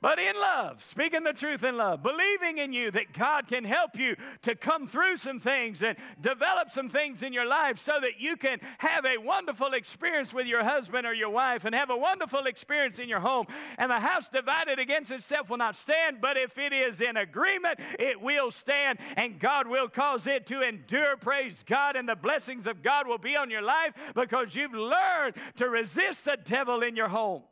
but 0.00 0.18
in 0.18 0.34
love, 0.36 0.82
speaking 0.90 1.24
the 1.24 1.32
truth 1.32 1.62
in 1.62 1.76
love, 1.76 2.02
believing 2.02 2.58
in 2.58 2.72
you 2.72 2.90
that 2.90 3.12
God 3.12 3.46
can 3.48 3.64
help 3.64 3.98
you 3.98 4.16
to 4.42 4.54
come 4.54 4.86
through 4.86 5.18
some 5.18 5.40
things 5.40 5.82
and 5.82 5.96
develop 6.20 6.70
some 6.70 6.88
things 6.88 7.22
in 7.22 7.32
your 7.32 7.46
life 7.46 7.78
so 7.78 7.92
that 8.00 8.20
you 8.20 8.36
can 8.36 8.58
have 8.78 9.04
a 9.04 9.18
wonderful 9.18 9.74
experience 9.74 10.32
with 10.32 10.46
your 10.46 10.64
husband 10.64 11.06
or 11.06 11.12
your 11.12 11.30
wife 11.30 11.64
and 11.64 11.74
have 11.74 11.90
a 11.90 11.96
wonderful 11.96 12.46
experience 12.46 12.98
in 12.98 13.08
your 13.08 13.20
home. 13.20 13.46
And 13.78 13.90
the 13.90 14.00
house 14.00 14.28
divided 14.28 14.78
against 14.78 15.10
itself 15.10 15.50
will 15.50 15.58
not 15.58 15.76
stand, 15.76 16.20
but 16.20 16.36
if 16.36 16.56
it 16.58 16.72
is 16.72 17.00
in 17.00 17.16
agreement, 17.16 17.78
it 17.98 18.20
will 18.20 18.50
stand 18.50 18.98
and 19.16 19.38
God 19.38 19.66
will 19.66 19.88
cause 19.88 20.26
it 20.26 20.46
to 20.46 20.62
endure. 20.62 21.16
Praise 21.16 21.62
God, 21.66 21.96
and 21.96 22.08
the 22.08 22.16
blessings 22.16 22.66
of 22.66 22.82
God 22.82 23.06
will 23.06 23.18
be 23.18 23.36
on 23.36 23.50
your 23.50 23.62
life 23.62 23.92
because 24.14 24.54
you've 24.54 24.72
learned 24.72 25.34
to 25.56 25.68
resist 25.68 26.24
the 26.24 26.38
devil 26.42 26.82
in 26.82 26.96
your 26.96 27.08
home. 27.08 27.42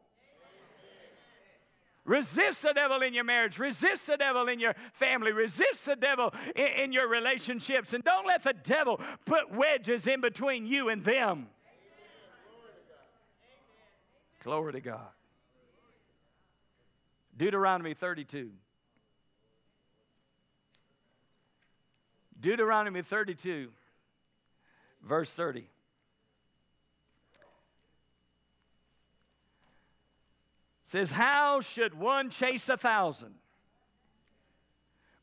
Resist 2.09 2.63
the 2.63 2.73
devil 2.73 3.03
in 3.03 3.13
your 3.13 3.25
marriage. 3.25 3.59
Resist 3.59 4.07
the 4.07 4.17
devil 4.17 4.49
in 4.49 4.59
your 4.59 4.75
family. 4.95 5.31
Resist 5.31 5.85
the 5.85 5.95
devil 5.95 6.33
in, 6.57 6.67
in 6.67 6.93
your 6.93 7.07
relationships. 7.07 7.93
And 7.93 8.03
don't 8.03 8.27
let 8.27 8.43
the 8.43 8.55
devil 8.55 8.99
put 9.27 9.53
wedges 9.53 10.07
in 10.07 10.23
between 10.23 10.67
you 10.67 10.89
and 10.89 11.05
them. 11.05 11.49
Glory 14.43 14.73
to 14.73 14.81
God. 14.81 15.11
Deuteronomy 17.37 17.93
32. 17.93 18.53
Deuteronomy 22.41 23.03
32, 23.03 23.69
verse 25.03 25.29
30. 25.31 25.69
Says, 30.89 31.11
How 31.11 31.61
should 31.61 31.95
one 31.95 32.31
chase 32.31 32.69
a 32.69 32.77
thousand? 32.77 33.35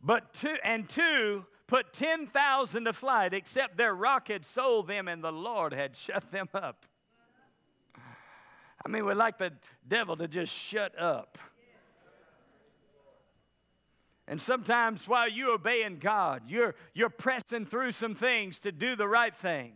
But 0.02 0.34
two 0.34 0.56
and 0.64 0.88
two 0.88 1.46
put 1.68 1.92
ten 1.92 2.28
thousand 2.28 2.86
to 2.86 2.94
flight, 2.94 3.34
except 3.34 3.76
their 3.76 3.94
rock 3.94 4.28
had 4.28 4.46
sold 4.46 4.88
them 4.88 5.08
and 5.08 5.24
the 5.24 5.32
Lord 5.32 5.74
had 5.74 5.98
shut 5.98 6.32
them 6.32 6.48
up. 6.54 6.86
I 8.86 8.90
mean, 8.90 9.06
we'd 9.06 9.16
like 9.16 9.40
the 9.40 9.52
devil 9.88 10.16
to 10.18 10.28
just 10.28 10.54
shut 10.54 10.98
up. 11.00 11.40
And 14.28 14.40
sometimes 14.40 15.08
while 15.08 15.30
you're 15.30 15.54
obeying 15.54 15.98
God, 15.98 16.44
you're, 16.48 16.76
you're 16.94 17.10
pressing 17.10 17.66
through 17.66 17.92
some 17.92 18.14
things 18.14 18.60
to 18.62 18.72
do 18.72 18.96
the 18.96 19.08
right 19.08 19.36
thing, 19.36 19.74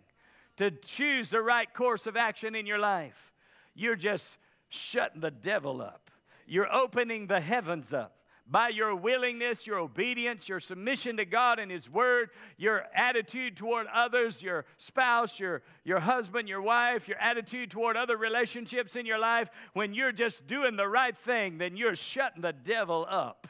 to 0.57 0.69
choose 0.71 1.31
the 1.31 1.41
right 1.41 1.71
course 1.71 2.05
of 2.05 2.15
action 2.15 2.55
in 2.55 2.67
your 2.67 2.79
life. 2.79 3.33
You're 3.73 3.95
just 3.95 4.37
shutting 4.69 5.21
the 5.21 5.31
devil 5.31 5.81
up. 5.81 6.09
You're 6.47 6.73
opening 6.73 7.27
the 7.27 7.41
heavens 7.41 7.93
up. 7.93 8.15
By 8.51 8.69
your 8.69 8.95
willingness, 8.95 9.67
your 9.67 9.77
obedience, 9.77 10.49
your 10.49 10.59
submission 10.59 11.17
to 11.17 11.25
God 11.25 11.59
and 11.59 11.69
His 11.69 11.87
Word, 11.87 12.31
your 12.57 12.85
attitude 12.95 13.55
toward 13.55 13.85
others, 13.93 14.41
your 14.41 14.65
spouse, 14.77 15.39
your, 15.39 15.61
your 15.83 15.99
husband, 15.99 16.49
your 16.49 16.63
wife, 16.63 17.07
your 17.07 17.19
attitude 17.19 17.69
toward 17.69 17.95
other 17.95 18.17
relationships 18.17 18.95
in 18.95 19.05
your 19.05 19.19
life, 19.19 19.49
when 19.73 19.93
you're 19.93 20.11
just 20.11 20.47
doing 20.47 20.77
the 20.77 20.87
right 20.87 21.15
thing, 21.15 21.59
then 21.59 21.77
you're 21.77 21.95
shutting 21.95 22.41
the 22.41 22.53
devil 22.53 23.05
up 23.07 23.47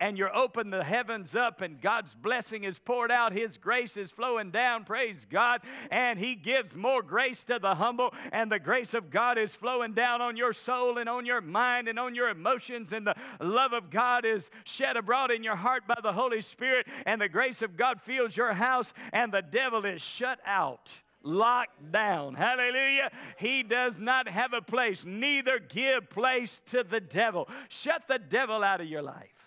and 0.00 0.16
you're 0.16 0.34
open 0.34 0.70
the 0.70 0.84
heavens 0.84 1.34
up 1.34 1.60
and 1.60 1.80
God's 1.80 2.14
blessing 2.14 2.64
is 2.64 2.78
poured 2.78 3.10
out. 3.10 3.32
His 3.32 3.56
grace 3.56 3.96
is 3.96 4.10
flowing 4.10 4.50
down, 4.50 4.84
praise 4.84 5.26
God. 5.28 5.60
And 5.90 6.18
He 6.18 6.34
gives 6.34 6.76
more 6.76 7.02
grace 7.02 7.44
to 7.44 7.58
the 7.58 7.74
humble, 7.74 8.14
and 8.32 8.50
the 8.50 8.58
grace 8.58 8.94
of 8.94 9.10
God 9.10 9.38
is 9.38 9.54
flowing 9.54 9.94
down 9.94 10.20
on 10.20 10.36
your 10.36 10.52
soul 10.52 10.98
and 10.98 11.08
on 11.08 11.26
your 11.26 11.40
mind 11.40 11.88
and 11.88 11.98
on 11.98 12.14
your 12.14 12.28
emotions. 12.28 12.92
And 12.92 13.06
the 13.06 13.14
love 13.40 13.72
of 13.72 13.90
God 13.90 14.24
is 14.24 14.50
shed 14.64 14.96
abroad 14.96 15.30
in 15.30 15.42
your 15.42 15.56
heart 15.56 15.86
by 15.86 15.98
the 16.02 16.12
Holy 16.12 16.40
Spirit, 16.40 16.86
and 17.06 17.20
the 17.20 17.28
grace 17.28 17.62
of 17.62 17.76
God 17.76 18.00
fills 18.00 18.36
your 18.36 18.52
house, 18.52 18.92
and 19.12 19.32
the 19.32 19.42
devil 19.42 19.84
is 19.84 20.02
shut 20.02 20.38
out 20.46 20.90
locked 21.24 21.92
down. 21.92 22.34
Hallelujah. 22.34 23.10
He 23.38 23.62
does 23.62 23.98
not 23.98 24.28
have 24.28 24.52
a 24.52 24.62
place, 24.62 25.04
neither 25.04 25.58
give 25.58 26.08
place 26.08 26.62
to 26.70 26.84
the 26.84 27.00
devil. 27.00 27.48
Shut 27.68 28.04
the 28.08 28.18
devil 28.18 28.62
out 28.62 28.80
of 28.80 28.86
your 28.86 29.02
life. 29.02 29.37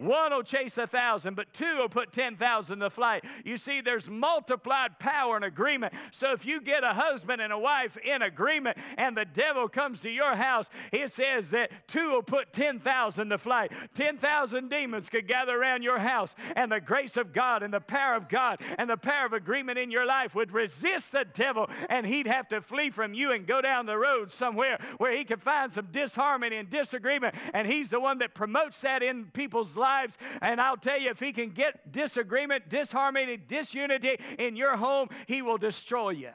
One 0.00 0.32
will 0.32 0.42
chase 0.42 0.78
a 0.78 0.86
thousand, 0.86 1.34
but 1.34 1.52
two 1.52 1.76
will 1.76 1.90
put 1.90 2.10
10,000 2.10 2.78
to 2.78 2.88
flight. 2.88 3.22
You 3.44 3.58
see, 3.58 3.82
there's 3.82 4.08
multiplied 4.08 4.98
power 4.98 5.36
and 5.36 5.44
agreement. 5.44 5.92
So 6.10 6.32
if 6.32 6.46
you 6.46 6.62
get 6.62 6.82
a 6.82 6.94
husband 6.94 7.42
and 7.42 7.52
a 7.52 7.58
wife 7.58 7.98
in 7.98 8.22
agreement 8.22 8.78
and 8.96 9.14
the 9.14 9.26
devil 9.26 9.68
comes 9.68 10.00
to 10.00 10.10
your 10.10 10.34
house, 10.36 10.70
it 10.90 11.12
says 11.12 11.50
that 11.50 11.70
two 11.86 12.12
will 12.12 12.22
put 12.22 12.54
10,000 12.54 13.28
to 13.28 13.36
flight. 13.36 13.72
10,000 13.94 14.70
demons 14.70 15.10
could 15.10 15.28
gather 15.28 15.60
around 15.60 15.82
your 15.82 15.98
house, 15.98 16.34
and 16.56 16.72
the 16.72 16.80
grace 16.80 17.18
of 17.18 17.34
God 17.34 17.62
and 17.62 17.74
the 17.74 17.80
power 17.80 18.14
of 18.14 18.26
God 18.30 18.62
and 18.78 18.88
the 18.88 18.96
power 18.96 19.26
of 19.26 19.34
agreement 19.34 19.78
in 19.78 19.90
your 19.90 20.06
life 20.06 20.34
would 20.34 20.52
resist 20.52 21.12
the 21.12 21.26
devil, 21.34 21.68
and 21.90 22.06
he'd 22.06 22.26
have 22.26 22.48
to 22.48 22.62
flee 22.62 22.88
from 22.88 23.12
you 23.12 23.32
and 23.32 23.46
go 23.46 23.60
down 23.60 23.84
the 23.84 23.98
road 23.98 24.32
somewhere 24.32 24.78
where 24.96 25.14
he 25.14 25.24
could 25.24 25.42
find 25.42 25.70
some 25.70 25.88
disharmony 25.92 26.56
and 26.56 26.70
disagreement. 26.70 27.34
And 27.52 27.68
he's 27.68 27.90
the 27.90 28.00
one 28.00 28.16
that 28.18 28.32
promotes 28.32 28.80
that 28.80 29.02
in 29.02 29.26
people's 29.26 29.76
lives 29.76 29.89
lives. 29.90 30.18
And 30.40 30.60
I'll 30.60 30.76
tell 30.76 31.00
you, 31.00 31.10
if 31.10 31.20
he 31.20 31.32
can 31.32 31.50
get 31.50 31.92
disagreement, 31.92 32.68
disharmony, 32.68 33.36
disunity 33.36 34.18
in 34.38 34.56
your 34.56 34.76
home, 34.76 35.08
he 35.26 35.42
will 35.42 35.58
destroy 35.58 36.10
you. 36.10 36.30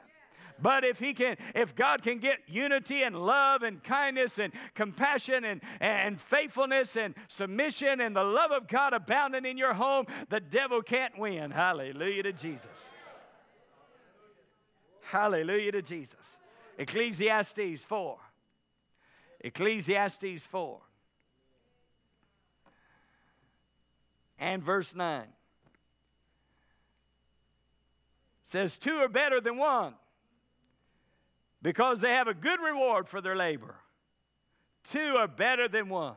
But 0.58 0.84
if 0.84 0.98
he 0.98 1.12
can, 1.12 1.36
if 1.54 1.74
God 1.74 2.02
can 2.02 2.18
get 2.18 2.38
unity 2.46 3.02
and 3.02 3.14
love 3.14 3.62
and 3.62 3.82
kindness 3.82 4.38
and 4.38 4.52
compassion 4.74 5.44
and, 5.44 5.60
and 5.80 6.18
faithfulness 6.18 6.96
and 6.96 7.14
submission 7.28 8.00
and 8.00 8.16
the 8.16 8.24
love 8.24 8.52
of 8.52 8.66
God 8.66 8.94
abounding 8.94 9.44
in 9.44 9.58
your 9.58 9.74
home, 9.74 10.06
the 10.30 10.40
devil 10.40 10.80
can't 10.80 11.18
win. 11.18 11.50
Hallelujah 11.50 12.22
to 12.22 12.32
Jesus. 12.32 12.88
Hallelujah 15.02 15.72
to 15.72 15.82
Jesus. 15.82 16.38
Ecclesiastes 16.78 17.84
4. 17.84 18.16
Ecclesiastes 19.40 20.46
4. 20.46 20.80
And 24.38 24.62
verse 24.62 24.94
9. 24.94 25.26
says, 28.46 28.78
Two 28.78 28.96
are 28.96 29.08
better 29.08 29.40
than 29.40 29.58
one 29.58 29.94
because 31.60 32.00
they 32.00 32.12
have 32.12 32.28
a 32.28 32.34
good 32.34 32.60
reward 32.60 33.08
for 33.08 33.20
their 33.20 33.36
labor. 33.36 33.74
Two 34.84 35.16
are 35.18 35.28
better 35.28 35.68
than 35.68 35.88
one. 35.88 36.14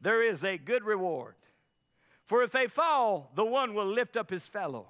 There 0.00 0.22
is 0.22 0.44
a 0.44 0.58
good 0.58 0.84
reward. 0.84 1.34
For 2.26 2.42
if 2.42 2.50
they 2.50 2.66
fall, 2.66 3.30
the 3.34 3.44
one 3.44 3.74
will 3.74 3.86
lift 3.86 4.16
up 4.16 4.30
his 4.30 4.46
fellow. 4.46 4.88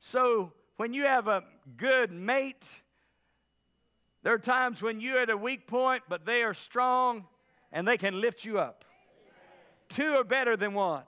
So 0.00 0.52
when 0.76 0.92
you 0.92 1.04
have 1.04 1.28
a 1.28 1.44
good 1.76 2.10
mate, 2.10 2.64
there 4.22 4.34
are 4.34 4.38
times 4.38 4.82
when 4.82 5.00
you're 5.00 5.20
at 5.20 5.30
a 5.30 5.36
weak 5.36 5.66
point, 5.66 6.02
but 6.08 6.24
they 6.24 6.42
are 6.42 6.54
strong 6.54 7.26
and 7.70 7.86
they 7.86 7.96
can 7.96 8.20
lift 8.20 8.44
you 8.44 8.58
up. 8.58 8.84
Two 9.90 10.14
are 10.14 10.24
better 10.24 10.56
than 10.56 10.72
one. 10.72 11.02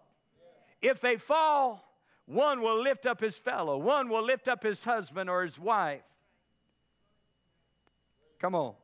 If 0.82 1.00
they 1.00 1.16
fall, 1.16 1.88
one 2.26 2.60
will 2.60 2.82
lift 2.82 3.06
up 3.06 3.20
his 3.20 3.38
fellow, 3.38 3.78
one 3.78 4.08
will 4.08 4.24
lift 4.24 4.48
up 4.48 4.62
his 4.62 4.84
husband 4.84 5.30
or 5.30 5.42
his 5.44 5.58
wife. 5.58 6.02
Come 8.40 8.54
on. 8.54 8.74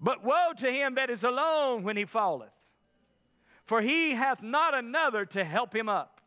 But 0.00 0.24
woe 0.24 0.52
to 0.58 0.70
him 0.70 0.96
that 0.96 1.10
is 1.10 1.22
alone 1.22 1.84
when 1.84 1.96
he 1.96 2.04
falleth, 2.04 2.50
for 3.64 3.80
he 3.80 4.12
hath 4.12 4.42
not 4.42 4.74
another 4.74 5.24
to 5.26 5.44
help 5.44 5.74
him 5.74 5.88
up. 5.88 6.20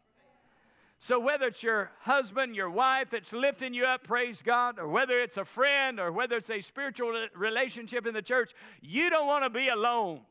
So, 0.99 1.19
whether 1.19 1.47
it's 1.47 1.61
your 1.61 1.91
husband, 1.99 2.55
your 2.55 2.69
wife 2.69 3.09
that's 3.11 3.33
lifting 3.33 3.73
you 3.73 3.85
up, 3.85 4.03
praise 4.03 4.41
God, 4.41 4.79
or 4.79 4.87
whether 4.87 5.19
it's 5.19 5.37
a 5.37 5.45
friend, 5.45 5.99
or 5.99 6.11
whether 6.11 6.37
it's 6.37 6.49
a 6.49 6.61
spiritual 6.61 7.27
relationship 7.35 8.07
in 8.07 8.13
the 8.13 8.21
church, 8.21 8.53
you 8.81 9.09
don't 9.09 9.27
want 9.27 9.43
to 9.43 9.49
be 9.49 9.67
alone. 9.67 10.21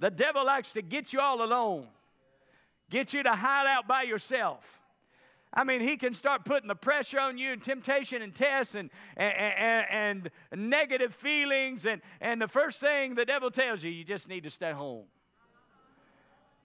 The 0.00 0.10
devil 0.10 0.44
likes 0.44 0.72
to 0.72 0.82
get 0.82 1.12
you 1.12 1.20
all 1.20 1.42
alone, 1.44 1.86
get 2.90 3.12
you 3.12 3.22
to 3.22 3.32
hide 3.32 3.66
out 3.66 3.86
by 3.86 4.02
yourself. 4.02 4.80
I 5.52 5.64
mean, 5.64 5.80
he 5.80 5.96
can 5.96 6.14
start 6.14 6.44
putting 6.44 6.68
the 6.68 6.76
pressure 6.76 7.18
on 7.18 7.36
you 7.36 7.52
and 7.52 7.62
temptation 7.62 8.22
and 8.22 8.34
tests 8.34 8.74
and, 8.74 8.88
and, 9.16 9.84
and, 9.90 10.30
and 10.52 10.70
negative 10.70 11.12
feelings. 11.14 11.86
And, 11.86 12.00
and 12.20 12.40
the 12.40 12.48
first 12.48 12.80
thing 12.80 13.14
the 13.14 13.24
devil 13.24 13.50
tells 13.50 13.82
you, 13.82 13.90
you 13.90 14.04
just 14.04 14.28
need 14.28 14.44
to 14.44 14.50
stay 14.50 14.72
home. 14.72 15.04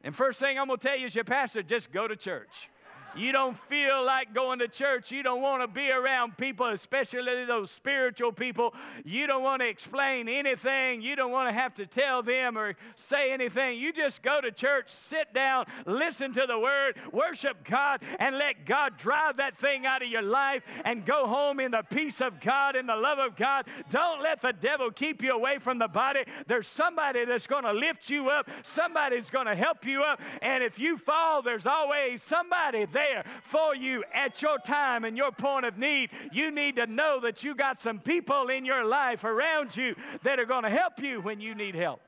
And 0.03 0.15
first 0.15 0.39
thing 0.39 0.59
I'm 0.59 0.67
going 0.67 0.79
to 0.79 0.87
tell 0.87 0.97
you 0.97 1.07
as 1.07 1.15
your 1.15 1.23
pastor, 1.23 1.63
just 1.63 1.91
go 1.91 2.07
to 2.07 2.15
church 2.15 2.69
you 3.15 3.31
don't 3.31 3.57
feel 3.69 4.03
like 4.05 4.33
going 4.33 4.59
to 4.59 4.67
church, 4.67 5.11
you 5.11 5.23
don't 5.23 5.41
want 5.41 5.61
to 5.61 5.67
be 5.67 5.89
around 5.89 6.37
people, 6.37 6.67
especially 6.67 7.45
those 7.45 7.71
spiritual 7.71 8.31
people, 8.31 8.73
you 9.03 9.27
don't 9.27 9.43
want 9.43 9.61
to 9.61 9.67
explain 9.67 10.27
anything, 10.27 11.01
you 11.01 11.15
don't 11.15 11.31
want 11.31 11.49
to 11.49 11.53
have 11.53 11.73
to 11.75 11.85
tell 11.85 12.21
them 12.21 12.57
or 12.57 12.75
say 12.95 13.31
anything. 13.31 13.79
You 13.79 13.93
just 13.93 14.21
go 14.21 14.41
to 14.41 14.51
church, 14.51 14.89
sit 14.89 15.33
down, 15.33 15.65
listen 15.85 16.33
to 16.33 16.45
the 16.47 16.59
word, 16.59 16.95
worship 17.11 17.63
God, 17.63 18.01
and 18.19 18.37
let 18.37 18.65
God 18.65 18.97
drive 18.97 19.37
that 19.37 19.57
thing 19.57 19.85
out 19.85 20.01
of 20.01 20.09
your 20.09 20.21
life 20.21 20.63
and 20.83 21.05
go 21.05 21.27
home 21.27 21.59
in 21.59 21.71
the 21.71 21.83
peace 21.89 22.21
of 22.21 22.39
God 22.39 22.75
and 22.75 22.89
the 22.89 22.95
love 22.95 23.19
of 23.19 23.35
God. 23.35 23.65
Don't 23.89 24.21
let 24.21 24.41
the 24.41 24.53
devil 24.53 24.91
keep 24.91 25.23
you 25.23 25.31
away 25.31 25.59
from 25.59 25.79
the 25.79 25.87
body. 25.87 26.21
There's 26.47 26.67
somebody 26.67 27.25
that's 27.25 27.47
going 27.47 27.63
to 27.63 27.73
lift 27.73 28.09
you 28.09 28.29
up, 28.29 28.49
somebody's 28.63 29.29
going 29.29 29.47
to 29.47 29.55
help 29.55 29.85
you 29.85 30.03
up, 30.03 30.19
and 30.41 30.63
if 30.63 30.79
you 30.79 30.97
fall, 30.97 31.41
there's 31.41 31.65
always 31.65 32.21
somebody 32.21 32.85
there 32.85 33.04
there 33.07 33.25
for 33.43 33.75
you 33.75 34.03
at 34.13 34.41
your 34.41 34.57
time 34.59 35.03
and 35.03 35.17
your 35.17 35.31
point 35.31 35.65
of 35.65 35.77
need. 35.77 36.09
You 36.31 36.51
need 36.51 36.75
to 36.77 36.87
know 36.87 37.19
that 37.21 37.43
you 37.43 37.55
got 37.55 37.79
some 37.79 37.99
people 37.99 38.47
in 38.49 38.65
your 38.65 38.85
life 38.85 39.23
around 39.23 39.75
you 39.75 39.95
that 40.23 40.39
are 40.39 40.45
going 40.45 40.63
to 40.63 40.69
help 40.69 40.99
you 41.01 41.21
when 41.21 41.39
you 41.39 41.55
need 41.55 41.75
help. 41.75 42.01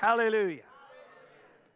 Hallelujah. 0.00 0.62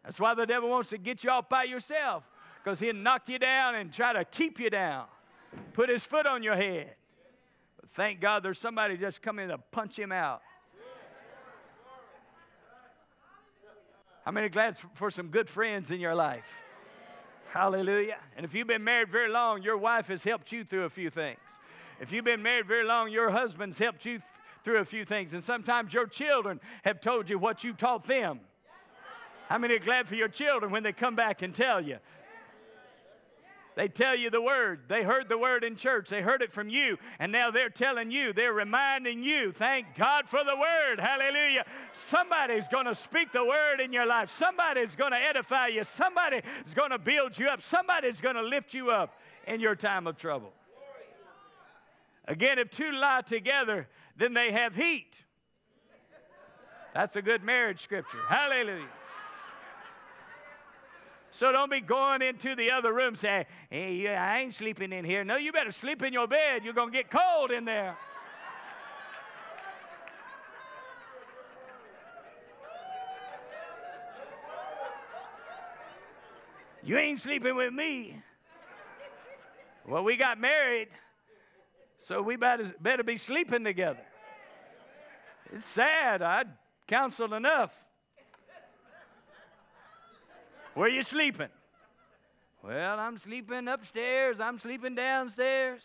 That's 0.03 0.19
why 0.19 0.33
the 0.33 0.45
devil 0.45 0.69
wants 0.69 0.89
to 0.89 0.97
get 0.97 1.23
you 1.23 1.29
off 1.29 1.49
by 1.49 1.63
yourself 1.63 2.23
because 2.63 2.79
he'll 2.79 2.95
knock 2.95 3.27
you 3.29 3.39
down 3.39 3.75
and 3.75 3.91
try 3.91 4.13
to 4.13 4.25
keep 4.25 4.59
you 4.59 4.69
down, 4.69 5.05
put 5.73 5.89
his 5.89 6.03
foot 6.03 6.25
on 6.25 6.43
your 6.43 6.55
head. 6.55 6.95
Thank 7.93 8.21
God 8.21 8.43
there's 8.43 8.59
somebody 8.59 8.97
just 8.97 9.21
coming 9.21 9.49
to 9.49 9.57
punch 9.57 9.97
him 9.97 10.11
out. 10.11 10.41
How 14.25 14.31
many 14.31 14.49
glad 14.49 14.77
for 14.93 15.09
some 15.09 15.29
good 15.29 15.49
friends 15.49 15.89
in 15.89 15.99
your 15.99 16.13
life? 16.13 16.45
Hallelujah. 17.51 18.17
And 18.37 18.45
if 18.45 18.53
you've 18.53 18.67
been 18.67 18.83
married 18.83 19.09
very 19.09 19.29
long, 19.29 19.63
your 19.63 19.77
wife 19.77 20.07
has 20.07 20.23
helped 20.23 20.51
you 20.51 20.63
through 20.63 20.83
a 20.85 20.89
few 20.89 21.09
things. 21.09 21.39
If 21.99 22.11
you've 22.11 22.25
been 22.25 22.43
married 22.43 22.67
very 22.67 22.85
long, 22.85 23.09
your 23.09 23.31
husband's 23.31 23.79
helped 23.79 24.05
you 24.05 24.19
th- 24.19 24.23
through 24.63 24.77
a 24.77 24.85
few 24.85 25.03
things. 25.03 25.33
And 25.33 25.43
sometimes 25.43 25.93
your 25.93 26.05
children 26.05 26.59
have 26.83 27.01
told 27.01 27.29
you 27.29 27.39
what 27.39 27.63
you 27.63 27.73
taught 27.73 28.05
them. 28.05 28.39
How 29.47 29.57
many 29.57 29.73
are 29.75 29.79
glad 29.79 30.07
for 30.07 30.13
your 30.13 30.27
children 30.27 30.71
when 30.71 30.83
they 30.83 30.91
come 30.91 31.15
back 31.15 31.41
and 31.41 31.55
tell 31.55 31.81
you? 31.81 31.97
They 33.79 33.87
tell 33.87 34.13
you 34.13 34.29
the 34.29 34.41
word. 34.41 34.81
They 34.89 35.03
heard 35.03 35.29
the 35.29 35.37
word 35.37 35.63
in 35.63 35.77
church. 35.77 36.09
They 36.09 36.21
heard 36.21 36.41
it 36.41 36.51
from 36.51 36.67
you. 36.67 36.97
And 37.17 37.31
now 37.31 37.49
they're 37.49 37.69
telling 37.69 38.11
you, 38.11 38.33
they're 38.33 38.51
reminding 38.51 39.23
you. 39.23 39.53
Thank 39.53 39.95
God 39.95 40.27
for 40.27 40.43
the 40.43 40.53
word. 40.53 40.99
Hallelujah. 40.99 41.63
Somebody's 41.93 42.67
going 42.67 42.87
to 42.87 42.93
speak 42.93 43.31
the 43.31 43.45
word 43.45 43.79
in 43.79 43.93
your 43.93 44.05
life. 44.05 44.31
Somebody's 44.31 44.97
going 44.97 45.13
to 45.13 45.17
edify 45.17 45.67
you. 45.67 45.85
Somebody's 45.85 46.43
going 46.75 46.89
to 46.89 46.97
build 46.97 47.39
you 47.39 47.47
up. 47.47 47.61
Somebody's 47.61 48.19
going 48.19 48.35
to 48.35 48.41
lift 48.41 48.73
you 48.73 48.91
up 48.91 49.17
in 49.47 49.61
your 49.61 49.77
time 49.77 50.07
of 50.07 50.17
trouble. 50.17 50.51
Again, 52.27 52.59
if 52.59 52.71
two 52.71 52.91
lie 52.91 53.21
together, 53.21 53.87
then 54.17 54.33
they 54.33 54.51
have 54.51 54.75
heat. 54.75 55.13
That's 56.93 57.15
a 57.15 57.21
good 57.21 57.45
marriage 57.45 57.81
scripture. 57.81 58.19
Hallelujah. 58.27 58.89
So 61.31 61.51
don't 61.51 61.69
be 61.69 61.79
going 61.79 62.21
into 62.21 62.55
the 62.55 62.71
other 62.71 62.91
room 62.91 63.15
saying, 63.15 63.45
hey, 63.69 64.07
I 64.07 64.39
ain't 64.39 64.55
sleeping 64.55 64.91
in 64.91 65.05
here. 65.05 65.23
No, 65.23 65.37
you 65.37 65.51
better 65.51 65.71
sleep 65.71 66.01
in 66.03 66.11
your 66.11 66.27
bed. 66.27 66.63
You're 66.63 66.73
going 66.73 66.91
to 66.91 66.97
get 66.97 67.09
cold 67.11 67.51
in 67.51 67.65
there. 67.65 67.95
You 76.81 76.97
ain't 76.97 77.21
sleeping 77.21 77.55
with 77.55 77.73
me. 77.73 78.19
Well, 79.87 80.03
we 80.03 80.15
got 80.17 80.39
married, 80.39 80.87
so 81.99 82.21
we 82.21 82.35
better, 82.35 82.73
better 82.79 83.03
be 83.03 83.17
sleeping 83.17 83.63
together. 83.63 83.99
It's 85.51 85.65
sad. 85.65 86.21
I 86.21 86.45
counseled 86.87 87.33
enough. 87.33 87.71
Where 90.79 90.87
are 90.87 90.91
you 90.91 91.03
sleeping? 91.03 91.49
Well, 92.63 92.99
I'm 92.99 93.17
sleeping 93.17 93.67
upstairs. 93.67 94.39
I'm 94.39 94.57
sleeping 94.59 94.95
downstairs. 94.95 95.81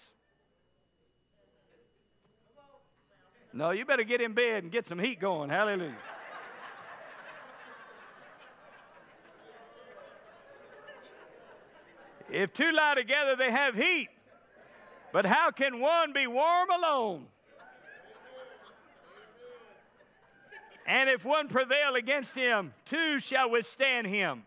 No, 3.53 3.73
you 3.73 3.85
better 3.85 4.05
get 4.05 4.21
in 4.21 4.35
bed 4.35 4.63
and 4.63 4.71
get 4.71 4.87
some 4.87 5.01
heat 5.01 5.19
going. 5.19 5.51
Hallelujah. 5.51 5.97
if 12.31 12.55
two 12.55 12.71
lie 12.71 12.95
together, 12.95 13.35
they 13.35 13.51
have 13.51 13.75
heat. 13.75 14.11
But 15.13 15.27
how 15.27 15.51
can 15.51 15.81
one 15.81 16.13
be 16.13 16.29
warm 16.29 16.71
alone? 16.71 17.27
And 20.87 21.11
if 21.11 21.25
one 21.25 21.49
prevail 21.49 21.97
against 21.97 22.37
him, 22.37 22.73
two 22.85 23.19
shall 23.19 23.51
withstand 23.51 24.07
him. 24.07 24.45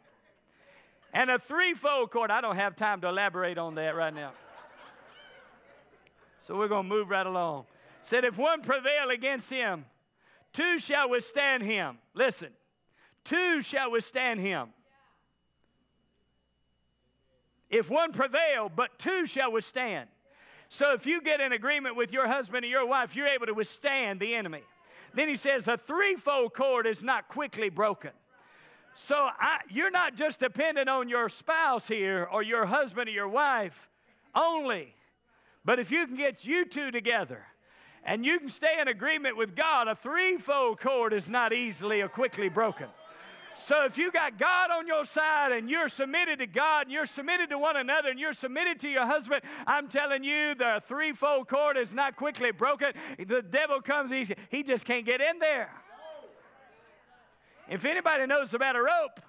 And 1.14 1.32
a 1.32 1.40
threefold 1.40 2.12
cord, 2.12 2.32
I 2.32 2.42
don't 2.42 2.58
have 2.58 2.76
time 2.76 3.02
to 3.02 3.08
elaborate 3.08 3.58
on 3.58 3.76
that 3.76 3.96
right 3.96 4.14
now. 4.14 4.32
So 6.42 6.58
we're 6.58 6.68
going 6.68 6.88
to 6.88 6.90
move 6.90 7.10
right 7.10 7.26
along. 7.26 7.66
Said, 8.04 8.24
if 8.24 8.38
one 8.38 8.62
prevail 8.62 9.10
against 9.10 9.50
him, 9.50 9.86
two 10.54 10.80
shall 10.80 11.10
withstand 11.10 11.64
him. 11.64 11.98
Listen, 12.14 12.50
two 13.24 13.62
shall 13.62 13.92
withstand 13.92 14.40
him. 14.40 14.70
If 17.70 17.90
one 17.90 18.14
prevail, 18.14 18.72
but 18.74 18.98
two 18.98 19.26
shall 19.26 19.52
withstand. 19.52 20.08
So 20.70 20.94
if 20.94 21.06
you 21.06 21.22
get 21.22 21.42
an 21.42 21.52
agreement 21.52 21.96
with 21.96 22.14
your 22.14 22.28
husband 22.28 22.64
and 22.64 22.72
your 22.72 22.86
wife, 22.86 23.16
you're 23.16 23.28
able 23.28 23.48
to 23.48 23.54
withstand 23.54 24.20
the 24.20 24.36
enemy. 24.36 24.62
Then 25.14 25.28
he 25.28 25.36
says, 25.36 25.68
a 25.68 25.78
threefold 25.78 26.54
cord 26.54 26.86
is 26.86 27.04
not 27.04 27.28
quickly 27.28 27.70
broken. 27.70 28.12
So 29.00 29.16
I, 29.16 29.60
you're 29.70 29.92
not 29.92 30.16
just 30.16 30.40
dependent 30.40 30.90
on 30.90 31.08
your 31.08 31.30
spouse 31.30 31.88
here 31.88 32.28
or 32.32 32.42
your 32.42 32.66
husband 32.66 33.08
or 33.08 33.12
your 33.12 33.28
wife 33.28 33.88
only, 34.34 34.96
but 35.64 35.78
if 35.78 35.92
you 35.92 36.08
can 36.08 36.18
get 36.18 36.46
you 36.46 36.66
two 36.66 36.90
together 36.90 37.44
and 38.04 38.26
you 38.26 38.40
can 38.40 38.50
stay 38.50 38.80
in 38.82 38.88
agreement 38.88 39.38
with 39.38 39.56
God, 39.56 39.88
a 39.88 39.94
threefold 39.94 40.80
cord 40.80 41.14
is 41.14 41.30
not 41.30 41.54
easily 41.54 42.02
or 42.02 42.10
quickly 42.10 42.50
broken. 42.50 42.88
So 43.56 43.86
if 43.86 44.00
you 44.00 44.12
got 44.12 44.40
God 44.40 44.72
on 44.72 44.88
your 44.88 45.06
side 45.06 45.52
and 45.52 45.70
you're 45.70 45.90
submitted 45.90 46.40
to 46.40 46.48
God 46.48 46.88
and 46.88 46.92
you're 46.92 47.06
submitted 47.06 47.52
to 47.52 47.60
one 47.60 47.78
another 47.78 48.10
and 48.10 48.20
you're 48.20 48.34
submitted 48.34 48.80
to 48.80 48.90
your 48.90 49.06
husband, 49.06 49.42
I'm 49.68 49.90
telling 49.90 50.24
you 50.24 50.56
the 50.56 50.82
threefold 50.88 51.48
cord 51.48 51.78
is 51.78 51.94
not 51.94 52.16
quickly 52.16 52.50
broken. 52.50 52.94
The 53.20 53.44
devil 53.44 53.80
comes, 53.80 54.10
he, 54.10 54.28
he 54.50 54.64
just 54.64 54.86
can't 54.86 55.06
get 55.06 55.22
in 55.22 55.38
there. 55.38 55.70
If 57.70 57.86
anybody 57.86 58.26
knows 58.26 58.54
about 58.54 58.76
a 58.76 58.82
rope, 58.82 59.20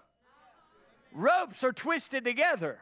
ropes 1.13 1.65
are 1.65 1.73
twisted 1.73 2.25
together. 2.25 2.79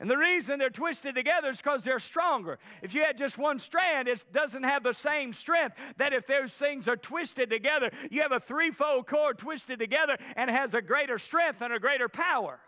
And 0.00 0.08
the 0.08 0.16
reason 0.16 0.60
they're 0.60 0.70
twisted 0.70 1.16
together 1.16 1.50
is 1.50 1.56
because 1.56 1.82
they're 1.82 1.98
stronger. 1.98 2.60
If 2.82 2.94
you 2.94 3.02
had 3.02 3.18
just 3.18 3.36
one 3.36 3.58
strand, 3.58 4.06
it 4.06 4.24
doesn't 4.32 4.62
have 4.62 4.84
the 4.84 4.94
same 4.94 5.32
strength 5.32 5.76
that 5.96 6.12
if 6.12 6.26
those 6.26 6.52
things 6.52 6.86
are 6.86 6.96
twisted 6.96 7.50
together, 7.50 7.90
you 8.08 8.22
have 8.22 8.30
a 8.30 8.38
threefold 8.38 9.08
cord 9.08 9.38
twisted 9.38 9.80
together 9.80 10.16
and 10.36 10.50
has 10.50 10.74
a 10.74 10.82
greater 10.82 11.18
strength 11.18 11.62
and 11.62 11.72
a 11.72 11.80
greater 11.80 12.08
power. 12.08 12.60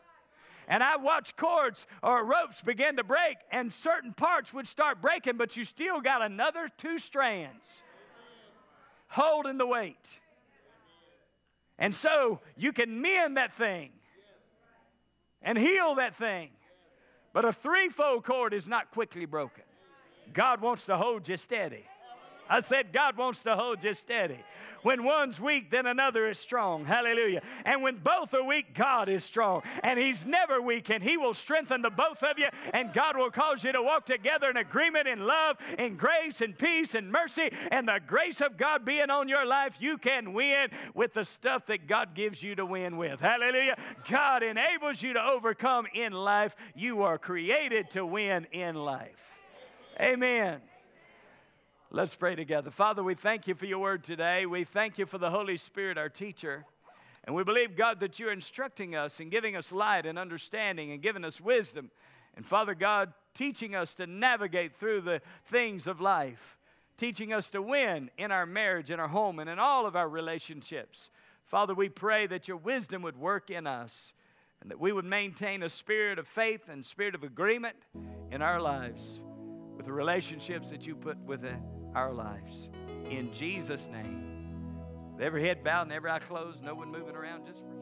And 0.66 0.82
I 0.82 0.96
watched 0.96 1.36
cords 1.36 1.86
or 2.02 2.24
ropes 2.24 2.62
begin 2.64 2.96
to 2.96 3.04
break, 3.04 3.36
and 3.50 3.72
certain 3.72 4.12
parts 4.12 4.52
would 4.52 4.66
start 4.66 5.00
breaking, 5.00 5.36
but 5.36 5.56
you 5.56 5.64
still 5.64 6.00
got 6.00 6.22
another 6.22 6.68
two 6.78 6.98
strands 6.98 7.82
holding 9.08 9.58
the 9.58 9.66
weight. 9.66 10.18
And 11.80 11.96
so 11.96 12.40
you 12.56 12.72
can 12.72 13.00
mend 13.00 13.38
that 13.38 13.54
thing 13.54 13.90
and 15.42 15.56
heal 15.56 15.94
that 15.96 16.16
thing. 16.16 16.50
But 17.32 17.46
a 17.46 17.52
threefold 17.52 18.24
cord 18.24 18.52
is 18.52 18.68
not 18.68 18.90
quickly 18.90 19.24
broken. 19.24 19.64
God 20.32 20.60
wants 20.60 20.84
to 20.86 20.96
hold 20.96 21.26
you 21.26 21.36
steady. 21.36 21.84
I 22.50 22.60
said, 22.60 22.92
God 22.92 23.16
wants 23.16 23.44
to 23.44 23.54
hold 23.54 23.84
you 23.84 23.94
steady. 23.94 24.38
When 24.82 25.04
one's 25.04 25.38
weak, 25.38 25.70
then 25.70 25.86
another 25.86 26.28
is 26.28 26.38
strong. 26.38 26.84
Hallelujah. 26.84 27.42
And 27.64 27.82
when 27.82 27.98
both 27.98 28.34
are 28.34 28.42
weak, 28.42 28.74
God 28.74 29.08
is 29.08 29.22
strong. 29.22 29.62
And 29.84 29.98
He's 29.98 30.26
never 30.26 30.60
weak, 30.60 30.90
and 30.90 31.02
He 31.02 31.16
will 31.16 31.34
strengthen 31.34 31.82
the 31.82 31.90
both 31.90 32.22
of 32.22 32.38
you, 32.38 32.48
and 32.72 32.92
God 32.92 33.16
will 33.16 33.30
cause 33.30 33.62
you 33.62 33.72
to 33.72 33.82
walk 33.82 34.06
together 34.06 34.50
in 34.50 34.56
agreement, 34.56 35.06
in 35.06 35.26
love, 35.26 35.58
in 35.78 35.96
grace, 35.96 36.40
in 36.40 36.54
peace, 36.54 36.94
and 36.94 37.12
mercy. 37.12 37.50
And 37.70 37.86
the 37.86 38.00
grace 38.04 38.40
of 38.40 38.56
God 38.56 38.84
being 38.84 39.10
on 39.10 39.28
your 39.28 39.46
life, 39.46 39.76
you 39.78 39.96
can 39.96 40.32
win 40.32 40.70
with 40.94 41.14
the 41.14 41.24
stuff 41.24 41.66
that 41.66 41.86
God 41.86 42.14
gives 42.14 42.42
you 42.42 42.56
to 42.56 42.66
win 42.66 42.96
with. 42.96 43.20
Hallelujah. 43.20 43.76
God 44.08 44.42
enables 44.42 45.02
you 45.02 45.12
to 45.12 45.22
overcome 45.22 45.86
in 45.94 46.12
life. 46.12 46.56
You 46.74 47.02
are 47.02 47.18
created 47.18 47.90
to 47.92 48.04
win 48.04 48.46
in 48.52 48.74
life. 48.74 49.14
Amen. 50.00 50.60
Let's 51.92 52.14
pray 52.14 52.36
together. 52.36 52.70
Father, 52.70 53.02
we 53.02 53.16
thank 53.16 53.48
you 53.48 53.56
for 53.56 53.66
your 53.66 53.80
word 53.80 54.04
today. 54.04 54.46
We 54.46 54.62
thank 54.62 54.96
you 54.96 55.06
for 55.06 55.18
the 55.18 55.28
Holy 55.28 55.56
Spirit, 55.56 55.98
our 55.98 56.08
teacher. 56.08 56.64
And 57.24 57.34
we 57.34 57.42
believe, 57.42 57.76
God, 57.76 57.98
that 57.98 58.20
you're 58.20 58.30
instructing 58.30 58.94
us 58.94 59.18
and 59.18 59.28
giving 59.28 59.56
us 59.56 59.72
light 59.72 60.06
and 60.06 60.16
understanding 60.16 60.92
and 60.92 61.02
giving 61.02 61.24
us 61.24 61.40
wisdom. 61.40 61.90
And 62.36 62.46
Father 62.46 62.76
God, 62.76 63.12
teaching 63.34 63.74
us 63.74 63.94
to 63.94 64.06
navigate 64.06 64.76
through 64.76 65.00
the 65.00 65.20
things 65.46 65.88
of 65.88 66.00
life, 66.00 66.58
teaching 66.96 67.32
us 67.32 67.50
to 67.50 67.60
win 67.60 68.08
in 68.16 68.30
our 68.30 68.46
marriage, 68.46 68.92
in 68.92 69.00
our 69.00 69.08
home, 69.08 69.40
and 69.40 69.50
in 69.50 69.58
all 69.58 69.84
of 69.84 69.96
our 69.96 70.08
relationships. 70.08 71.10
Father, 71.46 71.74
we 71.74 71.88
pray 71.88 72.28
that 72.28 72.46
your 72.46 72.58
wisdom 72.58 73.02
would 73.02 73.18
work 73.18 73.50
in 73.50 73.66
us 73.66 74.12
and 74.60 74.70
that 74.70 74.78
we 74.78 74.92
would 74.92 75.04
maintain 75.04 75.64
a 75.64 75.68
spirit 75.68 76.20
of 76.20 76.28
faith 76.28 76.68
and 76.68 76.86
spirit 76.86 77.16
of 77.16 77.24
agreement 77.24 77.74
in 78.30 78.42
our 78.42 78.60
lives 78.60 79.24
with 79.76 79.86
the 79.86 79.92
relationships 79.92 80.70
that 80.70 80.86
you 80.86 80.94
put 80.94 81.18
with 81.18 81.44
it 81.44 81.58
our 81.94 82.12
lives. 82.12 82.68
In 83.10 83.32
Jesus' 83.32 83.88
name. 83.90 84.26
With 85.14 85.22
every 85.22 85.46
head 85.46 85.62
bowed 85.64 85.82
and 85.82 85.92
every 85.92 86.10
eye 86.10 86.18
closed, 86.18 86.62
no 86.62 86.74
one 86.74 86.90
moving 86.90 87.14
around, 87.14 87.46
just 87.46 87.58
for 87.58 87.74
you. 87.74 87.80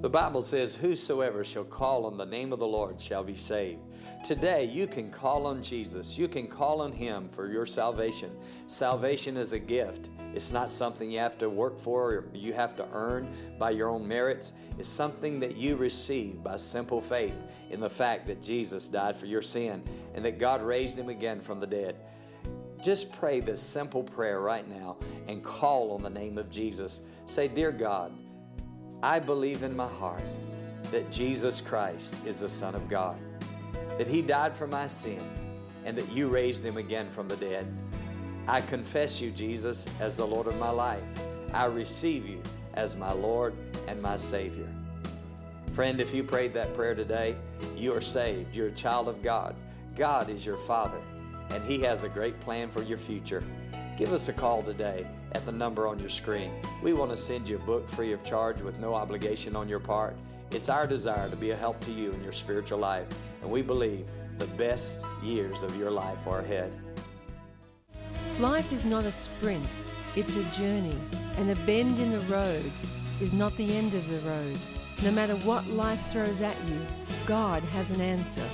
The 0.00 0.08
Bible 0.08 0.40
says, 0.40 0.74
Whosoever 0.74 1.44
shall 1.44 1.64
call 1.64 2.06
on 2.06 2.16
the 2.16 2.24
name 2.24 2.54
of 2.54 2.58
the 2.58 2.66
Lord 2.66 2.98
shall 2.98 3.22
be 3.22 3.34
saved. 3.34 3.80
Today, 4.24 4.64
you 4.64 4.86
can 4.86 5.10
call 5.10 5.46
on 5.46 5.62
Jesus. 5.62 6.16
You 6.16 6.26
can 6.26 6.46
call 6.46 6.80
on 6.80 6.90
Him 6.90 7.28
for 7.28 7.50
your 7.50 7.66
salvation. 7.66 8.30
Salvation 8.66 9.36
is 9.36 9.52
a 9.52 9.58
gift. 9.58 10.08
It's 10.34 10.52
not 10.52 10.70
something 10.70 11.10
you 11.10 11.18
have 11.18 11.36
to 11.38 11.50
work 11.50 11.78
for 11.78 12.10
or 12.10 12.24
you 12.32 12.54
have 12.54 12.74
to 12.76 12.86
earn 12.94 13.28
by 13.58 13.72
your 13.72 13.90
own 13.90 14.08
merits. 14.08 14.54
It's 14.78 14.88
something 14.88 15.38
that 15.40 15.56
you 15.56 15.76
receive 15.76 16.42
by 16.42 16.56
simple 16.56 17.02
faith 17.02 17.36
in 17.68 17.80
the 17.80 17.90
fact 17.90 18.26
that 18.28 18.40
Jesus 18.40 18.88
died 18.88 19.16
for 19.16 19.26
your 19.26 19.42
sin 19.42 19.82
and 20.14 20.24
that 20.24 20.38
God 20.38 20.62
raised 20.62 20.98
Him 20.98 21.10
again 21.10 21.42
from 21.42 21.60
the 21.60 21.66
dead. 21.66 21.96
Just 22.82 23.12
pray 23.12 23.40
this 23.40 23.62
simple 23.62 24.02
prayer 24.02 24.40
right 24.40 24.68
now 24.68 24.96
and 25.28 25.42
call 25.42 25.92
on 25.92 26.02
the 26.02 26.10
name 26.10 26.38
of 26.38 26.50
Jesus. 26.50 27.02
Say, 27.26 27.48
Dear 27.48 27.72
God, 27.72 28.12
I 29.02 29.18
believe 29.18 29.62
in 29.62 29.76
my 29.76 29.88
heart 29.88 30.22
that 30.90 31.10
Jesus 31.10 31.60
Christ 31.60 32.20
is 32.26 32.40
the 32.40 32.48
Son 32.48 32.74
of 32.74 32.88
God, 32.88 33.18
that 33.98 34.08
He 34.08 34.22
died 34.22 34.56
for 34.56 34.66
my 34.66 34.86
sin, 34.86 35.20
and 35.84 35.96
that 35.96 36.10
you 36.10 36.28
raised 36.28 36.64
Him 36.64 36.76
again 36.76 37.08
from 37.08 37.28
the 37.28 37.36
dead. 37.36 37.66
I 38.48 38.60
confess 38.60 39.20
you, 39.20 39.30
Jesus, 39.30 39.86
as 40.00 40.16
the 40.16 40.26
Lord 40.26 40.46
of 40.46 40.58
my 40.58 40.70
life. 40.70 41.02
I 41.52 41.66
receive 41.66 42.26
you 42.26 42.42
as 42.74 42.96
my 42.96 43.12
Lord 43.12 43.54
and 43.86 44.00
my 44.00 44.16
Savior. 44.16 44.68
Friend, 45.72 46.00
if 46.00 46.12
you 46.12 46.24
prayed 46.24 46.52
that 46.54 46.74
prayer 46.74 46.94
today, 46.94 47.36
you 47.76 47.94
are 47.94 48.00
saved. 48.00 48.54
You're 48.56 48.68
a 48.68 48.72
child 48.72 49.08
of 49.08 49.22
God. 49.22 49.54
God 49.96 50.28
is 50.28 50.44
your 50.44 50.56
Father, 50.56 51.00
and 51.50 51.62
He 51.64 51.80
has 51.80 52.04
a 52.04 52.08
great 52.08 52.38
plan 52.40 52.68
for 52.68 52.82
your 52.82 52.98
future. 52.98 53.42
Give 53.96 54.12
us 54.12 54.28
a 54.28 54.32
call 54.32 54.62
today 54.62 55.06
at 55.32 55.44
the 55.44 55.52
number 55.52 55.86
on 55.86 55.98
your 55.98 56.08
screen. 56.08 56.52
We 56.82 56.92
want 56.92 57.10
to 57.10 57.16
send 57.16 57.48
you 57.48 57.56
a 57.56 57.60
book 57.60 57.88
free 57.88 58.12
of 58.12 58.24
charge 58.24 58.60
with 58.60 58.78
no 58.78 58.94
obligation 58.94 59.54
on 59.54 59.68
your 59.68 59.80
part. 59.80 60.16
It's 60.50 60.68
our 60.68 60.86
desire 60.86 61.28
to 61.28 61.36
be 61.36 61.50
a 61.50 61.56
help 61.56 61.80
to 61.80 61.92
you 61.92 62.12
in 62.12 62.22
your 62.22 62.32
spiritual 62.32 62.78
life, 62.78 63.06
and 63.42 63.50
we 63.50 63.62
believe 63.62 64.06
the 64.38 64.46
best 64.46 65.04
years 65.22 65.62
of 65.62 65.76
your 65.76 65.90
life 65.90 66.26
are 66.26 66.40
ahead. 66.40 66.72
Life 68.38 68.72
is 68.72 68.84
not 68.84 69.04
a 69.04 69.12
sprint, 69.12 69.68
it's 70.16 70.34
a 70.34 70.44
journey, 70.44 70.98
and 71.36 71.50
a 71.50 71.56
bend 71.66 72.00
in 72.00 72.10
the 72.10 72.20
road 72.20 72.70
is 73.20 73.34
not 73.34 73.54
the 73.56 73.76
end 73.76 73.94
of 73.94 74.08
the 74.08 74.28
road. 74.28 74.56
No 75.02 75.10
matter 75.10 75.34
what 75.36 75.66
life 75.66 76.10
throws 76.10 76.40
at 76.40 76.56
you, 76.68 76.78
God 77.26 77.62
has 77.64 77.90
an 77.90 78.00
answer. 78.00 78.46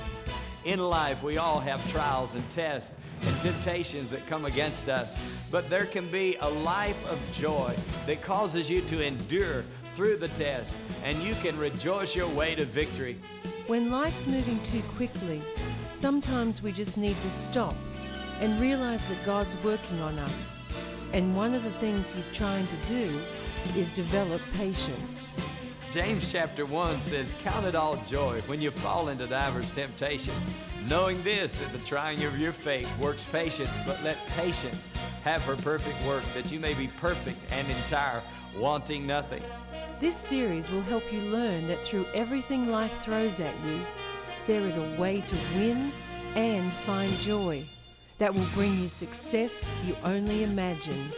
In 0.67 0.79
life, 0.79 1.23
we 1.23 1.37
all 1.37 1.61
have 1.61 1.79
trials 1.93 2.35
and 2.35 2.47
tests 2.49 2.93
and 3.25 3.39
temptations 3.39 4.11
that 4.11 4.27
come 4.27 4.43
against 4.43 4.89
us, 4.89 5.17
but 5.49 5.69
there 5.69 5.85
can 5.85 6.05
be 6.09 6.35
a 6.41 6.49
life 6.49 7.01
of 7.09 7.17
joy 7.31 7.73
that 8.05 8.21
causes 8.21 8.69
you 8.69 8.81
to 8.81 9.01
endure 9.01 9.63
through 9.95 10.17
the 10.17 10.27
test, 10.27 10.81
and 11.05 11.17
you 11.19 11.35
can 11.35 11.57
rejoice 11.57 12.17
your 12.17 12.27
way 12.27 12.53
to 12.53 12.65
victory. 12.65 13.15
When 13.67 13.91
life's 13.91 14.27
moving 14.27 14.59
too 14.63 14.81
quickly, 14.97 15.41
sometimes 15.95 16.61
we 16.61 16.73
just 16.73 16.97
need 16.97 17.15
to 17.21 17.31
stop 17.31 17.75
and 18.41 18.59
realize 18.59 19.05
that 19.05 19.25
God's 19.25 19.55
working 19.63 20.01
on 20.01 20.19
us. 20.19 20.59
And 21.13 21.33
one 21.33 21.53
of 21.53 21.63
the 21.63 21.71
things 21.71 22.11
He's 22.11 22.27
trying 22.27 22.67
to 22.67 22.75
do 22.89 23.17
is 23.77 23.89
develop 23.89 24.41
patience. 24.57 25.31
James 25.91 26.29
chapter 26.29 26.65
1 26.65 26.99
says, 26.99 27.33
Count 27.43 27.65
it 27.65 27.73
all 27.73 27.95
joy 28.07 28.41
when 28.47 28.59
you 28.59 28.71
fall 28.71 29.07
into 29.07 29.25
divers 29.25 29.71
temptation, 29.71 30.33
knowing 30.89 31.21
this, 31.23 31.55
that 31.55 31.71
the 31.71 31.79
trying 31.79 32.23
of 32.25 32.37
your 32.37 32.51
faith 32.51 32.89
works 32.99 33.25
patience, 33.25 33.79
but 33.85 34.01
let 34.03 34.17
patience 34.35 34.89
have 35.23 35.41
her 35.43 35.55
perfect 35.55 35.95
work, 36.05 36.23
that 36.33 36.51
you 36.51 36.59
may 36.59 36.73
be 36.73 36.87
perfect 36.97 37.37
and 37.53 37.65
entire, 37.69 38.21
wanting 38.57 39.07
nothing. 39.07 39.41
This 40.01 40.17
series 40.17 40.69
will 40.69 40.81
help 40.81 41.03
you 41.11 41.21
learn 41.21 41.67
that 41.69 41.83
through 41.83 42.05
everything 42.13 42.69
life 42.69 43.01
throws 43.01 43.39
at 43.39 43.55
you, 43.65 43.79
there 44.45 44.61
is 44.61 44.75
a 44.75 44.99
way 44.99 45.21
to 45.21 45.35
win 45.55 45.91
and 46.35 46.71
find 46.71 47.11
joy 47.19 47.63
that 48.17 48.33
will 48.33 48.47
bring 48.53 48.77
you 48.81 48.89
success 48.89 49.71
you 49.85 49.95
only 50.03 50.43
imagine. 50.43 51.11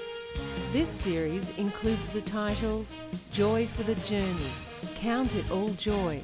This 0.72 0.88
series 0.88 1.58
includes 1.58 2.10
the 2.10 2.22
titles 2.22 3.00
Joy 3.32 3.66
for 3.66 3.82
the 3.82 3.96
Journey, 3.96 4.52
Count 4.98 5.34
It 5.34 5.50
All 5.50 5.70
Joy, 5.70 6.22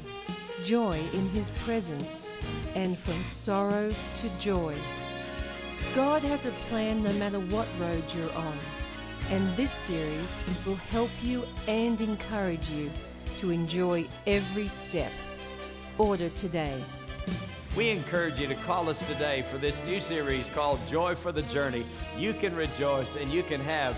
Joy 0.64 1.02
in 1.14 1.30
His 1.30 1.50
Presence, 1.64 2.36
and 2.76 2.96
From 2.96 3.24
Sorrow 3.24 3.89
to 3.89 4.30
Joy. 4.39 4.76
God 5.96 6.22
has 6.22 6.46
a 6.46 6.52
plan 6.70 7.02
no 7.02 7.12
matter 7.14 7.39
what 7.39 7.68
road 7.80 8.04
you're 8.16 8.32
on, 8.34 8.56
and 9.32 9.50
this 9.56 9.72
series 9.72 10.30
will 10.64 10.76
help 10.76 11.10
you 11.24 11.43
and 11.68 12.00
encourage 12.00 12.70
you 12.70 12.91
to 13.39 13.50
enjoy 13.50 14.06
every 14.28 14.68
step. 14.68 15.12
Order 15.98 16.30
today. 16.30 16.80
We 17.76 17.89
encourage 17.89 18.39
you 18.39 18.48
to 18.48 18.56
call 18.56 18.88
us 18.88 19.06
today 19.06 19.43
for 19.52 19.58
this 19.58 19.86
new 19.86 20.00
series 20.00 20.50
called 20.50 20.80
Joy 20.88 21.14
for 21.14 21.34
the 21.34 21.41
Journey. 21.41 21.86
You 22.18 22.34
can 22.34 22.56
rejoice 22.56 23.18
and 23.18 23.30
you 23.30 23.43
can 23.43 23.60
have 23.60 23.93